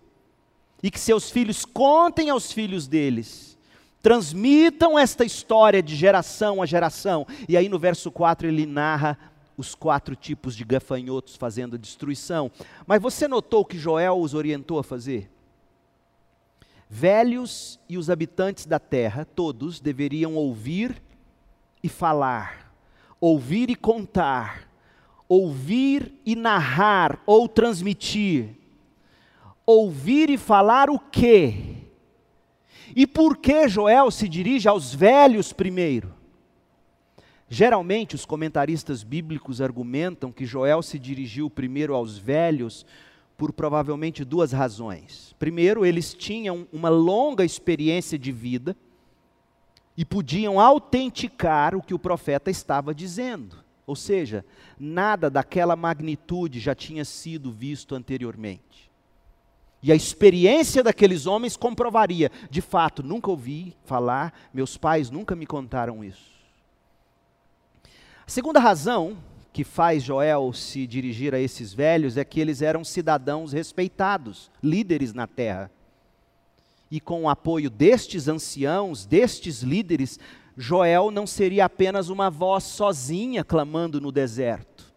E 0.82 0.90
que 0.90 0.98
seus 0.98 1.30
filhos 1.30 1.66
contem 1.66 2.30
aos 2.30 2.50
filhos 2.50 2.88
deles. 2.88 3.58
Transmitam 4.02 4.98
esta 4.98 5.26
história 5.26 5.84
de 5.84 5.94
geração 5.94 6.62
a 6.62 6.66
geração. 6.66 7.28
E 7.50 7.58
aí 7.58 7.68
no 7.68 7.78
verso 7.78 8.10
4 8.10 8.48
ele 8.48 8.66
narra 8.66 9.20
os 9.58 9.76
quatro 9.76 10.16
tipos 10.16 10.56
de 10.56 10.64
gafanhotos 10.64 11.36
fazendo 11.36 11.76
a 11.76 11.78
destruição. 11.78 12.50
Mas 12.88 13.02
você 13.02 13.28
notou 13.28 13.66
que 13.66 13.78
Joel 13.78 14.18
os 14.18 14.34
orientou 14.34 14.80
a 14.80 14.84
fazer? 14.84 15.30
Velhos 16.90 17.82
e 17.90 17.98
os 17.98 18.10
habitantes 18.10 18.66
da 18.66 18.80
terra, 18.80 19.26
todos, 19.26 19.82
deveriam 19.82 20.36
ouvir 20.36 21.04
e 21.84 21.90
falar, 21.90 22.74
ouvir 23.20 23.70
e 23.70 23.76
contar, 23.76 24.71
ouvir 25.34 26.12
e 26.26 26.36
narrar 26.36 27.24
ou 27.26 27.48
transmitir. 27.48 28.50
Ouvir 29.65 30.30
e 30.30 30.38
falar 30.38 30.89
o 30.89 31.00
quê? 31.00 31.78
E 32.94 33.08
por 33.08 33.38
que 33.38 33.65
Joel 33.70 34.12
se 34.12 34.28
dirige 34.28 34.67
aos 34.67 34.94
velhos 34.94 35.54
primeiro? 35.54 36.13
Geralmente, 37.48 38.13
os 38.13 38.26
comentaristas 38.26 39.04
bíblicos 39.04 39.62
argumentam 39.62 40.34
que 40.34 40.46
Joel 40.46 40.82
se 40.82 41.00
dirigiu 41.00 41.50
primeiro 41.50 41.96
aos 41.96 42.17
velhos 42.17 42.86
por 43.38 43.54
provavelmente 43.54 44.26
duas 44.26 44.52
razões. 44.52 45.34
Primeiro, 45.39 45.86
eles 45.86 46.13
tinham 46.13 46.67
uma 46.74 46.89
longa 46.89 47.46
experiência 47.46 48.20
de 48.20 48.34
vida 48.34 48.76
e 49.96 50.04
podiam 50.04 50.60
autenticar 50.60 51.74
o 51.74 51.82
que 51.82 51.94
o 51.94 52.00
profeta 52.00 52.52
estava 52.52 52.94
dizendo. 52.94 53.61
Ou 53.92 53.96
seja, 53.96 54.46
nada 54.80 55.30
daquela 55.30 55.76
magnitude 55.76 56.62
já 56.62 56.74
tinha 56.74 57.04
sido 57.04 57.52
visto 57.52 57.94
anteriormente. 57.94 58.90
E 59.84 59.92
a 59.92 59.96
experiência 59.96 60.82
daqueles 60.82 61.26
homens 61.26 61.58
comprovaria, 61.58 62.32
de 62.50 62.62
fato, 62.62 63.04
nunca 63.04 63.30
ouvi 63.30 63.76
falar, 63.84 64.34
meus 64.54 64.78
pais 64.78 65.10
nunca 65.10 65.36
me 65.36 65.46
contaram 65.46 66.06
isso. 66.06 66.32
A 68.26 68.30
segunda 68.30 68.62
razão 68.62 69.18
que 69.52 69.66
faz 69.66 70.04
Joel 70.04 70.54
se 70.54 70.88
dirigir 70.88 71.36
a 71.36 71.40
esses 71.42 71.74
velhos 71.74 72.16
é 72.16 72.24
que 72.24 72.40
eles 72.40 72.62
eram 72.62 72.86
cidadãos 72.86 73.52
respeitados, 73.52 74.50
líderes 74.64 75.14
na 75.14 75.28
terra. 75.28 75.70
E 76.90 77.02
com 77.02 77.24
o 77.24 77.30
apoio 77.30 77.70
destes 77.70 78.30
anciãos, 78.30 79.06
destes 79.06 79.62
líderes, 79.62 80.18
Joel 80.62 81.10
não 81.10 81.26
seria 81.26 81.65
apenas 81.65 82.10
uma 82.10 82.30
voz 82.30 82.63
sozinha 82.65 83.43
clamando 83.43 84.00
no 84.00 84.12
deserto. 84.12 84.93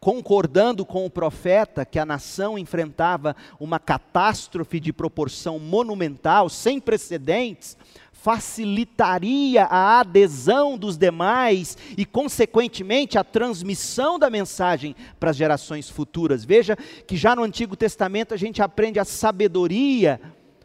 Concordando 0.00 0.84
com 0.86 1.04
o 1.04 1.10
profeta 1.10 1.84
que 1.84 1.98
a 1.98 2.06
nação 2.06 2.58
enfrentava 2.58 3.36
uma 3.60 3.78
catástrofe 3.78 4.80
de 4.80 4.94
proporção 4.94 5.58
monumental, 5.58 6.48
sem 6.48 6.80
precedentes, 6.80 7.76
facilitaria 8.12 9.64
a 9.64 10.00
adesão 10.00 10.78
dos 10.78 10.96
demais 10.96 11.76
e, 11.94 12.06
consequentemente, 12.06 13.18
a 13.18 13.24
transmissão 13.24 14.18
da 14.18 14.30
mensagem 14.30 14.96
para 15.20 15.30
as 15.30 15.36
gerações 15.36 15.90
futuras. 15.90 16.46
Veja 16.46 16.76
que 17.06 17.14
já 17.14 17.36
no 17.36 17.42
Antigo 17.42 17.76
Testamento 17.76 18.32
a 18.32 18.38
gente 18.38 18.62
aprende 18.62 18.98
a 18.98 19.04
sabedoria 19.04 20.18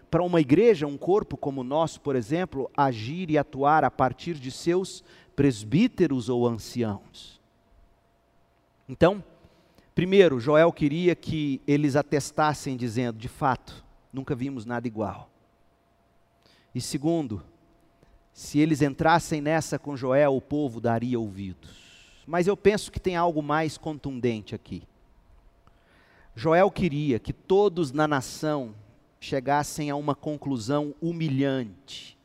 para 0.09 0.23
uma 0.23 0.41
igreja, 0.41 0.87
um 0.87 0.97
corpo 0.97 1.37
como 1.37 1.61
o 1.61 1.63
nosso, 1.63 2.01
por 2.01 2.15
exemplo, 2.15 2.69
agir 2.75 3.29
e 3.29 3.37
atuar 3.37 3.83
a 3.83 3.91
partir 3.91 4.35
de 4.35 4.51
seus 4.51 5.03
presbíteros 5.35 6.29
ou 6.29 6.47
anciãos. 6.47 7.39
Então, 8.87 9.23
primeiro, 9.93 10.39
Joel 10.39 10.71
queria 10.73 11.15
que 11.15 11.61
eles 11.67 11.95
atestassem, 11.95 12.75
dizendo: 12.75 13.17
de 13.17 13.27
fato, 13.27 13.85
nunca 14.11 14.33
vimos 14.35 14.65
nada 14.65 14.87
igual. 14.87 15.29
E 16.73 16.81
segundo, 16.81 17.43
Se 18.39 18.57
eles 18.57 18.81
entrassem 18.81 19.41
nessa 19.41 19.77
com 19.77 19.97
Joel, 19.97 20.33
o 20.33 20.41
povo 20.41 20.79
daria 20.79 21.19
ouvidos. 21.19 22.23
Mas 22.25 22.47
eu 22.47 22.55
penso 22.55 22.89
que 22.89 22.99
tem 22.99 23.17
algo 23.17 23.43
mais 23.43 23.77
contundente 23.77 24.55
aqui. 24.55 24.83
Joel 26.35 26.71
queria 26.71 27.19
que 27.19 27.33
todos 27.33 27.91
na 27.91 28.07
nação 28.07 28.73
chegassem 29.19 29.89
a 29.89 29.95
uma 29.95 30.15
conclusão 30.15 30.95
humilhante, 31.01 32.17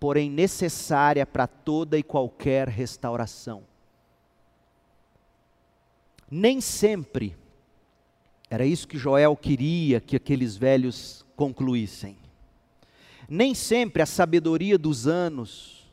porém 0.00 0.30
necessária 0.30 1.26
para 1.26 1.46
toda 1.46 1.98
e 1.98 2.02
qualquer 2.02 2.68
restauração. 2.68 3.64
Nem 6.30 6.60
sempre 6.60 7.36
era 8.50 8.64
isso 8.64 8.88
que 8.88 8.96
Joel 8.96 9.36
queria 9.36 10.00
que 10.00 10.16
aqueles 10.16 10.56
velhos 10.56 11.24
concluíssem. 11.36 12.16
Nem 13.28 13.54
sempre 13.54 14.00
a 14.02 14.06
sabedoria 14.06 14.78
dos 14.78 15.06
anos, 15.06 15.86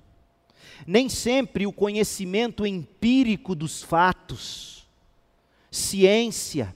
nem 0.88 1.10
sempre 1.10 1.68
o 1.68 1.74
conhecimento 1.74 2.66
empírico 2.66 3.54
dos 3.54 3.84
fatos, 3.84 4.88
ciência, 5.70 6.74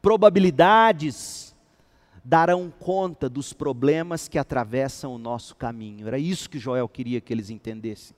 probabilidades, 0.00 1.47
darão 2.28 2.70
conta 2.78 3.26
dos 3.26 3.54
problemas 3.54 4.28
que 4.28 4.38
atravessam 4.38 5.14
o 5.14 5.18
nosso 5.18 5.56
caminho. 5.56 6.06
Era 6.06 6.18
isso 6.18 6.50
que 6.50 6.58
Joel 6.58 6.86
queria 6.86 7.22
que 7.22 7.32
eles 7.32 7.48
entendessem. 7.48 8.14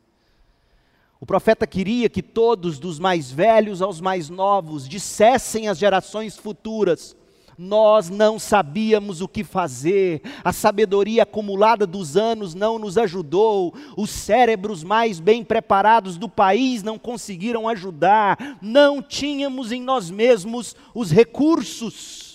O 1.20 1.27
profeta 1.27 1.64
queria 1.64 2.09
que 2.09 2.20
todos, 2.20 2.81
dos 2.81 2.99
mais 2.99 3.31
velhos 3.31 3.81
aos 3.81 4.01
mais 4.01 4.29
novos, 4.29 4.88
dissessem 4.88 5.68
às 5.68 5.79
gerações 5.79 6.37
futuras: 6.37 7.14
nós 7.57 8.11
não 8.11 8.37
sabíamos 8.37 9.20
o 9.20 9.29
que 9.29 9.44
fazer, 9.44 10.23
a 10.42 10.53
sabedoria 10.53 11.23
acumulada 11.23 11.87
dos 11.87 12.16
anos 12.16 12.53
não 12.53 12.81
nos 12.81 12.99
ajudou, 12.99 13.73
os 13.96 14.11
cérebros 14.11 14.83
mais 14.83 15.20
bem 15.20 15.44
preparados 15.44 16.18
do 16.18 16.29
país 16.29 16.83
não 16.83 16.99
conseguiram 16.99 17.68
ajudar, 17.68 18.59
não 18.61 19.01
tínhamos 19.01 19.70
em 19.70 19.81
nós 19.81 20.11
mesmos 20.11 20.75
os 20.92 21.12
recursos. 21.12 22.30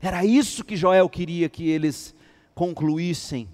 Era 0.00 0.24
isso 0.24 0.64
que 0.64 0.76
Joel 0.76 1.08
queria 1.08 1.48
que 1.48 1.68
eles 1.68 2.14
concluíssem 2.54 3.48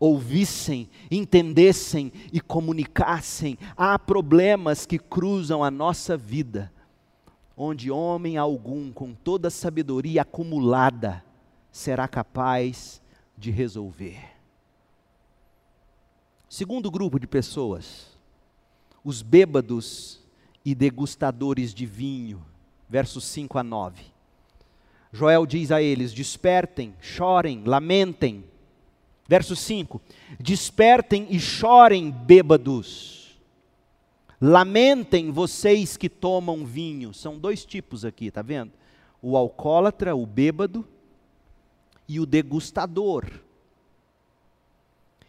ouvissem, 0.00 0.88
entendessem 1.10 2.10
e 2.32 2.40
comunicassem. 2.40 3.58
Há 3.76 3.98
problemas 3.98 4.86
que 4.86 4.98
cruzam 4.98 5.62
a 5.62 5.70
nossa 5.70 6.16
vida, 6.16 6.72
onde 7.54 7.90
homem 7.90 8.38
algum, 8.38 8.90
com 8.90 9.12
toda 9.12 9.48
a 9.48 9.50
sabedoria 9.50 10.22
acumulada, 10.22 11.22
será 11.70 12.08
capaz 12.08 13.02
de 13.36 13.50
resolver. 13.50 14.18
Segundo 16.48 16.90
grupo 16.90 17.20
de 17.20 17.26
pessoas, 17.26 18.18
os 19.04 19.22
bêbados 19.22 20.20
e 20.64 20.74
degustadores 20.74 21.72
de 21.72 21.86
vinho, 21.86 22.44
versos 22.88 23.24
5 23.24 23.58
a 23.58 23.62
9. 23.62 24.02
Joel 25.12 25.46
diz 25.46 25.70
a 25.72 25.82
eles: 25.82 26.12
Despertem, 26.12 26.94
chorem, 27.00 27.62
lamentem, 27.64 28.44
Verso 29.30 29.54
5: 29.54 30.00
Despertem 30.40 31.28
e 31.30 31.38
chorem, 31.38 32.10
bêbados. 32.10 33.38
Lamentem 34.40 35.30
vocês 35.30 35.96
que 35.96 36.08
tomam 36.08 36.66
vinho. 36.66 37.14
São 37.14 37.38
dois 37.38 37.64
tipos 37.64 38.04
aqui, 38.04 38.28
tá 38.28 38.42
vendo? 38.42 38.72
O 39.22 39.36
alcoólatra, 39.36 40.16
o 40.16 40.26
bêbado, 40.26 40.84
e 42.08 42.18
o 42.18 42.26
degustador. 42.26 43.24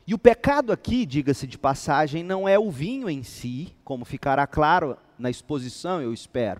E 0.07 0.15
o 0.15 0.17
pecado 0.17 0.71
aqui, 0.73 1.05
diga-se 1.05 1.45
de 1.45 1.59
passagem, 1.59 2.23
não 2.23 2.49
é 2.49 2.57
o 2.57 2.71
vinho 2.71 3.07
em 3.07 3.21
si, 3.21 3.71
como 3.83 4.03
ficará 4.03 4.47
claro 4.47 4.97
na 5.15 5.29
exposição, 5.29 6.01
eu 6.01 6.11
espero. 6.11 6.59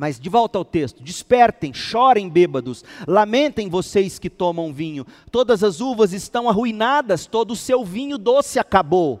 Mas 0.00 0.18
de 0.18 0.30
volta 0.30 0.56
ao 0.56 0.64
texto: 0.64 1.02
despertem, 1.02 1.74
chorem 1.74 2.26
bêbados, 2.26 2.82
lamentem 3.06 3.68
vocês 3.68 4.18
que 4.18 4.30
tomam 4.30 4.72
vinho. 4.72 5.06
Todas 5.30 5.62
as 5.62 5.82
uvas 5.82 6.14
estão 6.14 6.48
arruinadas, 6.48 7.26
todo 7.26 7.50
o 7.50 7.56
seu 7.56 7.84
vinho 7.84 8.16
doce 8.16 8.58
acabou. 8.58 9.20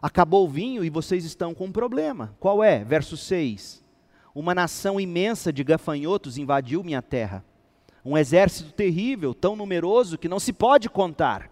Acabou 0.00 0.46
o 0.46 0.48
vinho 0.48 0.84
e 0.84 0.90
vocês 0.90 1.24
estão 1.24 1.52
com 1.52 1.64
um 1.64 1.72
problema. 1.72 2.36
Qual 2.38 2.62
é? 2.62 2.84
Verso 2.84 3.16
6. 3.16 3.82
Uma 4.32 4.54
nação 4.54 5.00
imensa 5.00 5.52
de 5.52 5.64
gafanhotos 5.64 6.38
invadiu 6.38 6.84
minha 6.84 7.02
terra. 7.02 7.44
Um 8.04 8.16
exército 8.16 8.70
terrível, 8.70 9.34
tão 9.34 9.56
numeroso 9.56 10.16
que 10.16 10.28
não 10.28 10.38
se 10.38 10.52
pode 10.52 10.88
contar. 10.88 11.50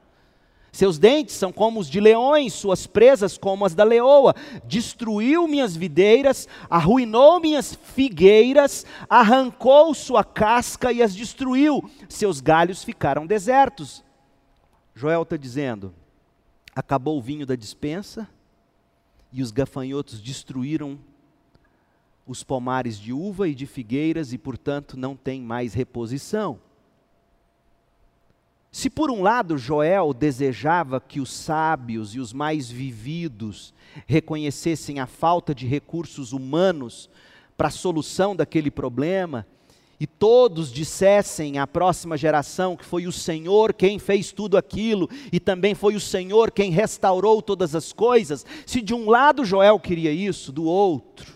Seus 0.73 0.99
dentes 0.99 1.35
são 1.35 1.53
como 1.53 1.81
os 1.81 1.89
de 1.89 2.01
leões, 2.01 2.53
suas 2.53 2.87
presas 2.87 3.37
como 3.37 3.65
as 3.65 3.75
da 3.75 3.83
leoa. 3.83 4.35
Destruiu 4.65 5.49
minhas 5.49 5.77
videiras, 5.77 6.47
arruinou 6.69 7.41
minhas 7.41 7.75
figueiras, 7.75 8.87
arrancou 9.09 9.93
sua 9.95 10.23
casca 10.23 10.93
e 10.93 11.03
as 11.03 11.15
destruiu. 11.15 11.83
Seus 12.09 12.41
galhos 12.41 12.85
ficaram 12.85 13.27
desertos. 13.27 14.05
Joel 14.95 15.23
está 15.23 15.37
dizendo: 15.37 15.93
acabou 16.75 17.19
o 17.19 17.23
vinho 17.23 17.47
da 17.47 17.57
dispensa 17.57 18.29
e 19.33 19.43
os 19.43 19.51
gafanhotos 19.51 20.21
destruíram 20.21 20.99
os 22.27 22.45
pomares 22.45 22.99
de 22.99 23.13
uva 23.13 23.49
e 23.49 23.55
de 23.57 23.67
figueiras 23.67 24.33
e, 24.33 24.39
portanto, 24.39 24.97
não 24.97 25.17
tem 25.17 25.41
mais 25.41 25.75
reposição. 25.75 26.61
Se 28.73 28.89
por 28.89 29.11
um 29.11 29.21
lado 29.21 29.59
Joel 29.59 30.15
desejava 30.15 31.01
que 31.01 31.21
os 31.21 31.33
sábios 31.33 32.15
e 32.15 32.21
os 32.21 32.33
mais 32.33 32.71
vividos 32.71 33.75
reconhecessem 34.07 35.01
a 35.01 35.07
falta 35.07 35.53
de 35.53 35.67
recursos 35.67 36.33
humanos 36.33 37.11
para 37.57 37.67
a 37.67 37.73
solução 37.73 38.35
daquele 38.35 38.71
problema, 38.71 39.45
e 39.99 40.07
todos 40.07 40.73
dissessem 40.73 41.59
à 41.59 41.67
próxima 41.67 42.17
geração 42.17 42.75
que 42.75 42.87
foi 42.87 43.07
o 43.07 43.13
Senhor 43.13 43.75
quem 43.75 43.99
fez 43.99 44.33
tudo 44.33 44.57
aquilo 44.57 45.11
e 45.31 45.39
também 45.39 45.75
foi 45.75 45.95
o 45.95 46.01
Senhor 46.01 46.51
quem 46.51 46.71
restaurou 46.71 47.43
todas 47.43 47.75
as 47.75 47.93
coisas, 47.93 48.47
se 48.65 48.81
de 48.81 48.95
um 48.95 49.11
lado 49.11 49.45
Joel 49.45 49.79
queria 49.79 50.11
isso, 50.11 50.53
do 50.53 50.65
outro, 50.65 51.35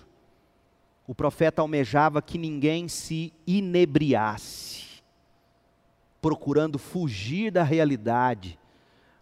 o 1.07 1.15
profeta 1.15 1.61
almejava 1.61 2.23
que 2.23 2.39
ninguém 2.39 2.89
se 2.89 3.35
inebriasse 3.47 4.84
procurando 6.25 6.79
fugir 6.79 7.51
da 7.51 7.63
realidade 7.63 8.59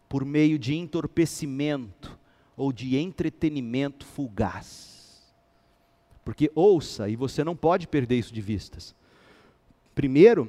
por 0.08 0.24
meio 0.24 0.56
de 0.56 0.72
entorpecimento 0.76 2.16
ou 2.56 2.72
de 2.72 2.96
entretenimento 2.96 4.06
fugaz. 4.06 5.34
Porque 6.24 6.48
ouça, 6.54 7.08
e 7.08 7.16
você 7.16 7.42
não 7.42 7.56
pode 7.56 7.88
perder 7.88 8.20
isso 8.20 8.32
de 8.32 8.40
vistas. 8.40 8.94
Primeiro, 9.96 10.48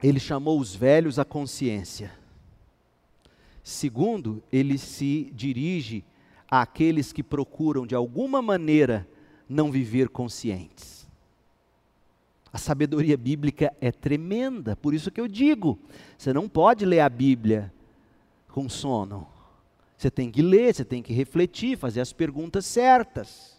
ele 0.00 0.20
chamou 0.20 0.60
os 0.60 0.72
velhos 0.72 1.18
à 1.18 1.24
consciência. 1.24 2.12
Segundo, 3.60 4.40
ele 4.52 4.78
se 4.78 5.32
dirige 5.34 6.04
àqueles 6.48 7.12
que 7.12 7.24
procuram 7.24 7.84
de 7.84 7.96
alguma 7.96 8.40
maneira 8.40 9.04
não 9.48 9.72
viver 9.72 10.10
conscientes. 10.10 10.95
A 12.52 12.58
sabedoria 12.58 13.16
bíblica 13.16 13.72
é 13.80 13.90
tremenda, 13.90 14.76
por 14.76 14.94
isso 14.94 15.10
que 15.10 15.20
eu 15.20 15.28
digo: 15.28 15.78
você 16.16 16.32
não 16.32 16.48
pode 16.48 16.84
ler 16.84 17.00
a 17.00 17.08
Bíblia 17.08 17.72
com 18.48 18.68
sono. 18.68 19.26
Você 19.96 20.10
tem 20.10 20.30
que 20.30 20.42
ler, 20.42 20.74
você 20.74 20.84
tem 20.84 21.02
que 21.02 21.12
refletir, 21.12 21.76
fazer 21.76 22.00
as 22.00 22.12
perguntas 22.12 22.66
certas. 22.66 23.56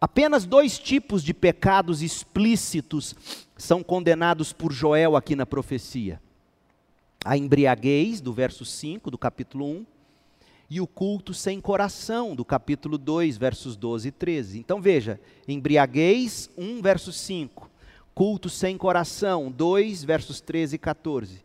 Apenas 0.00 0.46
dois 0.46 0.78
tipos 0.78 1.22
de 1.22 1.34
pecados 1.34 2.00
explícitos 2.00 3.14
são 3.56 3.82
condenados 3.82 4.52
por 4.52 4.72
Joel 4.72 5.14
aqui 5.14 5.36
na 5.36 5.44
profecia: 5.44 6.20
a 7.24 7.36
embriaguez, 7.36 8.20
do 8.20 8.32
verso 8.32 8.64
5 8.64 9.10
do 9.10 9.18
capítulo 9.18 9.66
1, 9.66 9.86
e 10.70 10.80
o 10.80 10.86
culto 10.86 11.34
sem 11.34 11.60
coração, 11.60 12.36
do 12.36 12.44
capítulo 12.44 12.96
2, 12.96 13.36
versos 13.36 13.76
12 13.76 14.08
e 14.08 14.12
13. 14.12 14.60
Então 14.60 14.80
veja, 14.80 15.20
embriaguez, 15.48 16.48
1, 16.56 16.80
verso 16.80 17.12
5. 17.12 17.68
Culto 18.14 18.48
sem 18.48 18.78
coração, 18.78 19.50
2, 19.50 20.04
versos 20.04 20.40
13 20.40 20.76
e 20.76 20.78
14. 20.78 21.44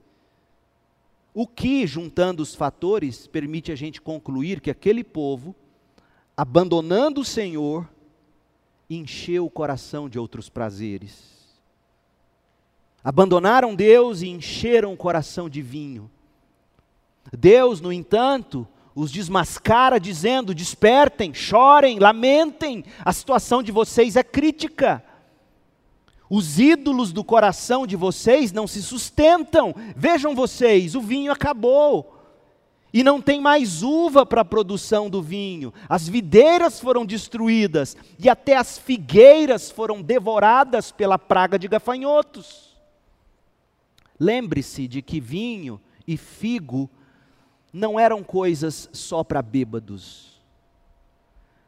O 1.33 1.47
que, 1.47 1.87
juntando 1.87 2.43
os 2.43 2.53
fatores, 2.53 3.25
permite 3.25 3.71
a 3.71 3.75
gente 3.75 3.99
concluir 3.99 4.61
que 4.61 4.69
aquele 4.69 5.03
povo, 5.03 5.55
abandonando 6.37 7.21
o 7.21 7.25
Senhor, 7.25 7.89
encheu 8.87 9.47
o 9.47 9.49
coração 9.49 10.07
de 10.07 10.19
outros 10.19 10.49
prazeres. 10.49 11.33
Abandonaram 13.03 13.73
Deus 13.73 14.21
e 14.21 14.27
encheram 14.27 14.93
o 14.93 14.97
coração 14.97 15.49
de 15.49 15.63
vinho. 15.63 16.11
Deus, 17.35 17.81
no 17.81 17.91
entanto, 17.91 18.67
os 18.95 19.11
desmascara 19.11 19.99
dizendo: 19.99 20.55
despertem, 20.55 21.33
chorem, 21.33 21.99
lamentem, 21.99 22.85
a 23.03 23.11
situação 23.11 23.61
de 23.61 23.71
vocês 23.71 24.15
é 24.15 24.23
crítica. 24.23 25.03
Os 26.27 26.57
ídolos 26.57 27.11
do 27.11 27.23
coração 27.23 27.85
de 27.85 27.95
vocês 27.95 28.51
não 28.51 28.65
se 28.65 28.81
sustentam. 28.81 29.75
Vejam 29.95 30.33
vocês, 30.33 30.95
o 30.95 31.01
vinho 31.01 31.31
acabou. 31.31 32.13
E 32.91 33.03
não 33.03 33.21
tem 33.21 33.41
mais 33.41 33.83
uva 33.83 34.25
para 34.25 34.41
a 34.41 34.45
produção 34.45 35.09
do 35.09 35.21
vinho. 35.21 35.73
As 35.87 36.07
videiras 36.07 36.79
foram 36.79 37.05
destruídas 37.05 37.95
e 38.17 38.29
até 38.29 38.55
as 38.55 38.77
figueiras 38.77 39.69
foram 39.69 40.01
devoradas 40.01 40.91
pela 40.91 41.19
praga 41.19 41.59
de 41.59 41.67
gafanhotos. 41.67 42.73
Lembre-se 44.17 44.87
de 44.87 45.01
que 45.01 45.19
vinho 45.19 45.79
e 46.07 46.15
figo 46.15 46.89
não 47.75 47.99
eram 47.99 48.23
coisas 48.23 48.89
só 48.93 49.21
para 49.21 49.41
bêbados. 49.41 50.41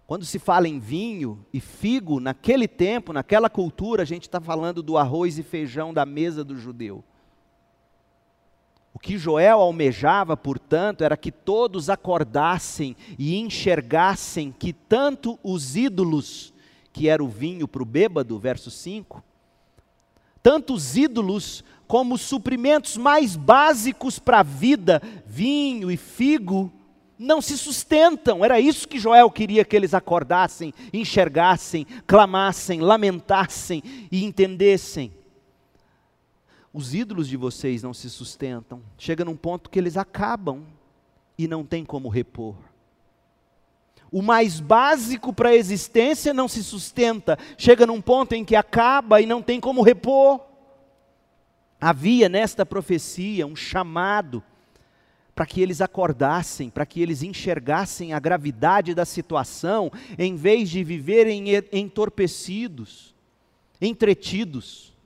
Quando 0.06 0.24
se 0.24 0.40
fala 0.40 0.66
em 0.66 0.80
vinho 0.80 1.46
e 1.52 1.60
figo, 1.60 2.22
naquele 2.22 2.66
tempo, 2.66 3.12
naquela 3.12 3.50
cultura, 3.50 4.04
a 4.04 4.06
gente 4.06 4.22
está 4.22 4.40
falando 4.40 4.82
do 4.82 4.98
arroz 4.98 5.38
e 5.38 5.44
feijão 5.44 5.94
da 5.94 6.06
mesa 6.06 6.46
do 6.46 6.58
judeu. 6.58 7.04
O 8.94 9.00
que 9.00 9.18
Joel 9.18 9.60
almejava, 9.60 10.38
portanto, 10.38 11.04
era 11.04 11.18
que 11.18 11.30
todos 11.30 11.90
acordassem 11.90 12.96
e 13.20 13.36
enxergassem 13.36 14.50
que 14.58 14.72
tanto 14.72 15.38
os 15.44 15.76
ídolos, 15.76 16.54
que 16.94 17.10
era 17.10 17.22
o 17.22 17.28
vinho 17.28 17.68
para 17.68 17.84
o 17.84 17.86
bêbado, 17.86 18.40
verso 18.40 18.72
5, 18.72 19.22
tanto 20.42 20.74
os 20.74 20.96
ídolos 20.96 21.66
como 21.88 22.16
os 22.16 22.22
suprimentos 22.22 22.98
mais 22.98 23.36
básicos 23.36 24.20
para 24.20 24.40
a 24.40 24.44
vida, 24.44 25.02
vinho 25.26 25.90
e 25.90 25.98
figo, 25.98 26.72
não 27.18 27.42
se 27.42 27.58
sustentam. 27.58 28.44
Era 28.44 28.60
isso 28.60 28.88
que 28.88 29.00
Joel 29.00 29.32
queria 29.32 29.66
que 29.66 29.76
eles 29.76 29.94
acordassem, 29.94 30.74
enxergassem, 30.94 31.88
clamassem, 32.06 32.82
lamentassem 32.82 33.82
e 34.12 34.24
entendessem. 34.24 35.14
Os 36.74 36.94
ídolos 36.94 37.28
de 37.28 37.38
vocês 37.38 37.82
não 37.82 37.94
se 37.94 38.10
sustentam. 38.10 38.82
Chega 38.98 39.26
num 39.26 39.36
ponto 39.36 39.70
que 39.70 39.80
eles 39.80 39.98
acabam 39.98 40.64
e 41.38 41.48
não 41.48 41.66
tem 41.66 41.84
como 41.84 42.10
repor. 42.10 42.56
O 44.12 44.22
mais 44.22 44.60
básico 44.60 45.34
para 45.34 45.50
a 45.50 45.56
existência 45.56 46.34
não 46.34 46.48
se 46.48 46.64
sustenta. 46.64 47.38
Chega 47.58 47.86
num 47.86 48.02
ponto 48.02 48.34
em 48.34 48.46
que 48.46 48.56
acaba 48.56 49.22
e 49.22 49.26
não 49.26 49.42
tem 49.42 49.60
como 49.60 49.82
repor. 49.82 50.47
Havia 51.80 52.28
nesta 52.28 52.66
profecia 52.66 53.46
um 53.46 53.56
chamado 53.56 54.44
para 55.36 55.46
que 55.46 55.62
eles 55.62 55.82
acordassem, 55.82 56.68
para 56.68 56.84
que 56.86 57.00
eles 57.00 57.22
enxergassem 57.22 58.12
a 58.12 58.20
gravidade 58.20 58.96
da 58.96 59.06
situação, 59.06 59.92
em 60.18 60.36
vez 60.36 60.68
de 60.68 60.84
viverem 60.84 61.46
entorpecidos, 61.72 63.14
entretidos, 63.80 64.98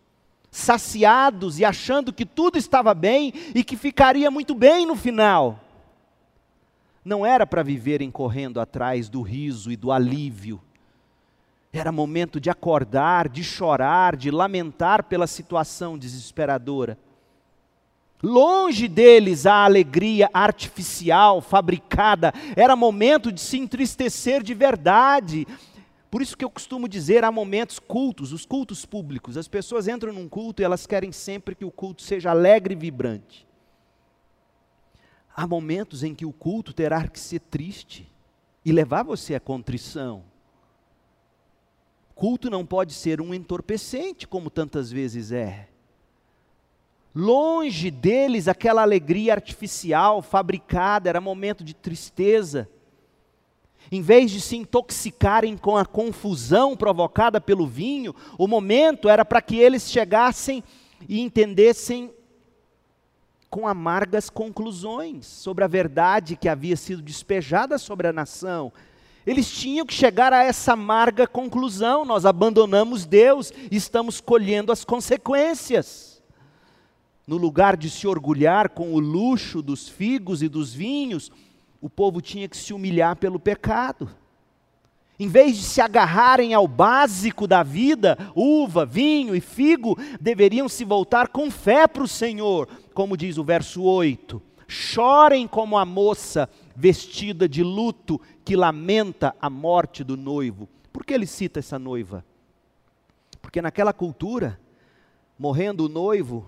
saciados 0.49 1.59
e 1.59 1.65
achando 1.65 2.13
que 2.13 2.25
tudo 2.25 2.57
estava 2.57 2.93
bem 2.93 3.33
e 3.53 3.61
que 3.61 3.75
ficaria 3.75 4.31
muito 4.31 4.55
bem 4.55 4.85
no 4.85 4.95
final. 4.95 5.59
Não 7.03 7.25
era 7.25 7.45
para 7.45 7.61
viverem 7.61 8.09
correndo 8.09 8.61
atrás 8.61 9.09
do 9.09 9.21
riso 9.21 9.69
e 9.69 9.75
do 9.75 9.91
alívio. 9.91 10.61
Era 11.73 11.91
momento 11.91 12.39
de 12.39 12.49
acordar, 12.49 13.29
de 13.29 13.43
chorar, 13.43 14.15
de 14.15 14.29
lamentar 14.29 15.03
pela 15.03 15.25
situação 15.25 15.97
desesperadora. 15.97 16.97
Longe 18.21 18.87
deles 18.87 19.45
a 19.45 19.65
alegria 19.65 20.29
artificial, 20.33 21.41
fabricada, 21.41 22.33
era 22.55 22.75
momento 22.75 23.31
de 23.31 23.41
se 23.41 23.57
entristecer 23.57 24.43
de 24.43 24.53
verdade. 24.53 25.47
Por 26.11 26.21
isso 26.21 26.37
que 26.37 26.43
eu 26.43 26.49
costumo 26.49 26.89
dizer, 26.89 27.23
há 27.23 27.31
momentos 27.31 27.79
cultos, 27.79 28.33
os 28.33 28.45
cultos 28.45 28.85
públicos, 28.85 29.37
as 29.37 29.47
pessoas 29.47 29.87
entram 29.87 30.13
num 30.13 30.27
culto 30.27 30.61
e 30.61 30.65
elas 30.65 30.85
querem 30.85 31.11
sempre 31.11 31.55
que 31.55 31.65
o 31.65 31.71
culto 31.71 32.01
seja 32.01 32.29
alegre 32.29 32.73
e 32.73 32.77
vibrante. 32.77 33.47
Há 35.33 35.47
momentos 35.47 36.03
em 36.03 36.13
que 36.13 36.25
o 36.25 36.33
culto 36.33 36.73
terá 36.73 37.07
que 37.07 37.19
ser 37.19 37.39
triste 37.39 38.11
e 38.63 38.71
levar 38.71 39.03
você 39.03 39.33
à 39.33 39.39
contrição. 39.39 40.30
Culto 42.21 42.51
não 42.51 42.63
pode 42.63 42.93
ser 42.93 43.19
um 43.19 43.33
entorpecente, 43.33 44.27
como 44.27 44.51
tantas 44.51 44.91
vezes 44.91 45.31
é. 45.31 45.67
Longe 47.15 47.89
deles 47.89 48.47
aquela 48.47 48.83
alegria 48.83 49.33
artificial, 49.33 50.21
fabricada, 50.21 51.09
era 51.09 51.19
momento 51.19 51.63
de 51.63 51.73
tristeza. 51.73 52.69
Em 53.91 54.03
vez 54.03 54.29
de 54.29 54.39
se 54.39 54.55
intoxicarem 54.55 55.57
com 55.57 55.75
a 55.75 55.83
confusão 55.83 56.77
provocada 56.77 57.41
pelo 57.41 57.65
vinho, 57.65 58.13
o 58.37 58.47
momento 58.47 59.09
era 59.09 59.25
para 59.25 59.41
que 59.41 59.57
eles 59.57 59.89
chegassem 59.89 60.63
e 61.09 61.21
entendessem 61.21 62.13
com 63.49 63.67
amargas 63.67 64.29
conclusões 64.29 65.25
sobre 65.25 65.63
a 65.63 65.67
verdade 65.67 66.35
que 66.35 66.47
havia 66.47 66.77
sido 66.77 67.01
despejada 67.01 67.79
sobre 67.79 68.07
a 68.07 68.13
nação. 68.13 68.71
Eles 69.25 69.51
tinham 69.51 69.85
que 69.85 69.93
chegar 69.93 70.33
a 70.33 70.43
essa 70.43 70.73
amarga 70.73 71.27
conclusão: 71.27 72.05
nós 72.05 72.25
abandonamos 72.25 73.05
Deus 73.05 73.51
e 73.71 73.75
estamos 73.75 74.19
colhendo 74.21 74.71
as 74.71 74.83
consequências 74.83 76.11
no 77.31 77.37
lugar 77.37 77.77
de 77.77 77.89
se 77.89 78.07
orgulhar 78.07 78.69
com 78.69 78.93
o 78.93 78.99
luxo 78.99 79.61
dos 79.61 79.87
figos 79.87 80.41
e 80.41 80.49
dos 80.49 80.73
vinhos, 80.73 81.31
o 81.79 81.89
povo 81.89 82.19
tinha 82.19 82.45
que 82.45 82.57
se 82.57 82.73
humilhar 82.73 83.15
pelo 83.15 83.39
pecado. 83.39 84.09
Em 85.17 85.29
vez 85.29 85.55
de 85.55 85.63
se 85.63 85.79
agarrarem 85.79 86.53
ao 86.53 86.67
básico 86.67 87.47
da 87.47 87.63
vida, 87.63 88.17
uva, 88.35 88.85
vinho 88.85 89.33
e 89.33 89.39
figo, 89.39 89.97
deveriam 90.19 90.67
se 90.67 90.83
voltar 90.83 91.29
com 91.29 91.49
fé 91.49 91.87
para 91.87 92.03
o 92.03 92.07
Senhor, 92.07 92.67
como 92.93 93.15
diz 93.15 93.37
o 93.37 93.43
verso 93.45 93.83
8. 93.83 94.41
Chorem 94.71 95.49
como 95.49 95.77
a 95.77 95.83
moça 95.83 96.49
vestida 96.73 97.49
de 97.49 97.61
luto 97.61 98.21
que 98.45 98.55
lamenta 98.55 99.35
a 99.41 99.49
morte 99.49 100.01
do 100.01 100.15
noivo. 100.15 100.69
Por 100.93 101.03
que 101.03 101.13
ele 101.13 101.27
cita 101.27 101.59
essa 101.59 101.77
noiva? 101.77 102.23
Porque 103.41 103.61
naquela 103.61 103.91
cultura, 103.91 104.57
morrendo 105.37 105.87
o 105.87 105.89
noivo, 105.89 106.47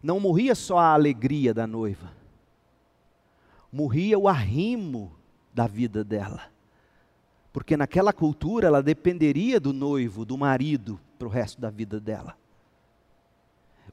não 0.00 0.20
morria 0.20 0.54
só 0.54 0.78
a 0.78 0.92
alegria 0.94 1.52
da 1.52 1.66
noiva, 1.66 2.12
morria 3.72 4.16
o 4.16 4.28
arrimo 4.28 5.10
da 5.52 5.66
vida 5.66 6.04
dela. 6.04 6.42
Porque 7.52 7.76
naquela 7.76 8.12
cultura 8.12 8.68
ela 8.68 8.80
dependeria 8.80 9.58
do 9.58 9.72
noivo, 9.72 10.24
do 10.24 10.38
marido, 10.38 11.00
para 11.18 11.26
o 11.26 11.30
resto 11.30 11.60
da 11.60 11.68
vida 11.68 11.98
dela. 11.98 12.36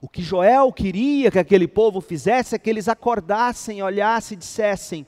O 0.06 0.08
que 0.08 0.22
Joel 0.22 0.72
queria 0.72 1.32
que 1.32 1.40
aquele 1.40 1.68
povo 1.68 2.00
fizesse 2.00 2.54
é 2.54 2.60
que 2.60 2.70
eles 2.70 2.88
acordassem, 2.88 3.82
olhassem 3.82 4.36
e 4.36 4.40
dissessem: 4.40 5.08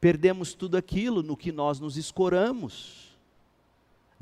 perdemos 0.00 0.54
tudo 0.54 0.76
aquilo 0.76 1.24
no 1.24 1.36
que 1.36 1.50
nós 1.50 1.80
nos 1.80 1.96
escoramos 1.96 3.02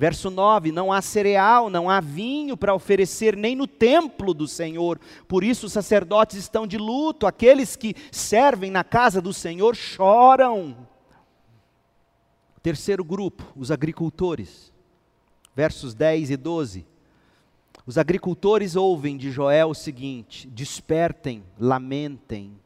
Verso 0.01 0.31
9: 0.31 0.73
Não 0.73 0.91
há 0.91 1.03
cereal, 1.03 1.69
não 1.69 1.91
há 1.91 2.01
vinho 2.01 2.57
para 2.57 2.75
oferecer 2.75 3.37
nem 3.37 3.55
no 3.55 3.67
templo 3.67 4.33
do 4.33 4.49
Senhor, 4.49 4.99
por 5.29 5.45
isso 5.45 5.67
os 5.67 5.75
sacerdotes 5.75 6.39
estão 6.39 6.67
de 6.67 6.79
luto, 6.79 7.27
aqueles 7.27 7.77
que 7.77 7.95
servem 8.11 8.71
na 8.71 8.83
casa 8.83 9.21
do 9.21 9.31
Senhor 9.31 9.77
choram. 9.77 10.75
Terceiro 12.63 13.05
grupo, 13.05 13.45
os 13.55 13.71
agricultores, 13.71 14.73
versos 15.55 15.93
10 15.93 16.31
e 16.31 16.37
12. 16.39 16.87
Os 17.87 17.97
agricultores 17.99 18.76
ouvem 18.76 19.16
de 19.16 19.31
Joel 19.31 19.70
o 19.70 19.74
seguinte: 19.74 20.49
despertem, 20.49 21.45
lamentem. 21.59 22.59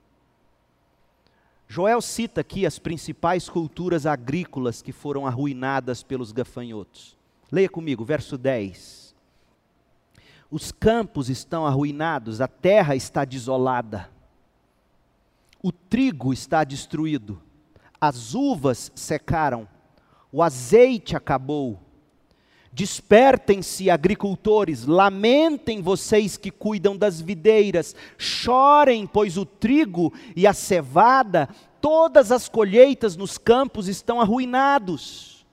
Joel 1.67 2.01
cita 2.01 2.41
aqui 2.41 2.67
as 2.67 2.79
principais 2.79 3.49
culturas 3.49 4.07
agrícolas 4.07 4.83
que 4.83 4.93
foram 4.93 5.27
arruinadas 5.27 6.03
pelos 6.03 6.31
gafanhotos. 6.31 7.17
Leia 7.51 7.69
comigo, 7.69 8.05
verso 8.05 8.37
10. 8.37 9.15
Os 10.51 10.71
campos 10.71 11.29
estão 11.29 11.67
arruinados, 11.67 12.41
a 12.41 12.47
terra 12.47 12.95
está 12.95 13.25
desolada, 13.25 14.09
o 15.63 15.73
trigo 15.73 16.33
está 16.33 16.63
destruído, 16.63 17.43
as 18.01 18.35
uvas 18.35 18.93
secaram, 18.95 19.67
o 20.31 20.43
azeite 20.43 21.17
acabou. 21.17 21.81
Despertem-se, 22.75 23.89
agricultores, 23.89 24.85
lamentem 24.85 25.81
vocês 25.81 26.37
que 26.37 26.51
cuidam 26.51 26.97
das 26.97 27.21
videiras, 27.21 27.95
chorem, 28.19 29.07
pois 29.07 29.39
o 29.39 29.47
trigo 29.47 30.13
e 30.35 30.45
a 30.45 30.53
cevada, 30.53 31.49
todas 31.81 32.33
as 32.33 32.49
colheitas 32.49 33.17
nos 33.17 33.39
campos 33.39 33.87
estão 33.87 34.21
arruinados. 34.21 35.47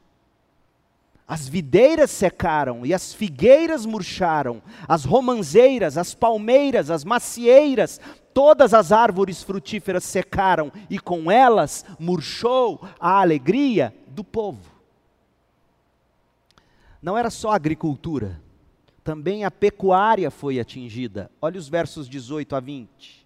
As 1.28 1.48
videiras 1.48 2.10
secaram 2.10 2.84
e 2.84 2.92
as 2.92 3.14
figueiras 3.14 3.86
murcharam, 3.86 4.60
as 4.88 5.06
romanzeiras, 5.06 6.00
as 6.00 6.16
palmeiras, 6.16 6.90
as 6.90 7.04
macieiras, 7.04 8.02
todas 8.34 8.74
as 8.74 8.92
árvores 8.92 9.44
frutíferas 9.44 10.06
secaram 10.06 10.72
e 10.90 10.98
com 10.98 11.32
elas 11.32 11.86
murchou 12.00 12.82
a 13.00 13.22
alegria 13.22 13.94
do 14.08 14.24
povo. 14.24 14.71
Não 17.02 17.18
era 17.18 17.30
só 17.30 17.52
agricultura, 17.52 18.42
também 19.04 19.44
a 19.44 19.52
pecuária 19.52 20.30
foi 20.30 20.60
atingida. 20.60 21.32
Olha 21.42 21.58
os 21.58 21.68
versos 21.68 22.08
18 22.08 22.56
a 22.56 22.60
20. 22.60 23.26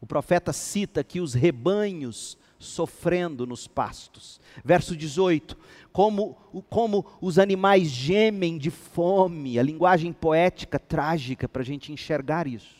O 0.00 0.06
profeta 0.06 0.52
cita 0.52 1.00
aqui 1.00 1.20
os 1.20 1.34
rebanhos 1.34 2.38
sofrendo 2.58 3.46
nos 3.46 3.66
pastos. 3.66 4.40
Verso 4.64 4.96
18: 4.96 5.56
como, 5.92 6.34
como 6.70 7.04
os 7.20 7.38
animais 7.38 7.88
gemem 7.88 8.56
de 8.56 8.70
fome, 8.70 9.58
a 9.58 9.62
linguagem 9.62 10.12
poética 10.12 10.78
trágica 10.78 11.48
para 11.48 11.62
a 11.62 11.64
gente 11.64 11.92
enxergar 11.92 12.46
isso. 12.46 12.76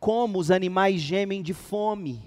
Como 0.00 0.38
os 0.38 0.50
animais 0.50 1.00
gemem 1.00 1.42
de 1.42 1.54
fome. 1.54 2.22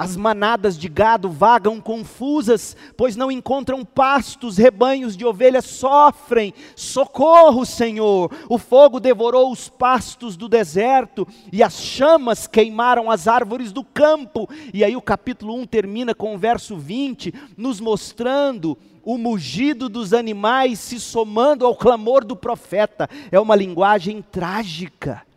As 0.00 0.16
manadas 0.16 0.78
de 0.78 0.88
gado 0.88 1.28
vagam 1.28 1.78
confusas, 1.78 2.74
pois 2.96 3.16
não 3.16 3.30
encontram 3.30 3.84
pastos, 3.84 4.56
rebanhos 4.56 5.14
de 5.14 5.26
ovelhas 5.26 5.66
sofrem. 5.66 6.54
Socorro, 6.74 7.66
Senhor! 7.66 8.32
O 8.48 8.56
fogo 8.56 8.98
devorou 8.98 9.52
os 9.52 9.68
pastos 9.68 10.38
do 10.38 10.48
deserto 10.48 11.28
e 11.52 11.62
as 11.62 11.74
chamas 11.74 12.46
queimaram 12.46 13.10
as 13.10 13.28
árvores 13.28 13.72
do 13.72 13.84
campo. 13.84 14.48
E 14.72 14.82
aí 14.82 14.96
o 14.96 15.02
capítulo 15.02 15.54
1 15.56 15.66
termina 15.66 16.14
com 16.14 16.34
o 16.34 16.38
verso 16.38 16.78
20, 16.78 17.34
nos 17.54 17.78
mostrando 17.78 18.78
o 19.04 19.18
mugido 19.18 19.86
dos 19.86 20.14
animais 20.14 20.78
se 20.78 20.98
somando 20.98 21.66
ao 21.66 21.76
clamor 21.76 22.24
do 22.24 22.34
profeta. 22.34 23.06
É 23.30 23.38
uma 23.38 23.54
linguagem 23.54 24.22
trágica 24.22 25.28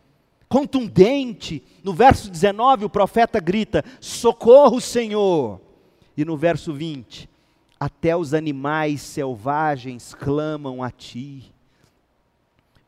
contundente. 0.48 1.62
No 1.82 1.92
verso 1.92 2.30
19, 2.30 2.84
o 2.84 2.90
profeta 2.90 3.40
grita: 3.40 3.84
Socorro, 4.00 4.80
Senhor! 4.80 5.60
E 6.16 6.24
no 6.24 6.36
verso 6.36 6.72
20, 6.72 7.28
até 7.78 8.16
os 8.16 8.32
animais 8.32 9.00
selvagens 9.00 10.14
clamam 10.14 10.82
a 10.82 10.90
ti, 10.90 11.52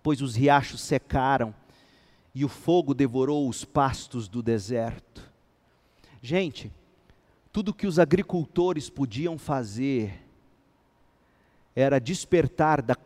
pois 0.03 0.23
os 0.23 0.37
riachos 0.37 0.81
secaram 0.81 1.55
e 2.35 2.45
o 2.45 2.49
fogo 2.49 2.95
devorou 2.95 3.49
os 3.49 3.65
pastos 3.65 4.29
do 4.29 4.43
deserto. 4.43 5.29
Gente, 6.23 6.71
tudo 7.53 7.75
que 7.75 7.87
os 7.87 7.99
agricultores 7.99 8.91
podiam 8.91 9.39
fazer 9.39 10.23
era 11.75 11.99
despertar 11.99 12.81
da, 12.81 12.97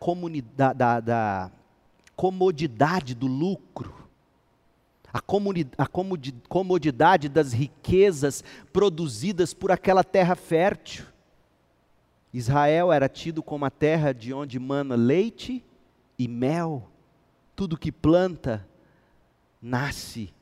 da, 0.55 0.73
da, 0.73 0.99
da 0.99 1.51
comodidade 2.15 3.15
do 3.15 3.27
lucro 3.27 4.00
a, 5.13 5.87
comodidade 6.47 7.27
das 7.27 7.51
riquezas 7.51 8.43
produzidas 8.71 9.53
por 9.53 9.71
aquela 9.71 10.03
terra 10.03 10.35
fértil. 10.35 11.05
Israel 12.33 12.93
era 12.93 13.09
tido 13.09 13.43
como 13.43 13.65
a 13.65 13.69
terra 13.69 14.13
de 14.13 14.33
onde 14.33 14.57
mana 14.57 14.95
leite 14.95 15.63
e 16.17 16.27
mel. 16.27 16.87
Tudo 17.55 17.77
que 17.77 17.91
planta, 17.91 18.65
nasce 19.61 20.33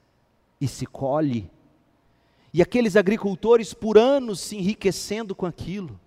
e 0.61 0.67
se 0.67 0.85
colhe. 0.85 1.49
E 2.53 2.61
aqueles 2.61 2.95
agricultores 2.95 3.73
por 3.73 3.97
anos 3.97 4.39
se 4.39 4.55
enriquecendo 4.55 5.35
com 5.35 5.45
aquilo, 5.45 5.99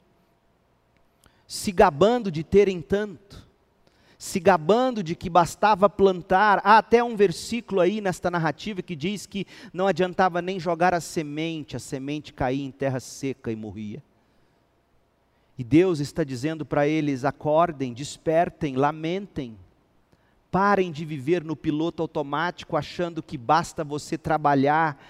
se 1.46 1.70
gabando 1.72 2.30
de 2.30 2.42
terem 2.42 2.80
tanto 2.80 3.51
se 4.22 4.38
gabando 4.38 5.02
de 5.02 5.16
que 5.16 5.28
bastava 5.28 5.90
plantar. 5.90 6.60
Há 6.62 6.78
até 6.78 7.02
um 7.02 7.16
versículo 7.16 7.80
aí 7.80 8.00
nesta 8.00 8.30
narrativa 8.30 8.80
que 8.80 8.94
diz 8.94 9.26
que 9.26 9.44
não 9.72 9.88
adiantava 9.88 10.40
nem 10.40 10.60
jogar 10.60 10.94
a 10.94 11.00
semente, 11.00 11.74
a 11.74 11.80
semente 11.80 12.32
caía 12.32 12.64
em 12.64 12.70
terra 12.70 13.00
seca 13.00 13.50
e 13.50 13.56
morria. 13.56 14.00
E 15.58 15.64
Deus 15.64 15.98
está 15.98 16.22
dizendo 16.22 16.64
para 16.64 16.86
eles: 16.86 17.24
acordem, 17.24 17.92
despertem, 17.92 18.76
lamentem. 18.76 19.58
Parem 20.52 20.92
de 20.92 21.04
viver 21.04 21.42
no 21.42 21.56
piloto 21.56 22.00
automático 22.00 22.76
achando 22.76 23.24
que 23.24 23.36
basta 23.36 23.82
você 23.82 24.16
trabalhar. 24.16 25.04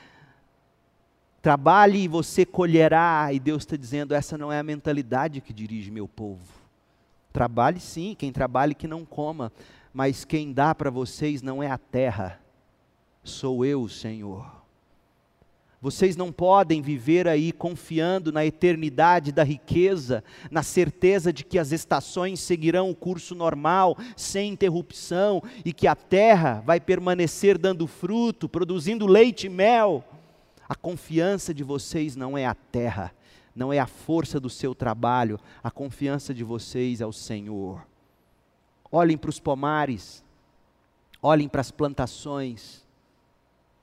Trabalhe 1.43 2.05
e 2.05 2.09
você 2.09 2.47
colherá. 2.47 3.29
E 3.31 3.39
Deus 3.39 3.65
está 3.65 3.77
dizendo: 3.77 4.15
essa 4.15 4.39
não 4.39 4.51
é 4.51 4.59
a 4.59 4.63
mentalidade 4.63 5.43
que 5.43 5.53
dirige 5.53 5.91
meu 5.91 6.09
povo. 6.09 6.62
Trabalhe 7.33 7.81
sim, 7.81 8.15
quem 8.19 8.31
trabalhe 8.31 8.75
que 8.75 8.87
não 8.87 9.05
coma, 9.05 9.51
mas 9.93 10.25
quem 10.25 10.53
dá 10.53 10.75
para 10.75 10.91
vocês 10.91 11.41
não 11.43 11.63
é 11.63 11.71
a 11.71 11.79
terra, 11.79 12.41
sou 13.25 13.65
eu, 13.65 13.89
Senhor. 13.89 14.63
Vocês 15.81 16.15
não 16.15 16.31
podem 16.31 16.81
viver 16.81 17.27
aí 17.27 17.51
confiando 17.51 18.31
na 18.31 18.47
eternidade 18.47 19.33
da 19.33 19.43
riqueza, 19.43 20.23
na 20.49 20.63
certeza 20.63 21.33
de 21.33 21.43
que 21.43 21.59
as 21.59 21.73
estações 21.73 22.39
seguirão 22.39 22.89
o 22.89 22.95
curso 22.95 23.35
normal, 23.35 23.97
sem 24.17 24.53
interrupção, 24.53 25.43
e 25.65 25.73
que 25.73 25.89
a 25.89 25.97
terra 25.97 26.63
vai 26.65 26.79
permanecer 26.79 27.59
dando 27.59 27.89
fruto, 27.89 28.49
produzindo 28.49 29.09
leite 29.09 29.47
e 29.47 29.51
mel. 29.51 30.05
A 30.69 30.77
confiança 30.77 31.53
de 31.53 31.65
vocês 31.65 32.15
não 32.15 32.39
é 32.39 32.47
a 32.47 32.55
terra, 32.55 33.13
não 33.55 33.73
é 33.73 33.79
a 33.79 33.87
força 33.87 34.41
do 34.41 34.49
seu 34.49 34.75
trabalho, 34.75 35.39
a 35.63 35.71
confiança 35.71 36.33
de 36.33 36.43
vocês 36.43 37.01
é 37.01 37.07
o 37.07 37.13
Senhor. 37.13 37.87
Olhem 38.91 39.17
para 39.17 39.31
os 39.31 39.39
pomares, 39.39 40.25
olhem 41.23 41.49
para 41.49 41.61
as 41.61 41.71
plantações, 41.71 42.87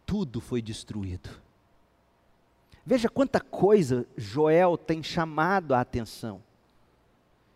tudo 0.06 0.42
foi 0.42 0.62
destruído. 0.62 1.30
Veja 2.86 3.08
quanta 3.08 3.40
coisa 3.40 4.08
Joel 4.18 4.78
tem 4.78 5.04
chamado 5.04 5.74
a 5.74 5.82
atenção. 5.82 6.42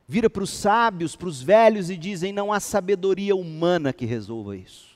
Vira 0.07 0.29
para 0.29 0.43
os 0.43 0.51
sábios, 0.51 1.15
para 1.15 1.27
os 1.27 1.41
velhos 1.41 1.89
e 1.89 1.97
dizem: 1.97 2.31
não 2.31 2.53
há 2.53 2.59
sabedoria 2.59 3.35
humana 3.35 3.91
que 3.91 4.05
resolva 4.05 4.55
isso 4.55 4.92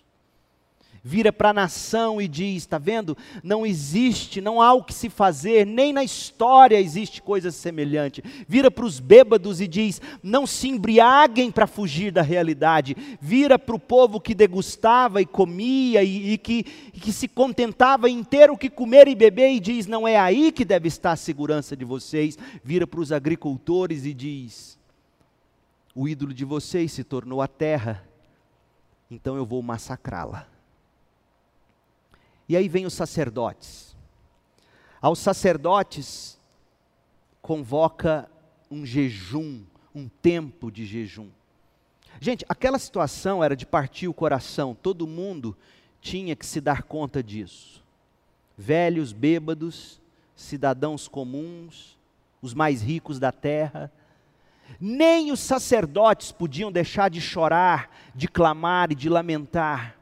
vira 1.07 1.31
para 1.31 1.49
a 1.49 1.53
nação 1.53 2.21
e 2.21 2.27
diz: 2.27 2.63
está 2.63 2.77
vendo? 2.77 3.17
Não 3.41 3.65
existe, 3.65 4.41
não 4.41 4.61
há 4.61 4.73
o 4.73 4.83
que 4.83 4.93
se 4.93 5.09
fazer, 5.09 5.65
nem 5.65 5.93
na 5.93 6.03
história 6.03 6.79
existe 6.79 7.21
coisa 7.21 7.49
semelhante. 7.49 8.21
Vira 8.47 8.69
para 8.69 8.85
os 8.85 8.99
bêbados 8.99 9.61
e 9.61 9.67
diz: 9.67 10.01
não 10.21 10.45
se 10.45 10.67
embriaguem 10.67 11.49
para 11.49 11.65
fugir 11.65 12.11
da 12.11 12.21
realidade. 12.21 12.95
Vira 13.21 13.57
para 13.57 13.75
o 13.75 13.79
povo 13.79 14.19
que 14.19 14.35
degustava 14.35 15.21
e 15.21 15.25
comia 15.25 16.03
e, 16.03 16.33
e, 16.33 16.37
que, 16.37 16.65
e 16.93 16.99
que 16.99 17.13
se 17.13 17.27
contentava 17.27 18.09
em 18.09 18.23
ter 18.23 18.51
o 18.51 18.57
que 18.57 18.69
comer 18.69 19.07
e 19.07 19.15
beber 19.15 19.51
e 19.51 19.59
diz: 19.61 19.87
não 19.87 20.05
é 20.05 20.17
aí 20.17 20.51
que 20.51 20.65
deve 20.65 20.89
estar 20.89 21.13
a 21.13 21.15
segurança 21.17 21.75
de 21.75 21.85
vocês. 21.85 22.37
Vira 22.63 22.85
para 22.85 22.99
os 22.99 23.13
agricultores 23.13 24.05
e 24.05 24.13
diz: 24.13 24.77
o 25.95 26.07
ídolo 26.07 26.33
de 26.33 26.43
vocês 26.43 26.91
se 26.91 27.03
tornou 27.05 27.41
a 27.41 27.47
terra, 27.47 28.03
então 29.09 29.37
eu 29.37 29.45
vou 29.45 29.63
massacrá-la. 29.63 30.56
E 32.47 32.55
aí 32.55 32.69
vem 32.69 32.85
os 32.85 32.93
sacerdotes. 32.93 33.95
Aos 35.01 35.19
sacerdotes 35.19 36.39
convoca 37.41 38.29
um 38.69 38.85
jejum, 38.85 39.63
um 39.93 40.07
tempo 40.07 40.71
de 40.71 40.85
jejum. 40.85 41.29
Gente, 42.19 42.45
aquela 42.49 42.79
situação 42.79 43.43
era 43.43 43.55
de 43.55 43.65
partir 43.65 44.07
o 44.07 44.13
coração, 44.13 44.75
todo 44.75 45.05
mundo 45.05 45.55
tinha 46.01 46.35
que 46.35 46.45
se 46.45 46.59
dar 46.59 46.83
conta 46.83 47.21
disso. 47.21 47.83
Velhos, 48.57 49.11
bêbados, 49.11 50.01
cidadãos 50.35 51.07
comuns, 51.07 51.97
os 52.41 52.53
mais 52.53 52.81
ricos 52.81 53.19
da 53.19 53.31
terra, 53.31 53.91
nem 54.79 55.31
os 55.31 55.39
sacerdotes 55.39 56.31
podiam 56.31 56.71
deixar 56.71 57.09
de 57.09 57.21
chorar, 57.21 57.89
de 58.15 58.27
clamar 58.27 58.91
e 58.91 58.95
de 58.95 59.09
lamentar. 59.09 59.96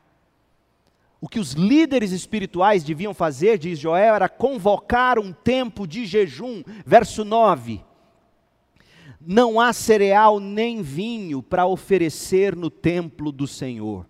O 1.25 1.27
que 1.27 1.39
os 1.39 1.53
líderes 1.53 2.11
espirituais 2.11 2.83
deviam 2.83 3.11
fazer, 3.11 3.57
diz 3.57 3.79
Joel, 3.79 4.13
era 4.13 4.29
convocar 4.29 5.17
um 5.17 5.33
tempo 5.33 5.87
de 5.87 6.05
jejum. 6.05 6.61
Verso 6.85 7.25
9: 7.25 7.83
Não 9.19 9.59
há 9.59 9.73
cereal 9.73 10.39
nem 10.39 10.83
vinho 10.83 11.41
para 11.41 11.65
oferecer 11.65 12.55
no 12.55 12.69
templo 12.69 13.31
do 13.31 13.47
Senhor. 13.47 14.05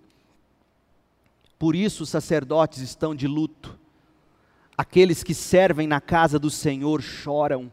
Por 1.57 1.73
isso 1.73 2.03
os 2.03 2.09
sacerdotes 2.09 2.79
estão 2.79 3.15
de 3.15 3.29
luto. 3.29 3.79
Aqueles 4.77 5.23
que 5.23 5.33
servem 5.33 5.87
na 5.87 6.01
casa 6.01 6.37
do 6.37 6.49
Senhor 6.49 7.01
choram. 7.01 7.71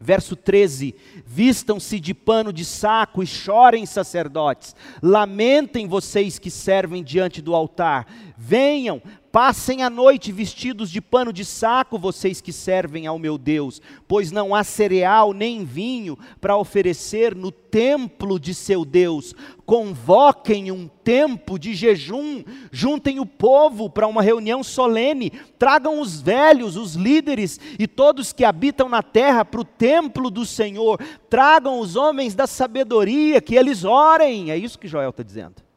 Verso 0.00 0.36
13: 0.36 0.94
Vistam-se 1.26 1.98
de 1.98 2.14
pano 2.14 2.52
de 2.52 2.64
saco 2.64 3.22
e 3.22 3.26
chorem, 3.26 3.84
sacerdotes. 3.84 4.76
Lamentem 5.02 5.88
vocês 5.88 6.38
que 6.38 6.50
servem 6.50 7.02
diante 7.02 7.42
do 7.42 7.54
altar. 7.54 8.06
Venham, 8.36 9.02
Passem 9.38 9.84
a 9.84 9.88
noite 9.88 10.32
vestidos 10.32 10.90
de 10.90 11.00
pano 11.00 11.32
de 11.32 11.44
saco, 11.44 11.96
vocês 11.96 12.40
que 12.40 12.52
servem 12.52 13.06
ao 13.06 13.20
meu 13.20 13.38
Deus, 13.38 13.80
pois 14.08 14.32
não 14.32 14.52
há 14.52 14.64
cereal 14.64 15.32
nem 15.32 15.64
vinho 15.64 16.18
para 16.40 16.56
oferecer 16.56 17.36
no 17.36 17.52
templo 17.52 18.40
de 18.40 18.52
seu 18.52 18.84
Deus. 18.84 19.36
Convoquem 19.64 20.72
um 20.72 20.88
tempo 20.88 21.56
de 21.56 21.72
jejum, 21.72 22.42
juntem 22.72 23.20
o 23.20 23.24
povo 23.24 23.88
para 23.88 24.08
uma 24.08 24.22
reunião 24.22 24.64
solene, 24.64 25.30
tragam 25.56 26.00
os 26.00 26.20
velhos, 26.20 26.76
os 26.76 26.96
líderes 26.96 27.60
e 27.78 27.86
todos 27.86 28.32
que 28.32 28.44
habitam 28.44 28.88
na 28.88 29.04
terra 29.04 29.44
para 29.44 29.60
o 29.60 29.64
templo 29.64 30.32
do 30.32 30.44
Senhor, 30.44 31.00
tragam 31.30 31.78
os 31.78 31.94
homens 31.94 32.34
da 32.34 32.48
sabedoria, 32.48 33.40
que 33.40 33.54
eles 33.54 33.84
orem. 33.84 34.50
É 34.50 34.56
isso 34.56 34.76
que 34.76 34.88
Joel 34.88 35.10
está 35.10 35.22
dizendo. 35.22 35.67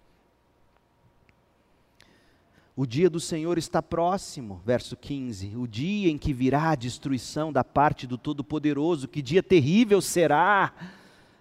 O 2.73 2.85
dia 2.85 3.09
do 3.09 3.19
Senhor 3.19 3.57
está 3.57 3.81
próximo, 3.81 4.61
verso 4.65 4.95
15. 4.95 5.57
O 5.57 5.67
dia 5.67 6.09
em 6.09 6.17
que 6.17 6.31
virá 6.31 6.69
a 6.69 6.75
destruição 6.75 7.51
da 7.51 7.65
parte 7.65 8.07
do 8.07 8.17
Todo-Poderoso, 8.17 9.09
que 9.09 9.21
dia 9.21 9.43
terrível 9.43 10.01
será! 10.01 10.73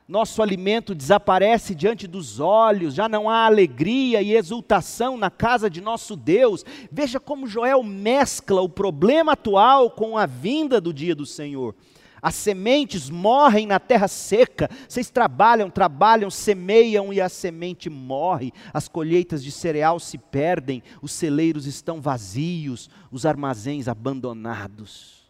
Nosso 0.09 0.43
alimento 0.43 0.93
desaparece 0.93 1.73
diante 1.73 2.09
dos 2.09 2.41
olhos, 2.41 2.95
já 2.95 3.09
não 3.09 3.31
há 3.31 3.47
alegria 3.47 4.21
e 4.21 4.35
exultação 4.35 5.17
na 5.17 5.31
casa 5.31 5.71
de 5.71 5.81
nosso 5.81 6.17
Deus. 6.17 6.65
Veja 6.91 7.21
como 7.21 7.47
Joel 7.47 7.85
mescla 7.85 8.61
o 8.61 8.69
problema 8.69 9.33
atual 9.33 9.89
com 9.89 10.19
a 10.19 10.27
vinda 10.27 10.81
do 10.81 10.93
dia 10.93 11.15
do 11.15 11.25
Senhor. 11.25 11.77
As 12.23 12.35
sementes 12.35 13.09
morrem 13.09 13.67
na 13.67 13.79
terra 13.79 14.09
seca. 14.09 14.69
Vocês 14.89 15.11
trabalham, 15.11 15.71
trabalham, 15.71 16.31
semeiam 16.31 17.13
e 17.13 17.21
a 17.21 17.29
semente 17.29 17.89
morre. 17.89 18.53
As 18.73 18.89
colheitas 18.89 19.43
de 19.43 19.51
cereal 19.51 19.99
se 19.99 20.19
perdem, 20.19 20.83
os 21.01 21.13
celeiros 21.13 21.67
estão 21.67 22.01
vazios, 22.01 22.91
os 23.11 23.25
armazéns 23.25 23.89
abandonados. 23.89 25.21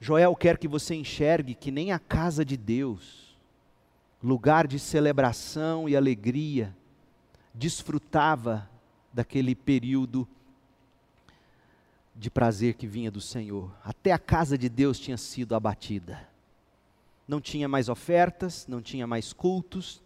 Joel 0.00 0.34
quer 0.34 0.58
que 0.58 0.68
você 0.68 0.94
enxergue 0.94 1.54
que 1.54 1.70
nem 1.70 1.92
a 1.92 1.98
casa 1.98 2.44
de 2.44 2.56
Deus, 2.56 3.36
lugar 4.22 4.66
de 4.66 4.78
celebração 4.78 5.88
e 5.88 5.96
alegria, 5.96 6.76
desfrutava 7.54 8.68
daquele 9.12 9.54
período 9.54 10.28
de 12.16 12.30
prazer 12.30 12.74
que 12.74 12.86
vinha 12.86 13.10
do 13.10 13.20
Senhor. 13.20 13.70
Até 13.84 14.10
a 14.12 14.18
casa 14.18 14.56
de 14.56 14.68
Deus 14.68 14.98
tinha 14.98 15.16
sido 15.16 15.54
abatida. 15.54 16.26
Não 17.28 17.40
tinha 17.40 17.68
mais 17.68 17.88
ofertas, 17.88 18.66
não 18.66 18.80
tinha 18.80 19.06
mais 19.06 19.32
cultos, 19.32 20.02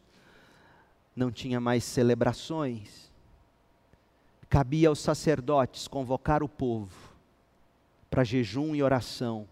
não 1.14 1.30
tinha 1.30 1.60
mais 1.60 1.84
celebrações. 1.84 3.10
Cabia 4.48 4.88
aos 4.88 4.98
sacerdotes 4.98 5.86
convocar 5.86 6.42
o 6.42 6.48
povo 6.48 7.10
para 8.10 8.24
jejum 8.24 8.74
e 8.74 8.82
oração, 8.82 9.46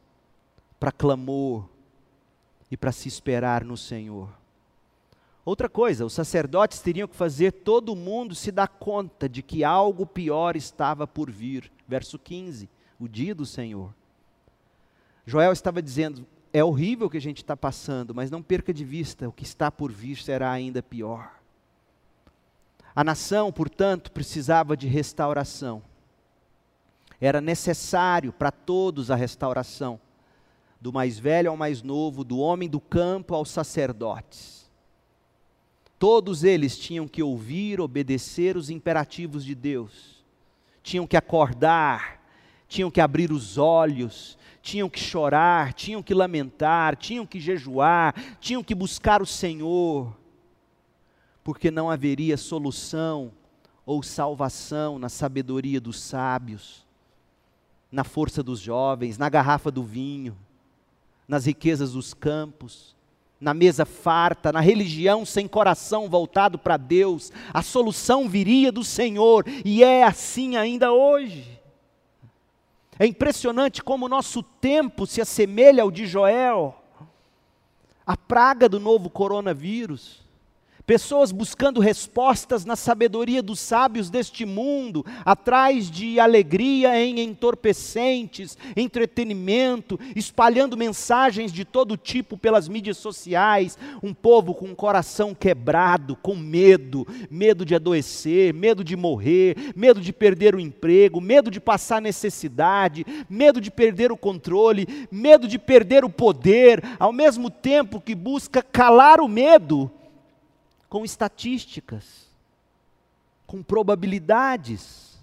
para 0.80 0.90
clamor 0.90 1.68
e 2.68 2.76
para 2.76 2.90
se 2.90 3.06
esperar 3.06 3.64
no 3.64 3.76
Senhor. 3.76 4.37
Outra 5.48 5.66
coisa, 5.66 6.04
os 6.04 6.12
sacerdotes 6.12 6.78
teriam 6.78 7.08
que 7.08 7.16
fazer 7.16 7.52
todo 7.52 7.96
mundo 7.96 8.34
se 8.34 8.52
dar 8.52 8.68
conta 8.68 9.26
de 9.26 9.42
que 9.42 9.64
algo 9.64 10.04
pior 10.04 10.56
estava 10.56 11.06
por 11.06 11.30
vir 11.30 11.72
verso 11.88 12.18
15, 12.18 12.68
o 13.00 13.08
dia 13.08 13.34
do 13.34 13.46
Senhor. 13.46 13.94
Joel 15.24 15.50
estava 15.52 15.80
dizendo: 15.80 16.26
é 16.52 16.62
horrível 16.62 17.06
o 17.06 17.10
que 17.10 17.16
a 17.16 17.20
gente 17.20 17.38
está 17.38 17.56
passando, 17.56 18.14
mas 18.14 18.30
não 18.30 18.42
perca 18.42 18.74
de 18.74 18.84
vista, 18.84 19.26
o 19.26 19.32
que 19.32 19.42
está 19.42 19.70
por 19.70 19.90
vir 19.90 20.18
será 20.18 20.50
ainda 20.50 20.82
pior. 20.82 21.30
A 22.94 23.02
nação, 23.02 23.50
portanto, 23.50 24.12
precisava 24.12 24.76
de 24.76 24.86
restauração. 24.86 25.82
Era 27.18 27.40
necessário 27.40 28.34
para 28.34 28.50
todos 28.50 29.10
a 29.10 29.16
restauração, 29.16 29.98
do 30.78 30.92
mais 30.92 31.18
velho 31.18 31.50
ao 31.50 31.56
mais 31.56 31.82
novo, 31.82 32.22
do 32.22 32.38
homem 32.38 32.68
do 32.68 32.80
campo 32.80 33.34
aos 33.34 33.48
sacerdotes. 33.48 34.57
Todos 35.98 36.44
eles 36.44 36.78
tinham 36.78 37.08
que 37.08 37.22
ouvir, 37.22 37.80
obedecer 37.80 38.56
os 38.56 38.70
imperativos 38.70 39.44
de 39.44 39.54
Deus. 39.54 40.24
Tinham 40.80 41.06
que 41.06 41.16
acordar, 41.16 42.22
tinham 42.68 42.90
que 42.90 43.00
abrir 43.00 43.32
os 43.32 43.58
olhos, 43.58 44.38
tinham 44.62 44.88
que 44.88 45.00
chorar, 45.00 45.72
tinham 45.72 46.02
que 46.02 46.14
lamentar, 46.14 46.94
tinham 46.96 47.26
que 47.26 47.40
jejuar, 47.40 48.14
tinham 48.38 48.62
que 48.62 48.74
buscar 48.74 49.20
o 49.20 49.26
Senhor, 49.26 50.16
porque 51.42 51.70
não 51.70 51.90
haveria 51.90 52.36
solução 52.36 53.32
ou 53.84 54.02
salvação 54.02 54.98
na 54.98 55.08
sabedoria 55.08 55.80
dos 55.80 55.98
sábios, 55.98 56.86
na 57.90 58.04
força 58.04 58.42
dos 58.42 58.60
jovens, 58.60 59.18
na 59.18 59.28
garrafa 59.28 59.70
do 59.70 59.82
vinho, 59.82 60.36
nas 61.26 61.46
riquezas 61.46 61.92
dos 61.92 62.14
campos 62.14 62.94
na 63.40 63.54
mesa 63.54 63.84
farta, 63.84 64.52
na 64.52 64.60
religião 64.60 65.24
sem 65.24 65.46
coração 65.46 66.08
voltado 66.08 66.58
para 66.58 66.76
Deus, 66.76 67.32
a 67.52 67.62
solução 67.62 68.28
viria 68.28 68.72
do 68.72 68.82
Senhor, 68.82 69.44
e 69.64 69.84
é 69.84 70.02
assim 70.02 70.56
ainda 70.56 70.92
hoje. 70.92 71.58
É 72.98 73.06
impressionante 73.06 73.82
como 73.82 74.06
o 74.06 74.08
nosso 74.08 74.42
tempo 74.42 75.06
se 75.06 75.20
assemelha 75.20 75.82
ao 75.82 75.90
de 75.90 76.06
Joel, 76.06 76.82
a 78.04 78.16
praga 78.16 78.68
do 78.68 78.80
novo 78.80 79.08
coronavírus 79.08 80.27
pessoas 80.88 81.30
buscando 81.30 81.82
respostas 81.82 82.64
na 82.64 82.74
sabedoria 82.74 83.42
dos 83.42 83.60
sábios 83.60 84.08
deste 84.08 84.46
mundo, 84.46 85.04
atrás 85.22 85.90
de 85.90 86.18
alegria 86.18 86.98
em 86.98 87.20
entorpecentes, 87.20 88.56
entretenimento, 88.74 90.00
espalhando 90.16 90.78
mensagens 90.78 91.52
de 91.52 91.62
todo 91.62 91.94
tipo 91.94 92.38
pelas 92.38 92.68
mídias 92.68 92.96
sociais, 92.96 93.76
um 94.02 94.14
povo 94.14 94.54
com 94.54 94.72
o 94.72 94.74
coração 94.74 95.34
quebrado, 95.34 96.16
com 96.16 96.34
medo, 96.34 97.06
medo 97.30 97.66
de 97.66 97.74
adoecer, 97.74 98.54
medo 98.54 98.82
de 98.82 98.96
morrer, 98.96 99.74
medo 99.76 100.00
de 100.00 100.10
perder 100.10 100.54
o 100.54 100.60
emprego, 100.60 101.20
medo 101.20 101.50
de 101.50 101.60
passar 101.60 102.00
necessidade, 102.00 103.04
medo 103.28 103.60
de 103.60 103.70
perder 103.70 104.10
o 104.10 104.16
controle, 104.16 104.88
medo 105.12 105.46
de 105.46 105.58
perder 105.58 106.02
o 106.02 106.08
poder, 106.08 106.82
ao 106.98 107.12
mesmo 107.12 107.50
tempo 107.50 108.00
que 108.00 108.14
busca 108.14 108.62
calar 108.62 109.20
o 109.20 109.28
medo 109.28 109.92
com 110.88 111.04
estatísticas, 111.04 112.26
com 113.46 113.62
probabilidades, 113.62 115.18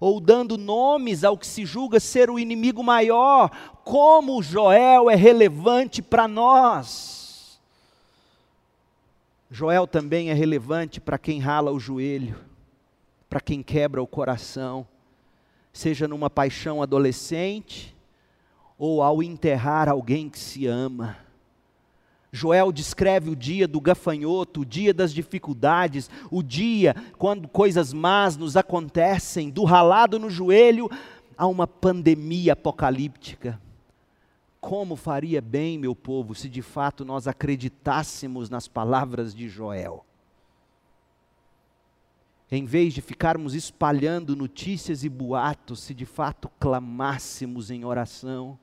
ou 0.00 0.20
dando 0.20 0.56
nomes 0.56 1.24
ao 1.24 1.36
que 1.36 1.46
se 1.46 1.66
julga 1.66 1.98
ser 1.98 2.30
o 2.30 2.38
inimigo 2.38 2.82
maior, 2.82 3.50
como 3.84 4.42
Joel 4.42 5.10
é 5.10 5.14
relevante 5.14 6.00
para 6.00 6.28
nós. 6.28 7.58
Joel 9.50 9.86
também 9.86 10.30
é 10.30 10.34
relevante 10.34 11.00
para 11.00 11.18
quem 11.18 11.40
rala 11.40 11.72
o 11.72 11.80
joelho, 11.80 12.38
para 13.28 13.40
quem 13.40 13.62
quebra 13.62 14.02
o 14.02 14.06
coração, 14.06 14.86
seja 15.72 16.06
numa 16.06 16.30
paixão 16.30 16.82
adolescente 16.82 17.94
ou 18.78 19.02
ao 19.02 19.22
enterrar 19.22 19.88
alguém 19.88 20.28
que 20.28 20.38
se 20.38 20.66
ama 20.66 21.27
Joel 22.30 22.70
descreve 22.70 23.30
o 23.30 23.36
dia 23.36 23.66
do 23.66 23.80
gafanhoto, 23.80 24.60
o 24.60 24.66
dia 24.66 24.92
das 24.92 25.12
dificuldades, 25.14 26.10
o 26.30 26.42
dia 26.42 26.94
quando 27.16 27.48
coisas 27.48 27.92
más 27.92 28.36
nos 28.36 28.56
acontecem, 28.56 29.50
do 29.50 29.64
ralado 29.64 30.18
no 30.18 30.28
joelho 30.28 30.90
a 31.36 31.46
uma 31.46 31.66
pandemia 31.66 32.52
apocalíptica. 32.52 33.60
Como 34.60 34.96
faria 34.96 35.40
bem, 35.40 35.78
meu 35.78 35.94
povo, 35.94 36.34
se 36.34 36.48
de 36.48 36.60
fato 36.60 37.04
nós 37.04 37.28
acreditássemos 37.28 38.50
nas 38.50 38.66
palavras 38.68 39.34
de 39.34 39.48
Joel? 39.48 40.04
Em 42.50 42.64
vez 42.64 42.94
de 42.94 43.00
ficarmos 43.00 43.54
espalhando 43.54 44.34
notícias 44.34 45.04
e 45.04 45.08
boatos, 45.08 45.80
se 45.80 45.94
de 45.94 46.06
fato 46.06 46.50
clamássemos 46.58 47.70
em 47.70 47.84
oração, 47.84 48.58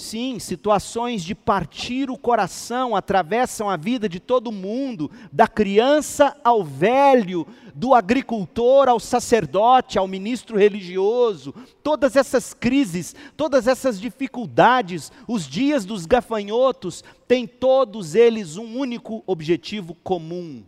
Sim, 0.00 0.38
situações 0.38 1.22
de 1.22 1.34
partir 1.34 2.08
o 2.08 2.16
coração 2.16 2.96
atravessam 2.96 3.68
a 3.68 3.76
vida 3.76 4.08
de 4.08 4.18
todo 4.18 4.50
mundo, 4.50 5.10
da 5.30 5.46
criança 5.46 6.34
ao 6.42 6.64
velho, 6.64 7.46
do 7.74 7.92
agricultor 7.92 8.88
ao 8.88 8.98
sacerdote, 8.98 9.98
ao 9.98 10.08
ministro 10.08 10.56
religioso. 10.56 11.54
Todas 11.82 12.16
essas 12.16 12.54
crises, 12.54 13.14
todas 13.36 13.66
essas 13.66 14.00
dificuldades, 14.00 15.12
os 15.28 15.46
dias 15.46 15.84
dos 15.84 16.06
gafanhotos, 16.06 17.04
têm 17.28 17.46
todos 17.46 18.14
eles 18.14 18.56
um 18.56 18.78
único 18.78 19.22
objetivo 19.26 19.94
comum: 20.02 20.64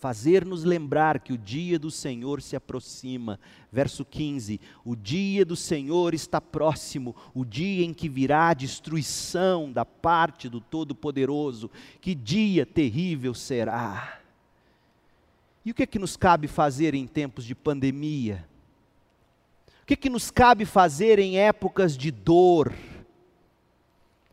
fazer-nos 0.00 0.64
lembrar 0.64 1.20
que 1.20 1.32
o 1.32 1.38
dia 1.38 1.78
do 1.78 1.90
Senhor 1.90 2.40
se 2.40 2.56
aproxima. 2.56 3.38
Verso 3.70 4.02
15: 4.02 4.58
O 4.82 4.96
dia 4.96 5.44
do 5.44 5.54
Senhor 5.54 6.14
está 6.14 6.40
próximo, 6.40 7.14
o 7.34 7.44
dia 7.44 7.84
em 7.84 7.92
que 7.92 8.08
virá 8.08 8.48
a 8.48 8.54
destruição 8.54 9.70
da 9.70 9.84
parte 9.84 10.48
do 10.48 10.58
Todo-Poderoso. 10.58 11.70
Que 12.00 12.14
dia 12.14 12.64
terrível 12.64 13.34
será! 13.34 14.18
E 15.64 15.70
o 15.70 15.74
que 15.74 15.82
é 15.82 15.86
que 15.86 15.98
nos 15.98 16.16
cabe 16.16 16.48
fazer 16.48 16.94
em 16.94 17.06
tempos 17.06 17.44
de 17.44 17.54
pandemia? 17.54 18.48
O 19.82 19.86
que 19.86 19.92
é 19.92 19.96
que 19.96 20.08
nos 20.08 20.30
cabe 20.30 20.64
fazer 20.64 21.18
em 21.18 21.38
épocas 21.38 21.94
de 21.98 22.10
dor? 22.10 22.72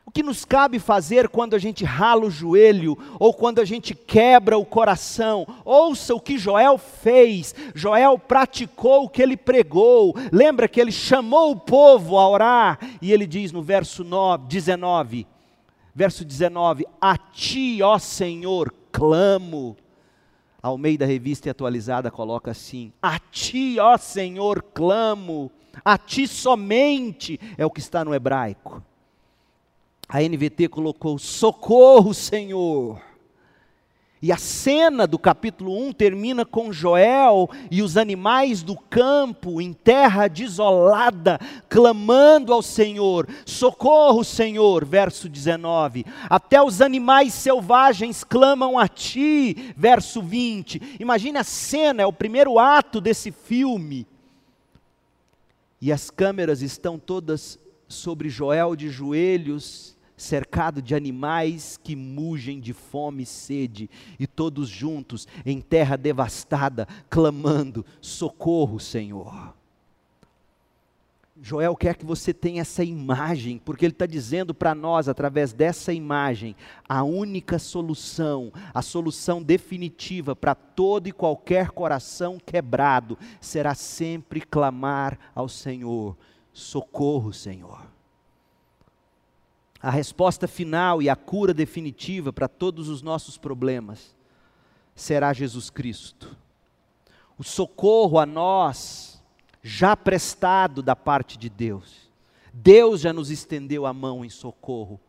O 0.08 0.12
que 0.12 0.24
nos 0.24 0.46
cabe 0.46 0.80
fazer 0.80 1.28
quando 1.28 1.54
a 1.54 1.60
gente 1.60 1.84
rala 1.84 2.26
o 2.26 2.32
joelho 2.32 2.98
ou 3.20 3.34
quando 3.34 3.60
a 3.60 3.66
gente 3.66 3.94
quebra 3.94 4.58
o 4.58 4.66
coração? 4.66 5.46
Ouça 5.66 6.16
o 6.16 6.22
que 6.22 6.38
Joel 6.38 6.78
fez. 6.78 7.54
Joel 7.76 8.18
praticou 8.18 9.04
o 9.04 9.10
que 9.10 9.22
ele 9.22 9.36
pregou. 9.36 10.16
Lembra 10.32 10.70
que 10.70 10.80
ele 10.80 10.94
chamou 10.94 11.52
o 11.52 11.60
povo 11.60 12.18
a 12.18 12.30
orar 12.30 12.80
e 13.02 13.12
ele 13.12 13.28
diz 13.28 13.52
no 13.52 13.62
verso 13.62 14.02
9, 14.02 14.46
19: 14.48 15.28
Verso 15.94 16.24
19: 16.24 16.86
A 17.02 17.18
ti, 17.18 17.82
ó 17.84 18.00
Senhor, 18.00 18.74
clamo. 18.94 19.76
Ao 20.64 20.78
meio 20.78 20.98
da 20.98 21.06
revista 21.06 21.52
atualizada 21.52 22.10
coloca 22.10 22.52
assim: 22.52 22.94
A 23.02 23.20
ti, 23.20 23.78
ó 23.78 23.98
Senhor, 23.98 24.64
clamo. 24.74 25.52
A 25.84 25.98
ti 25.98 26.30
somente 26.30 27.38
é 27.58 27.66
o 27.66 27.70
que 27.70 27.82
está 27.82 28.06
no 28.06 28.16
hebraico. 28.16 28.82
A 30.08 30.22
NVT 30.22 30.70
colocou: 30.70 31.20
Socorro, 31.20 32.14
Senhor. 32.14 33.02
E 34.20 34.32
a 34.32 34.38
cena 34.38 35.06
do 35.06 35.20
capítulo 35.20 35.78
1 35.78 35.94
termina 35.94 36.44
com 36.44 36.72
Joel 36.72 37.48
e 37.70 37.84
os 37.84 37.98
animais 37.98 38.64
do 38.64 38.76
campo, 38.76 39.62
em 39.62 39.72
terra 39.74 40.28
desolada, 40.28 41.40
clamando 41.70 42.52
ao 42.52 42.62
Senhor: 42.62 43.28
Socorro, 43.46 44.24
Senhor, 44.24 44.86
verso 44.86 45.28
19. 45.28 46.06
Até 46.30 46.62
os 46.62 46.82
animais 46.82 47.34
selvagens 47.34 48.24
clamam 48.24 48.80
a 48.80 48.88
ti, 48.88 49.74
verso 49.76 50.22
20. 50.22 50.98
Imagine 51.00 51.38
a 51.38 51.44
cena, 51.44 52.02
é 52.02 52.06
o 52.06 52.14
primeiro 52.14 52.58
ato 52.58 53.02
desse 53.02 53.32
filme. 53.32 54.08
E 55.80 55.92
as 55.92 56.10
câmeras 56.10 56.62
estão 56.62 56.98
todas 56.98 57.60
sobre 57.88 58.30
Joel 58.30 58.76
de 58.76 58.90
joelhos, 58.90 59.97
cercado 60.18 60.82
de 60.82 60.96
animais 60.96 61.80
que 61.82 61.96
mugem 61.96 62.60
de 62.60 62.74
fome 62.74 63.24
e 63.24 63.26
sede, 63.26 63.90
e 64.20 64.26
todos 64.26 64.68
juntos 64.68 65.28
em 65.46 65.62
terra 65.62 65.96
devastada, 65.96 66.88
clamando: 67.10 67.86
socorro, 68.02 68.80
Senhor. 68.80 69.56
Joel 71.40 71.76
quer 71.76 71.96
que 71.96 72.06
você 72.06 72.34
tenha 72.34 72.62
essa 72.62 72.84
imagem, 72.84 73.62
porque 73.64 73.86
ele 73.86 73.94
está 73.94 74.08
dizendo 74.08 74.56
para 74.56 74.74
nós, 74.74 75.08
através 75.08 75.54
dessa 75.54 75.94
imagem, 75.94 76.56
a 76.90 77.04
única 77.04 77.60
solução, 77.60 78.52
a 78.74 78.82
solução 78.82 79.44
definitiva 79.44 80.36
para 80.36 80.56
todo 80.56 81.08
e 81.08 81.12
qualquer 81.12 81.70
coração 81.70 82.40
quebrado, 82.44 83.20
será 83.40 83.76
sempre 83.76 84.42
clamar 84.42 85.20
ao 85.36 85.48
Senhor: 85.48 86.18
socorro, 86.52 87.32
Senhor. 87.32 87.97
A 89.82 89.90
resposta 89.90 90.48
final 90.48 91.02
e 91.02 91.10
a 91.10 91.16
cura 91.16 91.54
definitiva 91.54 92.34
para 92.34 92.48
todos 92.48 92.90
os 92.90 93.02
nossos 93.02 93.38
problemas 93.38 94.16
será 94.96 95.32
Jesus 95.34 95.70
Cristo. 95.70 96.36
O 97.38 97.44
socorro 97.44 98.18
a 98.18 98.26
nós, 98.26 99.22
já 99.62 99.96
prestado 99.96 100.82
da 100.82 100.96
parte 100.96 101.38
de 101.38 101.50
Deus. 101.50 102.10
Deus 102.52 103.02
já 103.02 103.14
nos 103.14 103.30
estendeu 103.30 103.86
a 103.86 103.94
mão 103.94 104.26
em 104.26 104.30
socorro, 104.30 105.00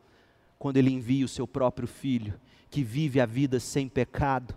quando 0.59 0.77
Ele 0.77 0.91
envia 0.91 1.25
o 1.25 1.29
seu 1.29 1.47
próprio 1.47 1.89
Filho, 1.89 2.39
que 2.71 2.83
vive 2.83 3.21
a 3.21 3.27
vida 3.27 3.59
sem 3.59 3.89
pecado, 3.89 4.55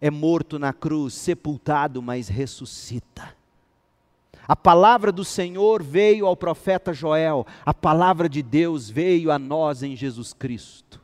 é 0.00 0.10
morto 0.10 0.58
na 0.58 0.72
cruz, 0.72 1.14
sepultado, 1.14 2.00
mas 2.00 2.28
ressuscita 2.28 3.41
a 4.46 4.56
palavra 4.56 5.12
do 5.12 5.24
Senhor 5.24 5.82
veio 5.82 6.26
ao 6.26 6.36
profeta 6.36 6.92
Joel, 6.92 7.46
a 7.64 7.72
palavra 7.72 8.28
de 8.28 8.42
Deus 8.42 8.90
veio 8.90 9.30
a 9.30 9.38
nós 9.38 9.82
em 9.82 9.94
Jesus 9.94 10.32
Cristo. 10.32 11.00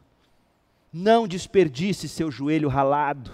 Não 0.92 1.28
desperdice 1.28 2.08
seu 2.08 2.30
joelho 2.30 2.68
ralado, 2.68 3.30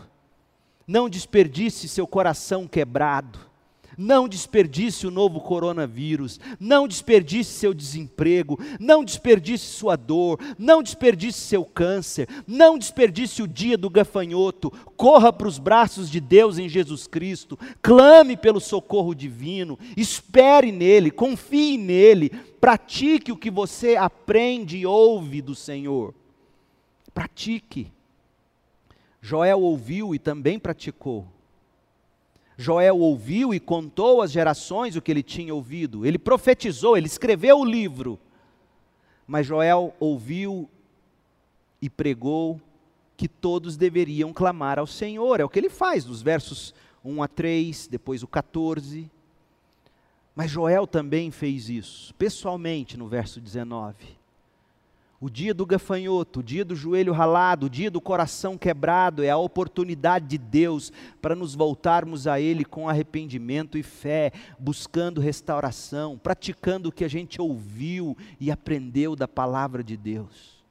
não 0.86 1.08
desperdice 1.08 1.88
seu 1.88 2.06
coração 2.06 2.66
quebrado 2.66 3.53
não 3.96 4.28
desperdice 4.28 5.06
o 5.06 5.10
novo 5.10 5.40
coronavírus, 5.40 6.40
não 6.58 6.88
desperdice 6.88 7.50
seu 7.50 7.74
desemprego, 7.74 8.58
não 8.78 9.04
desperdice 9.04 9.64
sua 9.66 9.96
dor, 9.96 10.38
não 10.58 10.82
desperdice 10.82 11.38
seu 11.38 11.64
câncer, 11.64 12.28
não 12.46 12.78
desperdice 12.78 13.42
o 13.42 13.48
dia 13.48 13.76
do 13.76 13.90
gafanhoto. 13.90 14.70
Corra 14.96 15.32
para 15.32 15.48
os 15.48 15.58
braços 15.58 16.10
de 16.10 16.20
Deus 16.20 16.58
em 16.58 16.68
Jesus 16.68 17.06
Cristo, 17.06 17.58
clame 17.82 18.36
pelo 18.36 18.60
socorro 18.60 19.14
divino, 19.14 19.78
espere 19.96 20.72
nele, 20.72 21.10
confie 21.10 21.76
nele, 21.76 22.30
pratique 22.60 23.32
o 23.32 23.36
que 23.36 23.50
você 23.50 23.96
aprende 23.96 24.78
e 24.78 24.86
ouve 24.86 25.42
do 25.42 25.54
Senhor. 25.54 26.14
Pratique. 27.12 27.92
Joel 29.20 29.60
ouviu 29.60 30.14
e 30.14 30.18
também 30.18 30.58
praticou. 30.58 31.26
Joel 32.56 32.98
ouviu 32.98 33.52
e 33.52 33.58
contou 33.58 34.22
às 34.22 34.30
gerações 34.30 34.96
o 34.96 35.02
que 35.02 35.10
ele 35.10 35.22
tinha 35.22 35.54
ouvido. 35.54 36.06
Ele 36.06 36.18
profetizou, 36.18 36.96
ele 36.96 37.06
escreveu 37.06 37.58
o 37.58 37.64
livro. 37.64 38.18
Mas 39.26 39.46
Joel 39.46 39.94
ouviu 39.98 40.68
e 41.80 41.90
pregou 41.90 42.60
que 43.16 43.28
todos 43.28 43.76
deveriam 43.76 44.32
clamar 44.32 44.78
ao 44.78 44.86
Senhor. 44.86 45.40
É 45.40 45.44
o 45.44 45.48
que 45.48 45.58
ele 45.58 45.70
faz 45.70 46.04
nos 46.04 46.22
versos 46.22 46.74
1 47.04 47.22
a 47.22 47.28
3, 47.28 47.88
depois 47.88 48.22
o 48.22 48.28
14. 48.28 49.10
Mas 50.34 50.50
Joel 50.50 50.86
também 50.86 51.30
fez 51.30 51.68
isso, 51.68 52.14
pessoalmente, 52.14 52.96
no 52.96 53.08
verso 53.08 53.40
19. 53.40 54.23
O 55.20 55.30
dia 55.30 55.54
do 55.54 55.64
gafanhoto, 55.64 56.40
o 56.40 56.42
dia 56.42 56.64
do 56.64 56.74
joelho 56.74 57.12
ralado, 57.12 57.66
o 57.66 57.70
dia 57.70 57.90
do 57.90 58.00
coração 58.00 58.58
quebrado 58.58 59.22
é 59.22 59.30
a 59.30 59.36
oportunidade 59.36 60.26
de 60.26 60.36
Deus 60.36 60.92
para 61.22 61.34
nos 61.34 61.54
voltarmos 61.54 62.26
a 62.26 62.40
Ele 62.40 62.64
com 62.64 62.88
arrependimento 62.88 63.78
e 63.78 63.82
fé, 63.82 64.32
buscando 64.58 65.20
restauração, 65.20 66.18
praticando 66.18 66.88
o 66.88 66.92
que 66.92 67.04
a 67.04 67.08
gente 67.08 67.40
ouviu 67.40 68.16
e 68.40 68.50
aprendeu 68.50 69.16
da 69.16 69.28
palavra 69.28 69.82
de 69.82 69.96
Deus. 69.96 70.62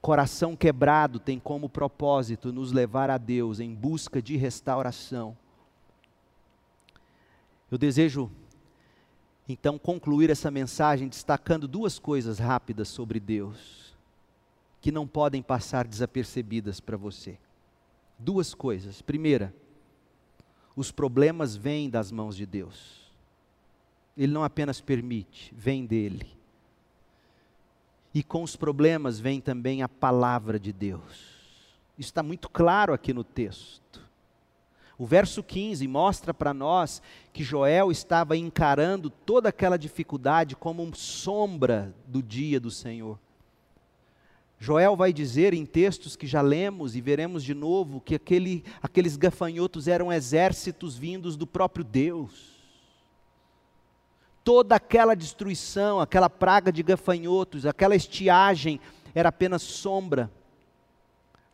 Coração 0.00 0.54
quebrado 0.54 1.18
tem 1.18 1.38
como 1.40 1.68
propósito 1.68 2.52
nos 2.52 2.72
levar 2.72 3.10
a 3.10 3.18
Deus 3.18 3.58
em 3.58 3.74
busca 3.74 4.22
de 4.22 4.36
restauração. 4.36 5.36
Eu 7.70 7.76
desejo 7.76 8.30
então 9.48 9.78
concluir 9.78 10.28
essa 10.28 10.50
mensagem 10.50 11.08
destacando 11.08 11.66
duas 11.66 11.98
coisas 11.98 12.38
rápidas 12.38 12.88
sobre 12.88 13.18
Deus, 13.18 13.96
que 14.80 14.92
não 14.92 15.06
podem 15.06 15.42
passar 15.42 15.86
desapercebidas 15.86 16.80
para 16.80 16.96
você. 16.96 17.38
Duas 18.18 18.52
coisas. 18.52 19.00
Primeira, 19.00 19.54
os 20.76 20.92
problemas 20.92 21.56
vêm 21.56 21.88
das 21.88 22.12
mãos 22.12 22.36
de 22.36 22.44
Deus. 22.44 23.10
Ele 24.16 24.32
não 24.32 24.44
apenas 24.44 24.80
permite, 24.80 25.52
vem 25.56 25.86
dele. 25.86 26.26
E 28.12 28.22
com 28.22 28.42
os 28.42 28.54
problemas 28.54 29.18
vem 29.18 29.40
também 29.40 29.82
a 29.82 29.88
palavra 29.88 30.58
de 30.58 30.72
Deus. 30.72 31.38
Isso 31.96 32.10
está 32.10 32.22
muito 32.22 32.48
claro 32.48 32.92
aqui 32.92 33.12
no 33.12 33.24
texto. 33.24 34.07
O 34.98 35.06
verso 35.06 35.44
15 35.44 35.86
mostra 35.86 36.34
para 36.34 36.52
nós 36.52 37.00
que 37.32 37.44
Joel 37.44 37.92
estava 37.92 38.36
encarando 38.36 39.08
toda 39.08 39.48
aquela 39.48 39.78
dificuldade 39.78 40.56
como 40.56 40.92
sombra 40.96 41.94
do 42.04 42.20
dia 42.20 42.58
do 42.58 42.70
Senhor. 42.70 43.16
Joel 44.58 44.96
vai 44.96 45.12
dizer 45.12 45.54
em 45.54 45.64
textos 45.64 46.16
que 46.16 46.26
já 46.26 46.40
lemos 46.40 46.96
e 46.96 47.00
veremos 47.00 47.44
de 47.44 47.54
novo 47.54 48.00
que 48.00 48.16
aquele, 48.16 48.64
aqueles 48.82 49.16
gafanhotos 49.16 49.86
eram 49.86 50.12
exércitos 50.12 50.98
vindos 50.98 51.36
do 51.36 51.46
próprio 51.46 51.84
Deus. 51.84 52.58
Toda 54.42 54.74
aquela 54.74 55.14
destruição, 55.14 56.00
aquela 56.00 56.28
praga 56.28 56.72
de 56.72 56.82
gafanhotos, 56.82 57.66
aquela 57.66 57.94
estiagem 57.94 58.80
era 59.14 59.28
apenas 59.28 59.62
sombra 59.62 60.28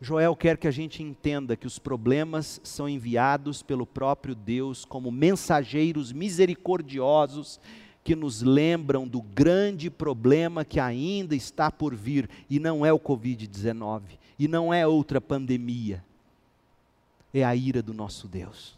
Joel 0.05 0.35
quer 0.35 0.55
que 0.55 0.67
a 0.67 0.71
gente 0.71 1.01
entenda 1.01 1.55
que 1.55 1.65
os 1.65 1.79
problemas 1.79 2.61
são 2.63 2.87
enviados 2.87 3.63
pelo 3.63 3.87
próprio 3.87 4.35
Deus 4.35 4.85
como 4.85 5.11
mensageiros 5.11 6.11
misericordiosos 6.11 7.59
que 8.03 8.15
nos 8.15 8.43
lembram 8.43 9.07
do 9.07 9.19
grande 9.19 9.89
problema 9.89 10.63
que 10.63 10.79
ainda 10.79 11.35
está 11.35 11.71
por 11.71 11.95
vir, 11.95 12.29
e 12.47 12.59
não 12.59 12.85
é 12.85 12.93
o 12.93 12.99
Covid-19, 12.99 14.03
e 14.37 14.47
não 14.47 14.71
é 14.71 14.85
outra 14.85 15.19
pandemia, 15.19 16.05
é 17.33 17.43
a 17.43 17.55
ira 17.55 17.81
do 17.81 17.91
nosso 17.91 18.27
Deus. 18.27 18.77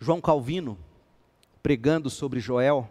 João 0.00 0.18
Calvino, 0.18 0.78
pregando 1.62 2.08
sobre 2.08 2.40
Joel, 2.40 2.90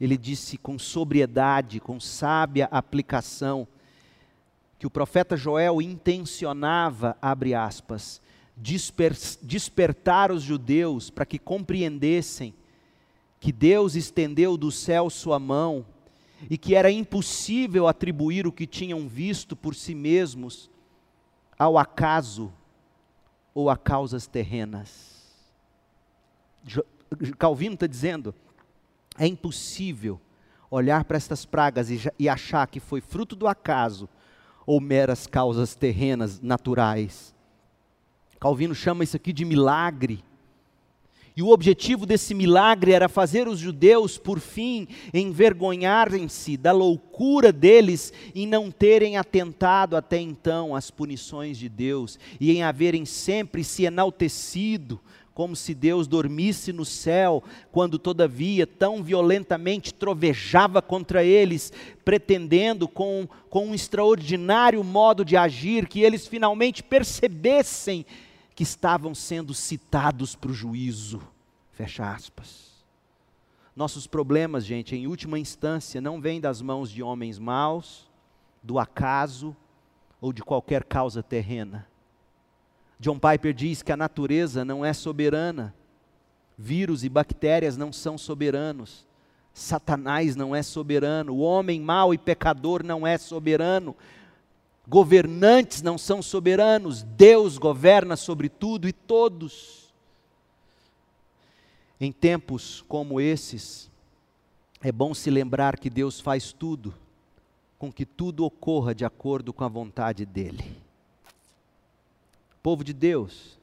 ele 0.00 0.16
disse 0.16 0.56
com 0.56 0.78
sobriedade, 0.78 1.80
com 1.80 2.00
sábia 2.00 2.66
aplicação, 2.70 3.68
que 4.78 4.86
o 4.86 4.90
profeta 4.90 5.36
Joel 5.36 5.82
intencionava, 5.82 7.16
abre 7.20 7.52
aspas, 7.54 8.20
desper, 8.56 9.12
despertar 9.42 10.30
os 10.30 10.42
judeus 10.42 11.10
para 11.10 11.26
que 11.26 11.38
compreendessem 11.38 12.54
que 13.40 13.52
Deus 13.52 13.94
estendeu 13.94 14.56
do 14.56 14.70
céu 14.70 15.10
sua 15.10 15.38
mão 15.38 15.84
e 16.48 16.56
que 16.56 16.74
era 16.74 16.90
impossível 16.90 17.88
atribuir 17.88 18.46
o 18.46 18.52
que 18.52 18.66
tinham 18.66 19.08
visto 19.08 19.56
por 19.56 19.74
si 19.74 19.94
mesmos 19.94 20.70
ao 21.58 21.76
acaso 21.76 22.52
ou 23.52 23.68
a 23.68 23.76
causas 23.76 24.26
terrenas. 24.28 25.18
Calvino 27.36 27.74
está 27.74 27.86
dizendo: 27.88 28.32
é 29.18 29.26
impossível 29.26 30.20
olhar 30.70 31.04
para 31.04 31.16
estas 31.16 31.44
pragas 31.44 31.90
e, 31.90 32.00
e 32.18 32.28
achar 32.28 32.68
que 32.68 32.78
foi 32.78 33.00
fruto 33.00 33.34
do 33.34 33.48
acaso 33.48 34.08
ou 34.68 34.82
meras 34.82 35.26
causas 35.26 35.74
terrenas, 35.74 36.42
naturais. 36.42 37.34
Calvino 38.38 38.74
chama 38.74 39.02
isso 39.02 39.16
aqui 39.16 39.32
de 39.32 39.42
milagre. 39.42 40.22
E 41.34 41.42
o 41.42 41.48
objetivo 41.48 42.04
desse 42.04 42.34
milagre 42.34 42.92
era 42.92 43.08
fazer 43.08 43.48
os 43.48 43.58
judeus, 43.58 44.18
por 44.18 44.38
fim, 44.38 44.86
envergonharem-se 45.14 46.58
da 46.58 46.70
loucura 46.70 47.50
deles 47.50 48.12
em 48.34 48.46
não 48.46 48.70
terem 48.70 49.16
atentado 49.16 49.96
até 49.96 50.20
então 50.20 50.76
às 50.76 50.90
punições 50.90 51.56
de 51.56 51.70
Deus 51.70 52.18
e 52.38 52.50
em 52.50 52.62
haverem 52.62 53.06
sempre 53.06 53.64
se 53.64 53.86
enaltecido 53.86 55.00
como 55.38 55.54
se 55.54 55.72
Deus 55.72 56.08
dormisse 56.08 56.72
no 56.72 56.84
céu, 56.84 57.44
quando 57.70 57.96
todavia 57.96 58.66
tão 58.66 59.04
violentamente 59.04 59.94
trovejava 59.94 60.82
contra 60.82 61.22
eles, 61.22 61.72
pretendendo 62.04 62.88
com, 62.88 63.28
com 63.48 63.68
um 63.68 63.72
extraordinário 63.72 64.82
modo 64.82 65.24
de 65.24 65.36
agir 65.36 65.86
que 65.86 66.00
eles 66.00 66.26
finalmente 66.26 66.82
percebessem 66.82 68.04
que 68.52 68.64
estavam 68.64 69.14
sendo 69.14 69.54
citados 69.54 70.34
para 70.34 70.50
o 70.50 70.54
juízo. 70.54 71.22
Fecha 71.70 72.12
aspas. 72.12 72.84
Nossos 73.76 74.08
problemas, 74.08 74.66
gente, 74.66 74.96
em 74.96 75.06
última 75.06 75.38
instância, 75.38 76.00
não 76.00 76.20
vêm 76.20 76.40
das 76.40 76.60
mãos 76.60 76.90
de 76.90 77.00
homens 77.00 77.38
maus, 77.38 78.10
do 78.60 78.76
acaso 78.76 79.56
ou 80.20 80.32
de 80.32 80.42
qualquer 80.42 80.82
causa 80.82 81.22
terrena. 81.22 81.86
John 83.00 83.18
Piper 83.18 83.54
diz 83.54 83.82
que 83.82 83.92
a 83.92 83.96
natureza 83.96 84.64
não 84.64 84.84
é 84.84 84.92
soberana, 84.92 85.74
vírus 86.56 87.04
e 87.04 87.08
bactérias 87.08 87.76
não 87.76 87.92
são 87.92 88.18
soberanos, 88.18 89.06
Satanás 89.52 90.34
não 90.34 90.54
é 90.54 90.62
soberano, 90.62 91.34
o 91.34 91.38
homem 91.38 91.80
mau 91.80 92.12
e 92.12 92.18
pecador 92.18 92.82
não 92.82 93.06
é 93.06 93.16
soberano, 93.16 93.94
governantes 94.86 95.82
não 95.82 95.96
são 95.96 96.20
soberanos, 96.20 97.02
Deus 97.02 97.58
governa 97.58 98.16
sobre 98.16 98.48
tudo 98.48 98.88
e 98.88 98.92
todos. 98.92 99.92
Em 102.00 102.10
tempos 102.12 102.84
como 102.88 103.20
esses, 103.20 103.90
é 104.80 104.90
bom 104.90 105.12
se 105.14 105.30
lembrar 105.30 105.78
que 105.78 105.90
Deus 105.90 106.20
faz 106.20 106.52
tudo, 106.52 106.94
com 107.78 107.92
que 107.92 108.06
tudo 108.06 108.44
ocorra 108.44 108.94
de 108.94 109.04
acordo 109.04 109.52
com 109.52 109.64
a 109.64 109.68
vontade 109.68 110.24
dEle. 110.24 110.87
Povo 112.68 112.84
de 112.84 112.92
Deus, 112.92 113.58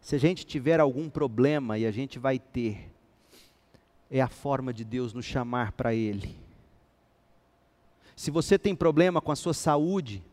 se 0.00 0.16
a 0.16 0.18
gente 0.18 0.46
tiver 0.46 0.80
algum 0.80 1.10
problema, 1.10 1.76
e 1.76 1.84
a 1.84 1.90
gente 1.90 2.18
vai 2.18 2.38
ter, 2.38 2.90
é 4.10 4.22
a 4.22 4.28
forma 4.28 4.72
de 4.72 4.84
Deus 4.84 5.12
nos 5.12 5.26
chamar 5.26 5.72
para 5.72 5.94
Ele 5.94 6.46
se 8.16 8.30
você 8.30 8.58
tem 8.58 8.74
problema 8.74 9.20
com 9.20 9.30
a 9.30 9.36
sua 9.36 9.52
saúde, 9.52 10.24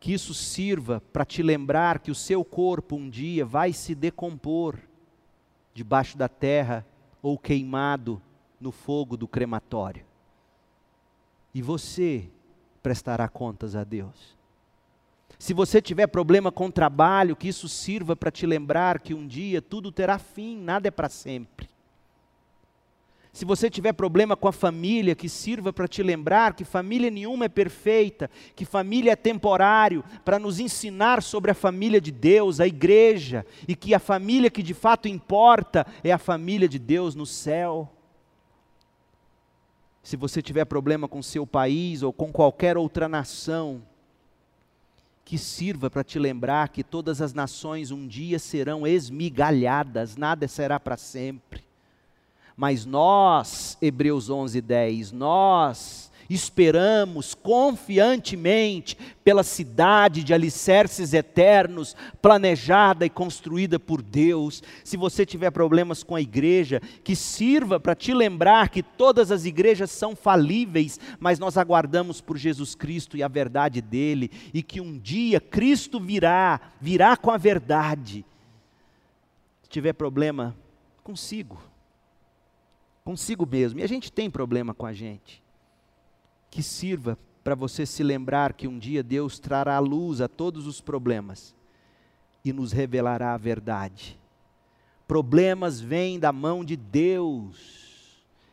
que 0.00 0.12
isso 0.12 0.34
sirva 0.34 1.00
para 1.12 1.24
te 1.24 1.40
lembrar 1.40 2.00
que 2.00 2.10
o 2.10 2.14
seu 2.16 2.44
corpo 2.44 2.96
um 2.96 3.08
dia 3.08 3.46
vai 3.46 3.72
se 3.72 3.94
decompor 3.94 4.76
debaixo 5.72 6.18
da 6.18 6.28
terra 6.28 6.84
ou 7.22 7.38
queimado 7.38 8.20
no 8.60 8.72
fogo 8.72 9.16
do 9.16 9.28
crematório. 9.28 10.04
E 11.54 11.62
você 11.62 12.28
prestará 12.82 13.28
contas 13.28 13.76
a 13.76 13.84
Deus. 13.84 14.39
Se 15.40 15.54
você 15.54 15.80
tiver 15.80 16.06
problema 16.06 16.52
com 16.52 16.70
trabalho, 16.70 17.34
que 17.34 17.48
isso 17.48 17.66
sirva 17.66 18.14
para 18.14 18.30
te 18.30 18.44
lembrar 18.44 19.00
que 19.00 19.14
um 19.14 19.26
dia 19.26 19.62
tudo 19.62 19.90
terá 19.90 20.18
fim, 20.18 20.54
nada 20.54 20.86
é 20.86 20.90
para 20.90 21.08
sempre. 21.08 21.66
Se 23.32 23.46
você 23.46 23.70
tiver 23.70 23.94
problema 23.94 24.36
com 24.36 24.48
a 24.48 24.52
família, 24.52 25.14
que 25.14 25.30
sirva 25.30 25.72
para 25.72 25.88
te 25.88 26.02
lembrar 26.02 26.52
que 26.52 26.62
família 26.62 27.10
nenhuma 27.10 27.46
é 27.46 27.48
perfeita, 27.48 28.30
que 28.54 28.66
família 28.66 29.12
é 29.12 29.16
temporário, 29.16 30.04
para 30.26 30.38
nos 30.38 30.60
ensinar 30.60 31.22
sobre 31.22 31.50
a 31.50 31.54
família 31.54 32.02
de 32.02 32.12
Deus, 32.12 32.60
a 32.60 32.66
igreja, 32.66 33.46
e 33.66 33.74
que 33.74 33.94
a 33.94 33.98
família 33.98 34.50
que 34.50 34.62
de 34.62 34.74
fato 34.74 35.08
importa 35.08 35.86
é 36.04 36.12
a 36.12 36.18
família 36.18 36.68
de 36.68 36.78
Deus 36.78 37.14
no 37.14 37.24
céu. 37.24 37.90
Se 40.02 40.18
você 40.18 40.42
tiver 40.42 40.66
problema 40.66 41.08
com 41.08 41.22
seu 41.22 41.46
país 41.46 42.02
ou 42.02 42.12
com 42.12 42.30
qualquer 42.30 42.76
outra 42.76 43.08
nação, 43.08 43.80
que 45.30 45.38
sirva 45.38 45.88
para 45.88 46.02
te 46.02 46.18
lembrar 46.18 46.70
que 46.70 46.82
todas 46.82 47.22
as 47.22 47.32
nações 47.32 47.92
um 47.92 48.04
dia 48.04 48.36
serão 48.36 48.84
esmigalhadas, 48.84 50.16
nada 50.16 50.48
será 50.48 50.80
para 50.80 50.96
sempre. 50.96 51.62
Mas 52.56 52.84
nós, 52.84 53.78
Hebreus 53.80 54.28
11, 54.28 54.60
10, 54.60 55.12
nós 55.12 56.09
esperamos 56.34 57.34
confiantemente 57.34 58.96
pela 59.24 59.42
cidade 59.42 60.22
de 60.22 60.32
alicerces 60.32 61.12
eternos, 61.12 61.96
planejada 62.22 63.04
e 63.04 63.10
construída 63.10 63.80
por 63.80 64.00
Deus. 64.00 64.62
Se 64.84 64.96
você 64.96 65.26
tiver 65.26 65.50
problemas 65.50 66.04
com 66.04 66.14
a 66.14 66.20
igreja, 66.20 66.80
que 67.02 67.16
sirva 67.16 67.80
para 67.80 67.96
te 67.96 68.14
lembrar 68.14 68.68
que 68.68 68.82
todas 68.82 69.32
as 69.32 69.44
igrejas 69.44 69.90
são 69.90 70.14
falíveis, 70.14 71.00
mas 71.18 71.40
nós 71.40 71.58
aguardamos 71.58 72.20
por 72.20 72.38
Jesus 72.38 72.76
Cristo 72.76 73.16
e 73.16 73.22
a 73.22 73.28
verdade 73.28 73.82
dele, 73.82 74.30
e 74.54 74.62
que 74.62 74.80
um 74.80 74.96
dia 74.96 75.40
Cristo 75.40 75.98
virá, 75.98 76.60
virá 76.80 77.16
com 77.16 77.32
a 77.32 77.36
verdade. 77.36 78.24
Se 79.62 79.68
tiver 79.68 79.94
problema, 79.94 80.56
consigo 81.02 81.70
consigo 83.04 83.44
mesmo. 83.44 83.80
E 83.80 83.82
a 83.82 83.88
gente 83.88 84.12
tem 84.12 84.30
problema 84.30 84.72
com 84.72 84.86
a 84.86 84.92
gente. 84.92 85.39
Que 86.50 86.62
sirva 86.62 87.18
para 87.42 87.54
você 87.54 87.86
se 87.86 88.02
lembrar 88.02 88.52
que 88.52 88.68
um 88.68 88.78
dia 88.78 89.02
Deus 89.02 89.38
trará 89.38 89.78
luz 89.78 90.20
a 90.20 90.28
todos 90.28 90.66
os 90.66 90.80
problemas 90.80 91.54
e 92.44 92.52
nos 92.52 92.72
revelará 92.72 93.34
a 93.34 93.38
verdade. 93.38 94.18
Problemas 95.06 95.80
vêm 95.80 96.18
da 96.18 96.32
mão 96.32 96.64
de 96.64 96.76
Deus 96.76 97.80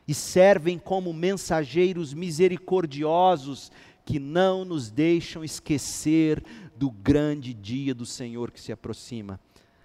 e 0.07 0.13
servem 0.13 0.79
como 0.79 1.13
mensageiros 1.13 2.13
misericordiosos 2.13 3.71
que 4.05 4.19
não 4.19 4.63
nos 4.63 4.89
deixam 4.89 5.43
esquecer 5.43 6.41
do 6.77 6.89
grande 6.89 7.53
dia 7.53 7.93
do 7.93 8.05
Senhor 8.05 8.51
que 8.51 8.61
se 8.61 8.71
aproxima. 8.71 9.39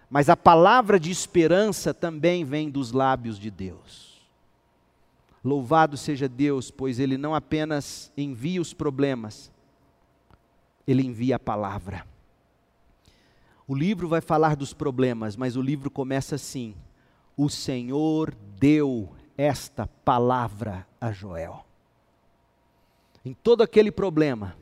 Mas 0.09 0.29
a 0.29 0.37
palavra 0.37 1.01
de 1.01 1.11
esperança 1.11 1.93
também 1.93 2.45
vem 2.45 2.71
dos 2.71 2.93
lábios 2.93 3.39
de 3.39 3.51
Deus. 3.51 4.12
Louvado 5.45 5.97
seja 5.97 6.29
Deus, 6.29 6.71
pois 6.71 7.01
Ele 7.01 7.19
não 7.19 7.35
apenas 7.35 8.13
envia 8.17 8.61
os 8.61 8.73
problemas, 8.73 9.51
Ele 10.87 11.03
envia 11.03 11.37
a 11.37 11.41
palavra. 11.41 12.07
O 13.67 13.75
livro 13.75 14.07
vai 14.07 14.21
falar 14.21 14.55
dos 14.55 14.73
problemas, 14.73 15.35
mas 15.35 15.57
o 15.57 15.63
livro 15.63 15.91
começa 15.91 16.37
assim: 16.37 16.77
O 17.37 17.49
Senhor 17.49 18.35
deu 18.59 19.13
esta 19.37 19.87
palavra 20.05 20.87
a 21.01 21.11
Joel. 21.11 21.65
Em 23.25 23.35
todo 23.35 23.63
aquele 23.63 23.91
problema, 23.91 24.57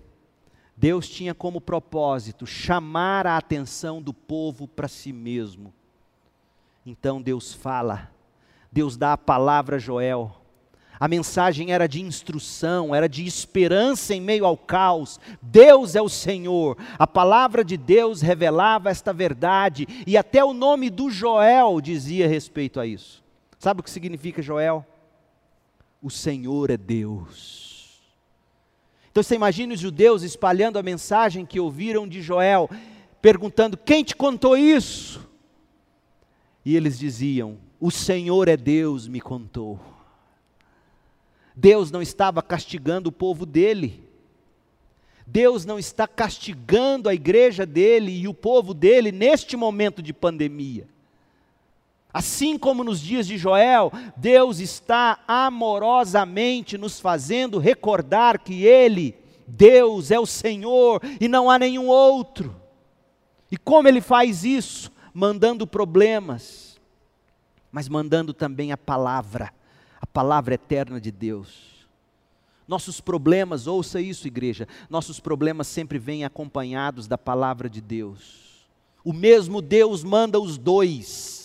Deus 0.76 1.08
tinha 1.08 1.34
como 1.34 1.60
propósito 1.60 2.46
chamar 2.46 3.26
a 3.26 3.36
atenção 3.36 4.00
do 4.00 4.14
povo 4.14 4.66
para 4.66 4.88
si 4.88 5.12
mesmo. 5.12 5.74
Então 6.86 7.20
Deus 7.20 7.52
fala, 7.52 8.10
Deus 8.72 8.96
dá 8.96 9.12
a 9.12 9.18
palavra 9.18 9.76
a 9.76 9.78
Joel 9.78 10.39
a 11.00 11.08
mensagem 11.08 11.72
era 11.72 11.88
de 11.88 12.02
instrução, 12.02 12.94
era 12.94 13.08
de 13.08 13.24
esperança 13.24 14.14
em 14.14 14.20
meio 14.20 14.44
ao 14.44 14.54
caos. 14.54 15.18
Deus 15.40 15.96
é 15.96 16.02
o 16.02 16.10
Senhor. 16.10 16.76
A 16.98 17.06
palavra 17.06 17.64
de 17.64 17.78
Deus 17.78 18.20
revelava 18.20 18.90
esta 18.90 19.10
verdade 19.10 19.88
e 20.06 20.18
até 20.18 20.44
o 20.44 20.52
nome 20.52 20.90
do 20.90 21.10
Joel 21.10 21.80
dizia 21.80 22.28
respeito 22.28 22.78
a 22.78 22.86
isso. 22.86 23.24
Sabe 23.58 23.80
o 23.80 23.82
que 23.82 23.90
significa 23.90 24.42
Joel? 24.42 24.84
O 26.02 26.10
Senhor 26.10 26.68
é 26.68 26.76
Deus. 26.76 27.98
Então 29.10 29.22
você 29.22 29.34
imagina 29.34 29.72
os 29.72 29.80
judeus 29.80 30.22
espalhando 30.22 30.78
a 30.78 30.82
mensagem 30.82 31.46
que 31.46 31.58
ouviram 31.58 32.06
de 32.06 32.20
Joel, 32.20 32.68
perguntando: 33.22 33.74
quem 33.78 34.04
te 34.04 34.14
contou 34.14 34.54
isso? 34.54 35.26
E 36.62 36.76
eles 36.76 36.98
diziam: 36.98 37.56
O 37.80 37.90
Senhor 37.90 38.48
é 38.48 38.56
Deus, 38.56 39.08
me 39.08 39.20
contou. 39.20 39.80
Deus 41.54 41.90
não 41.90 42.00
estava 42.00 42.42
castigando 42.42 43.08
o 43.08 43.12
povo 43.12 43.44
dele. 43.44 44.08
Deus 45.26 45.64
não 45.64 45.78
está 45.78 46.08
castigando 46.08 47.08
a 47.08 47.14
igreja 47.14 47.64
dele 47.64 48.10
e 48.10 48.26
o 48.26 48.34
povo 48.34 48.74
dele 48.74 49.12
neste 49.12 49.56
momento 49.56 50.02
de 50.02 50.12
pandemia. 50.12 50.88
Assim 52.12 52.58
como 52.58 52.82
nos 52.82 53.00
dias 53.00 53.26
de 53.26 53.38
Joel, 53.38 53.92
Deus 54.16 54.58
está 54.58 55.20
amorosamente 55.28 56.76
nos 56.76 56.98
fazendo 56.98 57.58
recordar 57.58 58.40
que 58.40 58.64
Ele, 58.64 59.14
Deus, 59.46 60.10
é 60.10 60.18
o 60.18 60.26
Senhor 60.26 61.00
e 61.20 61.28
não 61.28 61.48
há 61.48 61.58
nenhum 61.58 61.86
outro. 61.86 62.56
E 63.50 63.56
como 63.56 63.86
Ele 63.86 64.00
faz 64.00 64.44
isso? 64.44 64.90
Mandando 65.14 65.66
problemas, 65.66 66.80
mas 67.70 67.88
mandando 67.88 68.34
também 68.34 68.72
a 68.72 68.76
palavra, 68.76 69.52
a 70.00 70.06
palavra 70.06 70.54
eterna 70.54 71.00
de 71.00 71.10
Deus. 71.10 71.70
Nossos 72.66 73.00
problemas, 73.00 73.66
ouça 73.66 74.00
isso, 74.00 74.26
igreja, 74.26 74.66
nossos 74.88 75.18
problemas 75.18 75.66
sempre 75.66 75.98
vêm 75.98 76.24
acompanhados 76.24 77.06
da 77.08 77.18
palavra 77.18 77.68
de 77.68 77.80
Deus. 77.80 78.68
O 79.04 79.12
mesmo 79.12 79.60
Deus 79.60 80.04
manda 80.04 80.38
os 80.38 80.56
dois. 80.56 81.40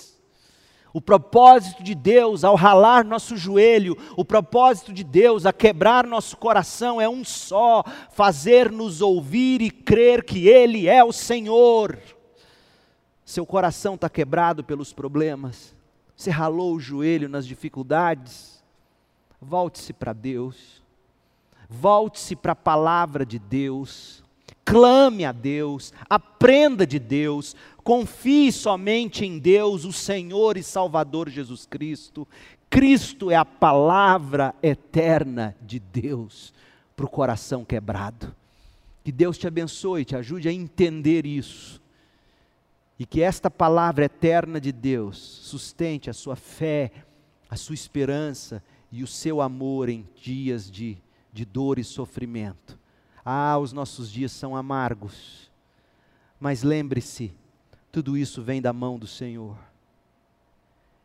O 0.93 1.01
propósito 1.01 1.83
de 1.83 1.93
Deus 1.93 2.43
ao 2.45 2.55
ralar 2.55 3.03
nosso 3.03 3.35
joelho, 3.35 3.97
o 4.15 4.23
propósito 4.23 4.93
de 4.93 5.03
Deus 5.03 5.45
a 5.45 5.51
quebrar 5.51 6.07
nosso 6.07 6.37
coração 6.37 7.01
é 7.01 7.09
um 7.09 7.23
só: 7.25 7.83
fazer-nos 8.11 9.01
ouvir 9.01 9.61
e 9.61 9.69
crer 9.69 10.23
que 10.23 10.47
Ele 10.47 10.87
é 10.87 11.03
o 11.03 11.11
Senhor. 11.11 11.99
Seu 13.25 13.45
coração 13.45 13.95
está 13.95 14.07
quebrado 14.07 14.63
pelos 14.63 14.93
problemas, 14.93 15.75
você 16.15 16.29
ralou 16.29 16.73
o 16.75 16.79
joelho 16.79 17.27
nas 17.27 17.45
dificuldades, 17.45 18.63
volte-se 19.41 19.93
para 19.93 20.13
Deus 20.13 20.83
Volte-se 21.69 22.35
para 22.35 22.51
a 22.51 22.55
palavra 22.55 23.25
de 23.25 23.39
Deus, 23.39 24.23
clame 24.63 25.25
a 25.25 25.31
Deus, 25.31 25.93
aprenda 26.09 26.85
de 26.85 26.99
Deus, 26.99 27.55
confie 27.83 28.51
somente 28.51 29.25
em 29.25 29.39
Deus, 29.39 29.83
o 29.83 29.91
Senhor 29.91 30.57
e 30.57 30.63
Salvador 30.63 31.29
Jesus 31.29 31.65
Cristo. 31.65 32.27
Cristo 32.69 33.31
é 33.31 33.35
a 33.35 33.45
palavra 33.45 34.53
eterna 34.61 35.55
de 35.61 35.79
Deus 35.79 36.53
para 36.95 37.05
o 37.05 37.09
coração 37.09 37.65
quebrado. 37.65 38.35
Que 39.03 39.11
Deus 39.11 39.37
te 39.37 39.47
abençoe, 39.47 40.05
te 40.05 40.15
ajude 40.15 40.47
a 40.47 40.53
entender 40.53 41.25
isso. 41.25 41.81
E 42.97 43.05
que 43.05 43.21
esta 43.21 43.51
palavra 43.51 44.05
eterna 44.05 44.59
de 44.59 44.71
Deus 44.71 45.17
sustente 45.17 46.09
a 46.09 46.13
sua 46.13 46.35
fé, 46.35 46.91
a 47.49 47.55
sua 47.55 47.73
esperança 47.75 48.63
e 48.91 49.03
o 49.03 49.07
seu 49.07 49.41
amor 49.41 49.89
em 49.89 50.07
dias 50.15 50.69
de 50.71 51.03
de 51.35 51.43
dor 51.43 51.77
e 51.77 51.83
sofrimento. 51.83 52.79
Ah, 53.23 53.57
os 53.57 53.73
nossos 53.73 54.09
dias 54.09 54.31
são 54.31 54.55
amargos. 54.55 55.51
Mas 56.39 56.63
lembre-se, 56.63 57.35
tudo 57.91 58.17
isso 58.17 58.41
vem 58.41 58.61
da 58.61 58.71
mão 58.71 58.97
do 58.97 59.05
Senhor. 59.05 59.57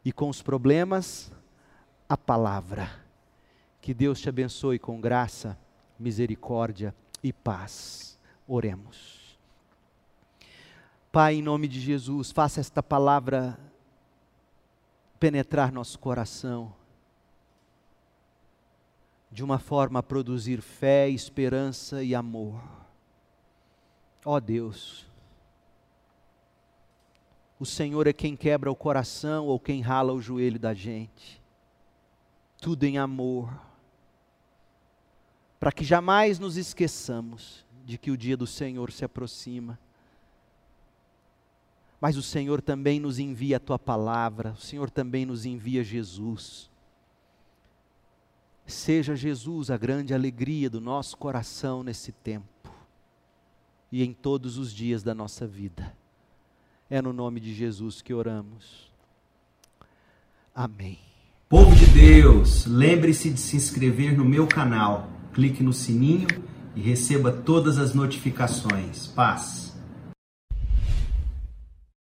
E 0.04 0.12
com 0.12 0.28
os 0.28 0.40
problemas, 0.40 1.32
a 2.08 2.16
palavra. 2.16 2.88
Que 3.80 3.92
Deus 3.92 4.20
te 4.20 4.28
abençoe 4.28 4.78
com 4.78 5.00
graça, 5.00 5.58
misericórdia 5.98 6.94
e 7.24 7.32
paz. 7.32 8.16
Oremos. 8.46 9.19
Pai, 11.12 11.34
em 11.34 11.42
nome 11.42 11.66
de 11.66 11.80
Jesus, 11.80 12.30
faça 12.30 12.60
esta 12.60 12.80
palavra 12.80 13.58
penetrar 15.18 15.72
nosso 15.72 15.98
coração 15.98 16.72
de 19.28 19.42
uma 19.42 19.58
forma 19.58 19.98
a 19.98 20.02
produzir 20.04 20.62
fé, 20.62 21.08
esperança 21.08 22.04
e 22.04 22.14
amor. 22.14 22.62
Ó 24.24 24.36
oh 24.36 24.40
Deus, 24.40 25.04
o 27.58 27.66
Senhor 27.66 28.06
é 28.06 28.12
quem 28.12 28.36
quebra 28.36 28.70
o 28.70 28.76
coração 28.76 29.46
ou 29.46 29.58
quem 29.58 29.80
rala 29.80 30.12
o 30.12 30.20
joelho 30.20 30.60
da 30.60 30.74
gente. 30.74 31.42
Tudo 32.60 32.84
em 32.84 32.98
amor. 32.98 33.52
Para 35.58 35.72
que 35.72 35.82
jamais 35.82 36.38
nos 36.38 36.56
esqueçamos 36.56 37.66
de 37.84 37.98
que 37.98 38.12
o 38.12 38.16
dia 38.16 38.36
do 38.36 38.46
Senhor 38.46 38.92
se 38.92 39.04
aproxima. 39.04 39.76
Mas 42.00 42.16
o 42.16 42.22
Senhor 42.22 42.62
também 42.62 42.98
nos 42.98 43.18
envia 43.18 43.58
a 43.58 43.60
tua 43.60 43.78
palavra, 43.78 44.52
o 44.52 44.60
Senhor 44.60 44.88
também 44.88 45.26
nos 45.26 45.44
envia 45.44 45.84
Jesus 45.84 46.70
Seja 48.70 49.16
Jesus 49.16 49.68
a 49.68 49.76
grande 49.76 50.14
alegria 50.14 50.70
do 50.70 50.80
nosso 50.80 51.16
coração 51.16 51.82
nesse 51.82 52.12
tempo 52.12 52.46
e 53.90 54.04
em 54.04 54.12
todos 54.12 54.56
os 54.56 54.72
dias 54.72 55.02
da 55.02 55.12
nossa 55.12 55.46
vida. 55.46 55.92
É 56.88 57.02
no 57.02 57.12
nome 57.12 57.40
de 57.40 57.52
Jesus 57.52 58.00
que 58.00 58.14
oramos. 58.14 58.90
Amém. 60.54 60.98
Povo 61.48 61.74
de 61.74 61.86
Deus, 61.86 62.64
lembre-se 62.64 63.30
de 63.30 63.40
se 63.40 63.56
inscrever 63.56 64.16
no 64.16 64.24
meu 64.24 64.46
canal, 64.46 65.10
clique 65.32 65.64
no 65.64 65.72
sininho 65.72 66.28
e 66.76 66.80
receba 66.80 67.32
todas 67.32 67.76
as 67.76 67.92
notificações. 67.92 69.08
Paz. 69.08 69.69